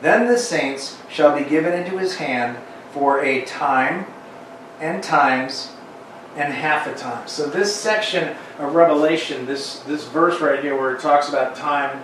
Then 0.00 0.26
the 0.26 0.38
saints 0.38 0.98
shall 1.10 1.36
be 1.36 1.44
given 1.44 1.72
into 1.72 1.98
his 1.98 2.16
hand 2.16 2.58
for 2.92 3.24
a 3.24 3.44
time 3.44 4.06
and 4.80 5.02
times 5.02 5.72
and 6.36 6.52
half 6.52 6.86
a 6.86 6.94
time. 6.94 7.26
So 7.26 7.48
this 7.48 7.74
section 7.74 8.36
of 8.58 8.74
Revelation, 8.74 9.44
this, 9.46 9.80
this 9.80 10.06
verse 10.08 10.40
right 10.40 10.62
here 10.62 10.76
where 10.76 10.94
it 10.94 11.00
talks 11.00 11.28
about 11.28 11.56
time 11.56 12.02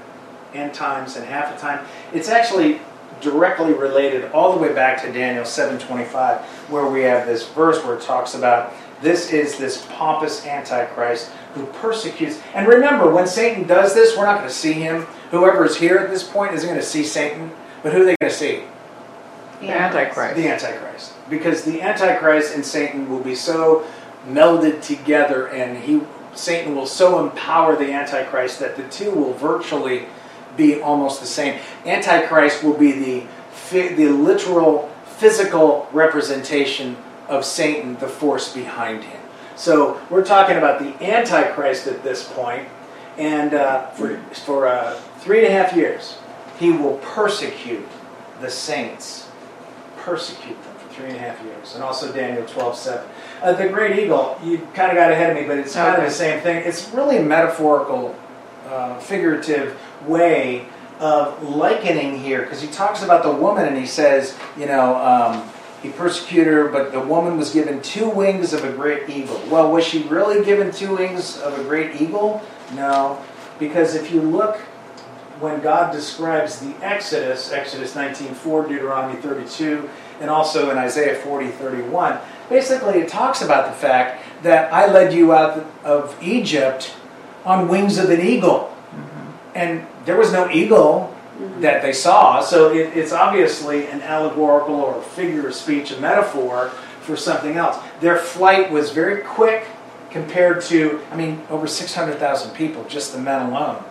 and 0.55 0.75
times 0.75 1.17
and 1.17 1.25
half 1.25 1.57
a 1.57 1.61
time, 1.61 1.87
it's 2.13 2.29
actually 2.29 2.81
directly 3.21 3.73
related 3.73 4.31
all 4.33 4.53
the 4.53 4.59
way 4.59 4.73
back 4.73 5.03
to 5.03 5.13
Daniel 5.13 5.45
7:25 5.45 6.41
where 6.69 6.87
we 6.87 7.03
have 7.03 7.27
this 7.27 7.47
verse 7.49 7.83
where 7.85 7.97
it 7.97 8.03
talks 8.03 8.35
about 8.35 8.73
this 9.03 9.31
is 9.31 9.59
this 9.59 9.87
pompous 9.91 10.47
antichrist 10.47 11.31
who 11.55 11.67
persecutes. 11.67 12.41
And 12.55 12.67
remember 12.67 13.11
when 13.11 13.27
Satan 13.27 13.67
does 13.67 13.95
this 13.95 14.17
we're 14.17 14.25
not 14.25 14.39
going 14.39 14.49
to 14.49 14.55
see 14.55 14.75
him. 14.75 15.03
Whoever 15.31 15.65
is 15.65 15.77
here 15.77 15.99
at 15.99 16.11
this 16.11 16.23
point 16.23 16.55
isn't 16.55 16.69
going 16.69 16.81
to 16.81 16.87
see 16.87 17.05
Satan. 17.05 17.51
But 17.83 17.93
who 17.93 18.03
are 18.03 18.05
they 18.05 18.17
going 18.21 18.31
to 18.31 18.37
see? 18.37 18.63
The 19.61 19.71
Antichrist. 19.71 20.37
the 20.37 20.49
antichrist. 20.49 21.13
Because 21.31 21.65
the 21.65 21.81
antichrist 21.81 22.55
and 22.55 22.65
Satan 22.65 23.09
will 23.09 23.21
be 23.21 23.35
so 23.35 23.87
melded 24.29 24.83
together 24.83 25.49
and 25.49 25.79
he 25.79 26.03
Satan 26.35 26.75
will 26.75 26.87
so 26.87 27.19
empower 27.25 27.77
the 27.77 27.93
antichrist 27.93 28.61
that 28.61 28.77
the 28.77 28.83
two 28.89 29.11
will 29.11 29.33
virtually 29.33 30.07
be 30.57 30.81
almost 30.81 31.21
the 31.21 31.27
same. 31.27 31.61
Antichrist 31.85 32.63
will 32.65 32.77
be 32.77 32.93
the 32.93 33.27
the 33.71 34.09
literal 34.09 34.89
physical 35.19 35.89
representation 35.93 36.97
of 37.29 37.45
Satan, 37.45 37.97
the 37.97 38.07
force 38.09 38.53
behind 38.55 39.03
him. 39.03 39.21
So 39.57 40.01
we're 40.11 40.25
talking 40.25 40.57
about 40.57 40.79
the 40.79 40.93
Antichrist 41.05 41.87
at 41.87 42.03
this 42.05 42.31
point, 42.33 42.69
and 43.19 43.55
uh, 43.55 43.87
for 43.91 44.19
for 44.45 44.69
uh, 44.69 44.95
three 45.19 45.39
and 45.45 45.47
a 45.47 45.51
half 45.51 45.75
years, 45.75 46.19
he 46.61 46.71
will 46.71 46.99
persecute 46.99 47.87
the 48.41 48.51
saints, 48.51 49.29
persecute 49.97 50.63
them 50.63 50.75
for 50.77 50.89
three 50.95 51.07
and 51.07 51.17
a 51.17 51.19
half 51.19 51.43
years, 51.43 51.75
and 51.75 51.83
also 51.83 52.13
Daniel 52.13 52.47
twelve 52.47 52.77
seven. 52.77 53.09
Uh, 53.43 53.53
the 53.53 53.69
great 53.69 53.99
eagle, 53.99 54.39
you 54.45 54.59
kind 54.75 54.91
of 54.91 54.97
got 54.97 55.11
ahead 55.11 55.31
of 55.31 55.37
me, 55.43 55.47
but 55.49 55.59
it's 55.59 55.75
kind 55.75 55.95
Okay. 55.95 56.05
of 56.05 56.09
the 56.11 56.15
same 56.15 56.41
thing. 56.41 56.63
It's 56.65 56.91
really 56.91 57.19
metaphorical, 57.19 58.15
uh, 58.69 58.99
figurative 59.01 59.79
way 60.07 60.67
of 60.99 61.43
likening 61.43 62.19
here 62.19 62.43
because 62.43 62.63
he 62.63 62.69
talks 62.69 63.03
about 63.03 63.23
the 63.23 63.31
woman 63.31 63.67
and 63.67 63.77
he 63.77 63.87
says, 63.87 64.37
you 64.57 64.67
know, 64.67 64.97
um, 64.97 65.49
he 65.83 65.91
persecuted 65.91 66.53
her, 66.53 66.69
but 66.69 66.91
the 66.91 67.01
woman 67.01 67.37
was 67.37 67.53
given 67.53 67.83
two 67.83 68.09
wings 68.09 68.53
of 68.53 68.65
a 68.65 68.73
great 68.73 69.09
eagle. 69.09 69.41
Well, 69.51 69.71
was 69.71 69.85
she 69.85 70.03
really 70.05 70.45
given 70.45 70.73
two 70.73 70.97
wings 70.97 71.39
of 71.39 71.59
a 71.59 71.63
great 71.65 72.01
eagle? 72.01 72.43
No, 72.75 73.23
because 73.59 73.95
if 73.95 74.11
you 74.11 74.21
look 74.21 74.59
when 75.41 75.61
God 75.61 75.93
describes 75.93 76.61
the 76.61 76.75
Exodus, 76.83 77.53
Exodus 77.53 77.95
19:4, 77.95 78.69
Deuteronomy 78.69 79.21
32, 79.21 79.89
and 80.21 80.31
also 80.31 80.71
in 80.71 80.79
Isaiah 80.79 81.15
40:31, 81.15 82.19
basically 82.49 83.01
it 83.01 83.09
talks 83.09 83.43
about 83.43 83.67
the 83.67 83.77
fact 83.77 84.25
that 84.43 84.73
I 84.73 84.87
led 84.87 85.13
you 85.13 85.35
out 85.35 85.67
of 85.85 86.17
Egypt 86.23 86.95
on 87.47 87.69
wings 87.69 87.97
of 87.97 88.11
an 88.11 88.21
eagle. 88.21 88.75
Mm-hmm. 88.91 89.31
And 89.55 89.87
there 90.05 90.19
was 90.19 90.33
no 90.33 90.51
eagle 90.51 91.15
mm-hmm. 91.39 91.61
that 91.63 91.81
they 91.81 91.93
saw, 91.93 92.41
so 92.41 92.73
it, 92.73 92.97
it's 92.97 93.13
obviously 93.13 93.87
an 93.87 94.03
allegorical 94.03 94.75
or 94.75 95.01
figure 95.01 95.49
of 95.49 95.55
speech, 95.55 95.93
a 95.93 96.01
metaphor 96.01 96.71
for 97.01 97.17
something 97.17 97.57
else. 97.57 97.79
Their 98.01 98.19
flight 98.19 98.71
was 98.71 98.91
very 98.91 99.23
quick 99.23 99.67
compared 100.11 100.61
to, 100.63 101.01
I 101.11 101.17
mean, 101.17 101.43
over 101.49 101.67
600,000 101.67 102.55
people, 102.55 102.85
just 102.85 103.13
the 103.13 103.21
men 103.21 103.51
alone. 103.51 103.83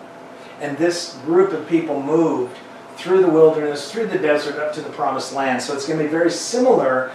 And 0.59 0.77
this 0.77 1.17
group 1.25 1.53
of 1.53 1.67
people 1.67 2.01
moved 2.01 2.57
through 2.97 3.21
the 3.21 3.29
wilderness, 3.29 3.91
through 3.91 4.07
the 4.07 4.17
desert, 4.17 4.55
up 4.55 4.73
to 4.73 4.81
the 4.81 4.89
promised 4.89 5.33
land. 5.33 5.61
So 5.61 5.73
it's 5.73 5.85
going 5.85 5.99
to 5.99 6.05
be 6.05 6.09
very 6.09 6.31
similar. 6.31 7.11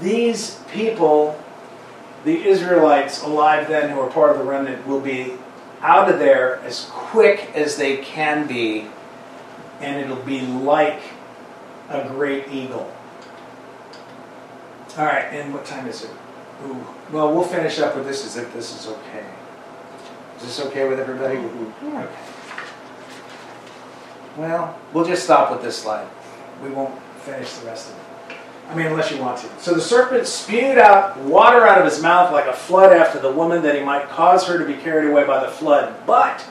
These 0.00 0.60
people, 0.70 1.38
the 2.24 2.44
Israelites 2.44 3.22
alive 3.22 3.68
then 3.68 3.90
who 3.90 4.00
are 4.00 4.10
part 4.10 4.30
of 4.30 4.38
the 4.38 4.44
remnant, 4.44 4.86
will 4.86 5.00
be 5.00 5.34
out 5.84 6.10
of 6.10 6.18
there 6.18 6.60
as 6.60 6.88
quick 6.90 7.50
as 7.54 7.76
they 7.76 7.98
can 7.98 8.48
be, 8.48 8.86
and 9.80 10.00
it'll 10.00 10.24
be 10.24 10.40
like 10.40 11.00
a 11.90 12.08
great 12.08 12.48
eagle. 12.48 12.90
All 14.96 15.04
right, 15.04 15.26
and 15.26 15.52
what 15.52 15.66
time 15.66 15.86
is 15.86 16.02
it? 16.04 16.10
Ooh, 16.64 16.86
well, 17.12 17.34
we'll 17.34 17.44
finish 17.44 17.78
up 17.80 17.94
with 17.94 18.06
this 18.06 18.24
as 18.24 18.36
if 18.38 18.52
this 18.54 18.74
is 18.74 18.86
okay. 18.86 19.26
Is 20.38 20.42
this 20.44 20.60
okay 20.66 20.88
with 20.88 20.98
everybody? 20.98 21.34
Yeah. 21.36 22.04
Okay. 22.04 22.14
Well, 24.36 24.78
we'll 24.92 25.04
just 25.04 25.24
stop 25.24 25.52
with 25.52 25.62
this 25.62 25.76
slide. 25.76 26.08
We 26.62 26.70
won't 26.70 26.98
finish 27.18 27.52
the 27.54 27.66
rest 27.66 27.90
of 27.90 27.98
it. 27.98 28.03
I 28.68 28.74
mean, 28.74 28.86
unless 28.86 29.10
you 29.10 29.18
want 29.18 29.38
to. 29.40 29.48
So 29.60 29.74
the 29.74 29.80
serpent 29.80 30.26
spewed 30.26 30.78
out 30.78 31.18
water 31.18 31.66
out 31.66 31.78
of 31.78 31.84
his 31.84 32.00
mouth 32.02 32.32
like 32.32 32.46
a 32.46 32.52
flood 32.52 32.92
after 32.92 33.18
the 33.18 33.30
woman, 33.30 33.62
that 33.62 33.76
he 33.76 33.82
might 33.82 34.08
cause 34.08 34.46
her 34.46 34.58
to 34.58 34.64
be 34.64 34.74
carried 34.74 35.10
away 35.10 35.24
by 35.26 35.44
the 35.44 35.50
flood. 35.50 35.94
But 36.06 36.44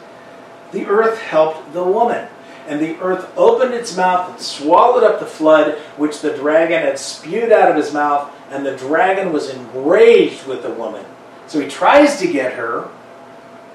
the 0.71 0.85
earth 0.85 1.19
helped 1.19 1.73
the 1.73 1.83
woman. 1.83 2.27
And 2.67 2.79
the 2.79 2.97
earth 3.01 3.29
opened 3.35 3.73
its 3.73 3.97
mouth 3.97 4.29
and 4.29 4.39
swallowed 4.39 5.03
up 5.03 5.19
the 5.19 5.25
flood 5.25 5.77
which 5.97 6.21
the 6.21 6.33
dragon 6.33 6.81
had 6.81 6.97
spewed 6.97 7.51
out 7.51 7.69
of 7.69 7.75
his 7.75 7.93
mouth, 7.93 8.33
and 8.49 8.65
the 8.65 8.77
dragon 8.77 9.33
was 9.33 9.49
enraged 9.49 10.47
with 10.47 10.63
the 10.63 10.69
woman. 10.69 11.05
So 11.47 11.59
he 11.59 11.67
tries 11.67 12.19
to 12.19 12.31
get 12.31 12.53
her. 12.53 12.89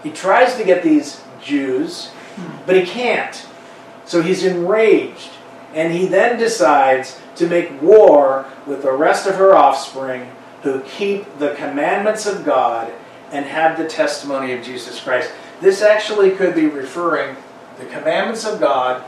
He 0.03 0.11
tries 0.11 0.57
to 0.57 0.65
get 0.65 0.83
these 0.83 1.21
Jews, 1.43 2.11
but 2.65 2.77
he 2.77 2.87
can't. 2.87 3.47
So 4.07 4.23
he's 4.23 4.45
enraged. 4.45 5.31
And 5.79 5.93
he 5.93 6.07
then 6.09 6.41
decides 6.41 7.21
to 7.37 7.47
make 7.47 7.81
war 7.81 8.47
with 8.67 8.83
the 8.83 8.91
rest 8.91 9.29
of 9.29 9.37
her 9.37 9.55
offspring 9.55 10.29
who 10.63 10.81
keep 10.81 11.39
the 11.39 11.55
commandments 11.55 12.27
of 12.27 12.45
God 12.45 12.93
and 13.31 13.47
have 13.47 13.79
the 13.79 13.87
testimony 13.87 14.53
of 14.53 14.65
Jesus 14.65 15.01
Christ. 15.01 15.31
This 15.61 15.81
actually 15.81 16.33
could 16.33 16.57
be 16.57 16.67
referring 16.67 17.37
the 17.79 17.85
commandments 17.85 18.45
of 18.45 18.59
God 18.59 19.05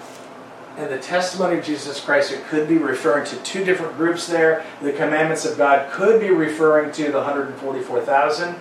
and 0.77 0.89
the 0.89 1.01
testimony 1.01 1.59
of 1.59 1.65
Jesus 1.65 2.01
Christ. 2.01 2.31
It 2.31 2.45
could 2.45 2.69
be 2.69 2.79
referring 2.79 3.27
to 3.27 3.37
two 3.39 3.65
different 3.65 3.97
groups 3.97 4.29
there. 4.29 4.65
The 4.81 4.93
commandments 4.93 5.45
of 5.45 5.59
God 5.59 5.91
could 5.91 6.21
be 6.21 6.31
referring 6.31 6.93
to 6.93 7.11
the 7.11 7.19
144,000 7.19 8.55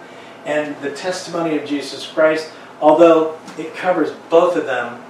and 0.47 0.76
the 0.82 0.89
testimony 0.95 1.60
of 1.60 1.68
Jesus 1.68 2.07
Christ, 2.07 2.51
although 2.82 3.38
it 3.60 3.76
covers 3.76 4.14
both 4.32 4.55
of 4.55 4.66
them. 4.66 5.03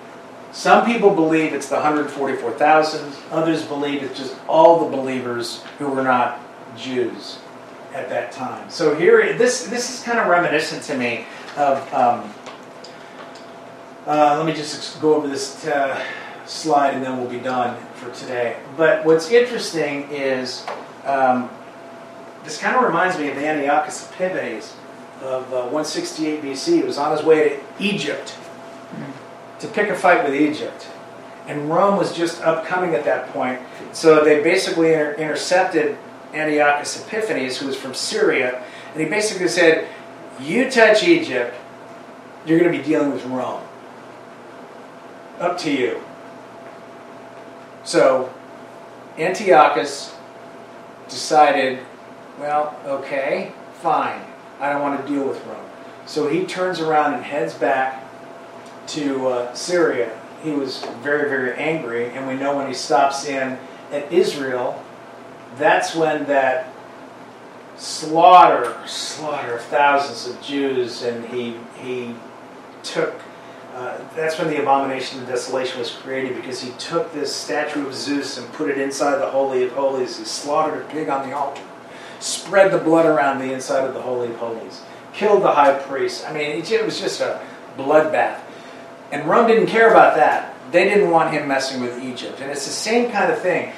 Some 0.51 0.85
people 0.85 1.13
believe 1.13 1.53
it's 1.53 1.69
the 1.69 1.75
144,000, 1.75 3.13
others 3.31 3.63
believe 3.63 4.03
it's 4.03 4.17
just 4.17 4.35
all 4.47 4.83
the 4.83 4.95
believers 4.95 5.63
who 5.77 5.89
were 5.89 6.03
not 6.03 6.39
Jews 6.75 7.39
at 7.93 8.09
that 8.09 8.31
time. 8.31 8.69
So 8.69 8.95
here, 8.95 9.37
this, 9.37 9.67
this 9.67 9.93
is 9.93 10.03
kind 10.03 10.19
of 10.19 10.27
reminiscent 10.27 10.83
to 10.83 10.97
me 10.97 11.25
of. 11.55 11.93
Um, 11.93 12.33
uh, 14.09 14.35
let 14.37 14.45
me 14.47 14.53
just 14.53 14.99
go 15.01 15.13
over 15.13 15.27
this 15.27 15.67
uh, 15.67 16.03
slide 16.47 16.95
and 16.95 17.05
then 17.05 17.19
we'll 17.19 17.29
be 17.29 17.39
done 17.39 17.79
for 17.93 18.11
today. 18.11 18.57
But 18.75 19.05
what's 19.05 19.29
interesting 19.29 20.09
is 20.09 20.65
um, 21.05 21.47
this 22.43 22.57
kind 22.59 22.75
of 22.75 22.83
reminds 22.83 23.19
me 23.19 23.29
of 23.29 23.37
Antiochus 23.37 24.09
Epiphanes 24.09 24.73
of 25.21 25.43
uh, 25.53 25.61
168 25.65 26.41
BC. 26.41 26.77
He 26.77 26.83
was 26.83 26.97
on 26.97 27.15
his 27.15 27.23
way 27.23 27.49
to 27.49 27.59
Egypt 27.79 28.35
to 29.59 29.67
pick 29.67 29.89
a 29.89 29.95
fight 29.95 30.23
with 30.23 30.35
Egypt. 30.35 30.87
And 31.47 31.69
Rome 31.69 31.97
was 31.97 32.15
just 32.15 32.41
upcoming 32.41 32.93
at 32.93 33.05
that 33.05 33.29
point. 33.29 33.59
So 33.91 34.23
they 34.23 34.43
basically 34.43 34.93
inter- 34.93 35.13
intercepted 35.13 35.97
Antiochus 36.33 37.03
Epiphanes, 37.03 37.57
who 37.57 37.67
was 37.67 37.75
from 37.75 37.93
Syria. 37.93 38.63
And 38.93 39.01
he 39.01 39.09
basically 39.09 39.47
said, 39.47 39.87
You 40.39 40.69
touch 40.69 41.03
Egypt, 41.03 41.55
you're 42.45 42.59
going 42.59 42.71
to 42.71 42.77
be 42.77 42.83
dealing 42.83 43.11
with 43.11 43.25
Rome. 43.25 43.63
Up 45.39 45.57
to 45.59 45.71
you. 45.71 46.01
So 47.83 48.31
Antiochus 49.17 50.15
decided, 51.07 51.79
well, 52.39 52.79
okay, 52.85 53.51
fine. 53.81 54.21
I 54.59 54.71
don't 54.71 54.81
want 54.81 55.01
to 55.01 55.11
deal 55.11 55.27
with 55.27 55.43
Rome. 55.45 55.65
So 56.05 56.27
he 56.27 56.45
turns 56.45 56.79
around 56.79 57.15
and 57.15 57.23
heads 57.23 57.53
back 57.53 57.98
to 58.89 59.27
uh, 59.27 59.53
Syria. 59.53 60.17
He 60.43 60.51
was 60.51 60.83
very, 61.01 61.29
very 61.29 61.53
angry, 61.55 62.07
and 62.07 62.27
we 62.27 62.35
know 62.35 62.55
when 62.55 62.67
he 62.67 62.73
stops 62.73 63.25
in 63.25 63.57
at 63.91 64.11
Israel, 64.11 64.83
that's 65.57 65.95
when 65.95 66.25
that 66.25 66.71
slaughter, 67.77 68.75
slaughter 68.85 69.55
of 69.55 69.61
thousands 69.63 70.27
of 70.27 70.41
Jews, 70.41 71.03
and 71.03 71.25
he 71.25 71.55
he 71.81 72.15
took. 72.83 73.13
Uh, 73.73 73.97
that's 74.15 74.37
when 74.37 74.49
the 74.49 74.59
abomination 74.59 75.21
of 75.21 75.27
desolation 75.27 75.79
was 75.79 75.91
created 75.91 76.35
because 76.35 76.59
he 76.59 76.71
took 76.71 77.13
this 77.13 77.33
statue 77.33 77.85
of 77.87 77.93
Zeus 77.93 78.37
and 78.37 78.51
put 78.53 78.69
it 78.69 78.77
inside 78.77 79.19
the 79.19 79.29
holy 79.29 79.63
of 79.63 79.71
holies. 79.71 80.17
He 80.17 80.25
slaughtered 80.25 80.81
a 80.81 80.85
pig 80.85 81.07
on 81.07 81.29
the 81.29 81.35
altar, 81.35 81.61
spread 82.19 82.71
the 82.71 82.79
blood 82.79 83.05
around 83.05 83.39
the 83.39 83.53
inside 83.53 83.85
of 83.85 83.93
the 83.93 84.01
holy 84.01 84.29
of 84.29 84.35
holies, 84.37 84.81
killed 85.13 85.43
the 85.43 85.51
high 85.51 85.77
priest. 85.77 86.27
I 86.27 86.33
mean, 86.33 86.63
it 86.63 86.85
was 86.85 86.99
just 86.99 87.21
a 87.21 87.39
bloodbath. 87.77 88.41
And 89.11 89.27
Rome 89.27 89.47
didn't 89.47 89.67
care 89.67 89.89
about 89.89 90.15
that. 90.15 90.55
They 90.71 90.83
didn't 90.83 91.09
want 91.09 91.33
him 91.33 91.47
messing 91.47 91.81
with 91.81 92.01
Egypt. 92.03 92.39
And 92.41 92.51
it's 92.51 92.65
the 92.65 92.71
same 92.71 93.11
kind 93.11 93.31
of 93.31 93.41
thing. 93.41 93.73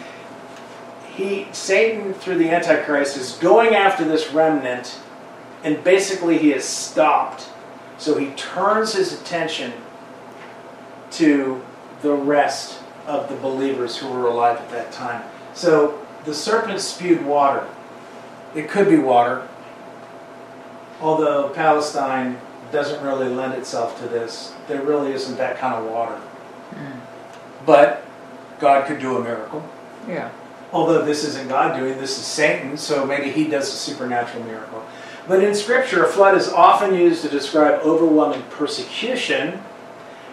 He 1.15 1.47
Satan 1.51 2.13
through 2.13 2.37
the 2.37 2.49
Antichrist 2.49 3.17
is 3.17 3.33
going 3.33 3.75
after 3.75 4.03
this 4.03 4.31
remnant 4.31 4.99
and 5.63 5.83
basically 5.83 6.37
he 6.37 6.51
is 6.53 6.65
stopped. 6.65 7.49
So 7.97 8.17
he 8.17 8.31
turns 8.31 8.93
his 8.93 9.13
attention 9.13 9.73
to 11.11 11.61
the 12.01 12.13
rest 12.13 12.79
of 13.05 13.29
the 13.29 13.35
believers 13.35 13.97
who 13.97 14.09
were 14.09 14.27
alive 14.27 14.57
at 14.57 14.69
that 14.71 14.91
time. 14.91 15.23
So 15.53 16.05
the 16.25 16.33
serpent 16.33 16.79
spewed 16.79 17.25
water. 17.25 17.67
It 18.55 18.69
could 18.69 18.89
be 18.89 18.97
water. 18.97 19.47
Although 20.99 21.49
Palestine 21.49 22.39
doesn't 22.71 23.03
really 23.03 23.27
lend 23.27 23.53
itself 23.53 23.99
to 23.99 24.07
this. 24.07 24.53
There 24.71 24.83
really 24.83 25.11
isn't 25.11 25.37
that 25.37 25.57
kind 25.57 25.75
of 25.75 25.91
water. 25.91 26.15
Hmm. 26.15 27.65
But 27.65 28.05
God 28.61 28.87
could 28.87 28.99
do 28.99 29.17
a 29.17 29.21
miracle. 29.21 29.67
Yeah. 30.07 30.31
Although 30.71 31.03
this 31.03 31.25
isn't 31.25 31.49
God 31.49 31.77
doing, 31.77 31.97
this 31.97 32.17
is 32.17 32.23
Satan, 32.23 32.77
so 32.77 33.05
maybe 33.05 33.29
he 33.31 33.49
does 33.49 33.67
a 33.67 33.75
supernatural 33.75 34.45
miracle. 34.45 34.81
But 35.27 35.43
in 35.43 35.53
Scripture, 35.53 36.05
a 36.05 36.07
flood 36.07 36.37
is 36.37 36.47
often 36.47 36.95
used 36.95 37.21
to 37.23 37.29
describe 37.29 37.81
overwhelming 37.81 38.43
persecution, 38.43 39.61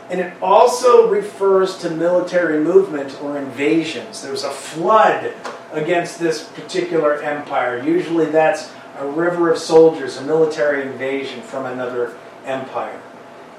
and 0.09 0.21
it 0.21 0.41
also 0.41 1.11
refers 1.11 1.77
to 1.79 1.91
military 1.91 2.61
movement 2.61 3.21
or 3.21 3.37
invasions. 3.37 4.23
There 4.23 4.31
was 4.31 4.45
a 4.45 4.51
flood 4.51 5.35
against 5.73 6.21
this 6.21 6.45
particular 6.45 7.21
empire. 7.23 7.83
Usually 7.83 8.27
that's 8.27 8.71
a 8.99 9.07
river 9.07 9.51
of 9.51 9.59
soldiers, 9.59 10.17
a 10.17 10.23
military 10.23 10.83
invasion 10.83 11.43
from 11.43 11.67
another 11.67 12.17
empire. 12.45 13.03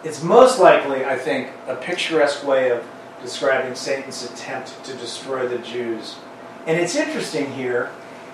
It's 0.03 0.23
most 0.23 0.59
likely, 0.59 1.03
I 1.05 1.17
think, 1.17 1.49
a 1.67 1.75
picturesque 1.75 2.45
way 2.45 2.71
of 2.71 2.85
describing 3.21 3.75
Satan's 3.75 4.23
attempt 4.23 4.83
to 4.85 4.93
destroy 4.93 5.47
the 5.47 5.57
Jews. 5.57 6.15
And 6.65 6.79
it's 6.79 6.95
interesting 6.95 7.51
here 7.53 7.91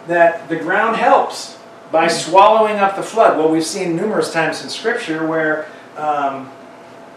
that 0.07 0.47
the 0.47 0.57
ground 0.57 0.97
helps 0.97 1.57
by 1.91 2.07
swallowing 2.07 2.75
up 2.77 2.95
the 2.95 3.03
flood. 3.03 3.37
Well, 3.37 3.49
we've 3.49 3.65
seen 3.65 3.95
numerous 3.95 4.31
times 4.31 4.63
in 4.63 4.69
Scripture 4.69 5.25
where, 5.25 5.67
um, 5.97 6.47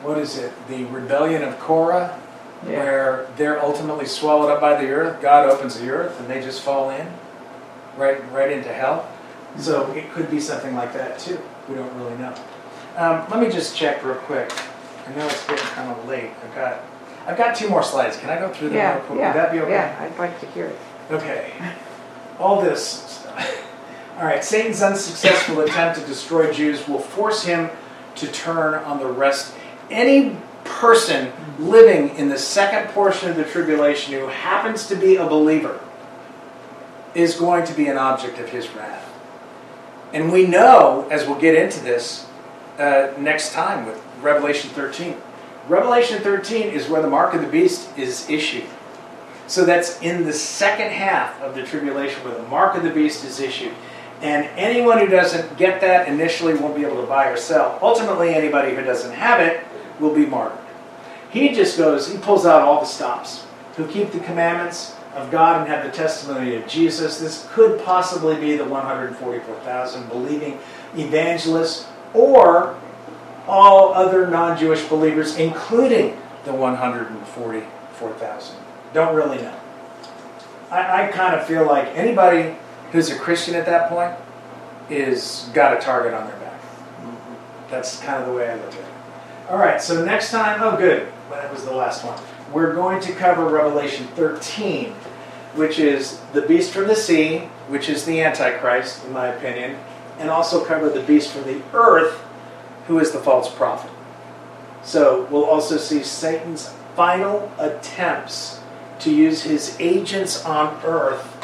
what 0.02 0.16
is 0.18 0.38
it, 0.38 0.52
the 0.68 0.84
rebellion 0.86 1.42
of 1.42 1.58
Korah, 1.58 2.18
Yeah. 2.66 2.78
where 2.78 3.26
they're 3.36 3.62
ultimately 3.62 4.06
swallowed 4.06 4.50
up 4.50 4.60
by 4.60 4.80
the 4.80 4.90
earth. 4.90 5.20
God 5.20 5.48
opens 5.48 5.78
the 5.78 5.90
earth 5.90 6.18
and 6.20 6.28
they 6.28 6.40
just 6.40 6.62
fall 6.62 6.90
in, 6.90 7.06
right, 7.96 8.20
right 8.32 8.50
into 8.50 8.72
hell. 8.72 9.06
So 9.58 9.90
it 9.92 10.12
could 10.12 10.30
be 10.30 10.40
something 10.40 10.74
like 10.74 10.92
that 10.94 11.18
too. 11.18 11.38
We 11.68 11.74
don't 11.74 11.92
really 11.96 12.16
know. 12.16 12.34
Um, 12.98 13.24
let 13.30 13.38
me 13.40 13.48
just 13.48 13.76
check 13.76 14.04
real 14.04 14.16
quick. 14.16 14.50
I 15.06 15.14
know 15.14 15.24
it's 15.26 15.46
getting 15.46 15.64
kind 15.66 15.88
of 15.88 16.08
late. 16.08 16.30
I've 16.44 16.54
got, 16.56 16.80
I've 17.28 17.38
got 17.38 17.54
two 17.54 17.68
more 17.68 17.84
slides. 17.84 18.16
Can 18.16 18.28
I 18.28 18.40
go 18.40 18.52
through 18.52 18.70
them 18.70 18.78
real 18.78 18.84
Yeah, 18.84 18.98
quick? 18.98 19.18
yeah, 19.20 19.26
Would 19.32 19.36
that 19.38 19.52
be 19.52 19.60
okay? 19.60 19.70
yeah, 19.70 19.96
I'd 20.00 20.18
like 20.18 20.40
to 20.40 20.46
hear 20.46 20.66
it. 20.66 20.78
Okay. 21.12 21.52
All 22.40 22.60
this 22.60 22.84
stuff. 22.84 23.64
All 24.18 24.24
right. 24.24 24.42
Satan's 24.44 24.82
unsuccessful 24.82 25.60
attempt 25.60 26.00
to 26.00 26.06
destroy 26.06 26.52
Jews 26.52 26.88
will 26.88 26.98
force 26.98 27.44
him 27.44 27.70
to 28.16 28.26
turn 28.26 28.74
on 28.82 28.98
the 28.98 29.06
rest. 29.06 29.54
Any 29.92 30.36
person 30.64 31.32
living 31.60 32.16
in 32.16 32.28
the 32.28 32.38
second 32.38 32.92
portion 32.92 33.30
of 33.30 33.36
the 33.36 33.44
tribulation 33.44 34.12
who 34.14 34.26
happens 34.26 34.88
to 34.88 34.96
be 34.96 35.14
a 35.16 35.24
believer 35.24 35.78
is 37.14 37.36
going 37.36 37.64
to 37.66 37.72
be 37.74 37.86
an 37.86 37.96
object 37.96 38.38
of 38.40 38.48
his 38.48 38.68
wrath. 38.74 39.08
And 40.12 40.32
we 40.32 40.46
know, 40.46 41.06
as 41.12 41.26
we'll 41.28 41.38
get 41.38 41.54
into 41.54 41.80
this 41.80 42.26
uh, 42.78 43.12
next 43.18 43.52
time 43.52 43.86
with 43.86 44.02
Revelation 44.20 44.70
13. 44.70 45.16
Revelation 45.68 46.22
13 46.22 46.68
is 46.68 46.88
where 46.88 47.02
the 47.02 47.10
mark 47.10 47.34
of 47.34 47.42
the 47.42 47.48
beast 47.48 47.96
is 47.98 48.28
issued. 48.30 48.64
So 49.46 49.64
that's 49.64 50.00
in 50.00 50.24
the 50.24 50.32
second 50.32 50.90
half 50.90 51.40
of 51.42 51.54
the 51.54 51.62
tribulation 51.62 52.22
where 52.24 52.34
the 52.34 52.48
mark 52.48 52.76
of 52.76 52.82
the 52.82 52.90
beast 52.90 53.24
is 53.24 53.40
issued. 53.40 53.74
And 54.20 54.44
anyone 54.56 54.98
who 54.98 55.06
doesn't 55.06 55.56
get 55.56 55.80
that 55.80 56.08
initially 56.08 56.54
won't 56.54 56.76
be 56.76 56.84
able 56.84 57.00
to 57.00 57.06
buy 57.06 57.28
or 57.28 57.36
sell. 57.36 57.78
Ultimately, 57.80 58.34
anybody 58.34 58.74
who 58.74 58.82
doesn't 58.82 59.12
have 59.12 59.40
it 59.40 59.64
will 60.00 60.14
be 60.14 60.26
martyred. 60.26 60.58
He 61.30 61.54
just 61.54 61.76
goes, 61.76 62.10
he 62.10 62.18
pulls 62.18 62.46
out 62.46 62.62
all 62.62 62.80
the 62.80 62.86
stops. 62.86 63.44
Who 63.76 63.86
keep 63.86 64.10
the 64.10 64.20
commandments, 64.20 64.96
of 65.18 65.30
God 65.30 65.60
and 65.60 65.68
have 65.68 65.84
the 65.84 65.90
testimony 65.90 66.54
of 66.56 66.66
Jesus. 66.66 67.18
This 67.18 67.46
could 67.50 67.82
possibly 67.84 68.36
be 68.36 68.56
the 68.56 68.64
144,000 68.64 70.08
believing 70.08 70.58
evangelists 70.96 71.86
or 72.14 72.78
all 73.46 73.94
other 73.94 74.26
non 74.26 74.58
Jewish 74.58 74.84
believers, 74.84 75.36
including 75.36 76.20
the 76.44 76.52
144,000. 76.52 78.56
Don't 78.92 79.14
really 79.14 79.38
know. 79.38 79.54
I, 80.70 81.04
I 81.04 81.06
kind 81.08 81.34
of 81.34 81.46
feel 81.46 81.66
like 81.66 81.86
anybody 81.88 82.56
who's 82.92 83.10
a 83.10 83.18
Christian 83.18 83.54
at 83.54 83.66
that 83.66 83.88
point 83.88 84.14
is 84.90 85.50
got 85.52 85.76
a 85.76 85.80
target 85.80 86.14
on 86.14 86.26
their 86.26 86.38
back. 86.38 86.60
That's 87.70 88.00
kind 88.00 88.22
of 88.22 88.28
the 88.28 88.34
way 88.34 88.48
I 88.48 88.54
look 88.54 88.72
at 88.72 88.80
it. 88.80 88.84
All 89.50 89.58
right, 89.58 89.80
so 89.80 90.04
next 90.04 90.30
time, 90.30 90.60
oh, 90.62 90.76
good. 90.76 91.08
That 91.30 91.52
was 91.52 91.64
the 91.64 91.72
last 91.72 92.04
one. 92.04 92.18
We're 92.52 92.74
going 92.74 93.00
to 93.02 93.12
cover 93.12 93.46
Revelation 93.46 94.06
13, 94.08 94.92
which 95.54 95.78
is 95.78 96.20
the 96.32 96.42
beast 96.42 96.72
from 96.72 96.86
the 96.86 96.96
sea, 96.96 97.40
which 97.68 97.88
is 97.88 98.04
the 98.04 98.20
Antichrist, 98.20 99.04
in 99.04 99.12
my 99.12 99.28
opinion, 99.28 99.78
and 100.18 100.30
also 100.30 100.64
cover 100.64 100.88
the 100.88 101.02
beast 101.02 101.30
from 101.30 101.44
the 101.44 101.62
earth, 101.72 102.20
who 102.86 102.98
is 102.98 103.12
the 103.12 103.18
false 103.18 103.52
prophet. 103.52 103.90
So 104.82 105.26
we'll 105.30 105.44
also 105.44 105.76
see 105.76 106.02
Satan's 106.02 106.74
final 106.96 107.52
attempts 107.58 108.60
to 109.00 109.14
use 109.14 109.42
his 109.42 109.76
agents 109.78 110.44
on 110.44 110.80
earth 110.84 111.36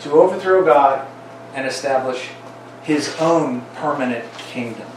to 0.00 0.12
overthrow 0.12 0.64
God 0.64 1.06
and 1.54 1.66
establish 1.66 2.30
his 2.82 3.14
own 3.20 3.60
permanent 3.76 4.24
kingdom. 4.38 4.88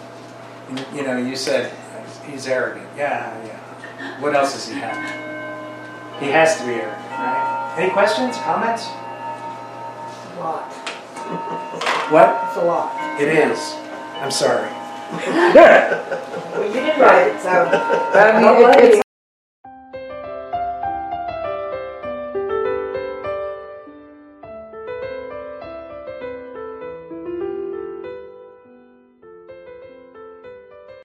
And, 0.69 0.85
You 0.95 1.03
know, 1.03 1.17
you 1.17 1.35
said 1.35 1.71
he's 2.25 2.47
arrogant. 2.47 2.87
Yeah, 2.97 3.45
yeah. 3.45 4.21
What 4.21 4.35
else 4.35 4.53
does 4.53 4.67
he 4.69 4.75
have? 4.75 4.95
He 6.19 6.27
has 6.27 6.57
to 6.57 6.65
be 6.65 6.73
arrogant, 6.73 7.11
right? 7.11 7.75
Any 7.77 7.91
questions, 7.91 8.37
comments? 8.37 8.85
Lot. 10.39 10.74
What? 12.11 12.45
It's 12.47 12.57
a 12.57 12.65
lot. 12.65 12.93
It 13.19 13.27
is. 13.29 13.59
I'm 14.21 14.31
sorry. 14.31 14.69
Well, 16.55 16.65
you 16.67 16.73
did 16.73 16.97
write 17.01 17.27
it, 17.27 17.41
so. 17.41 17.67
But 18.13 18.15
I 18.35 18.39
mean, 18.41 18.69
it- 18.79 18.93
it's 18.95 19.04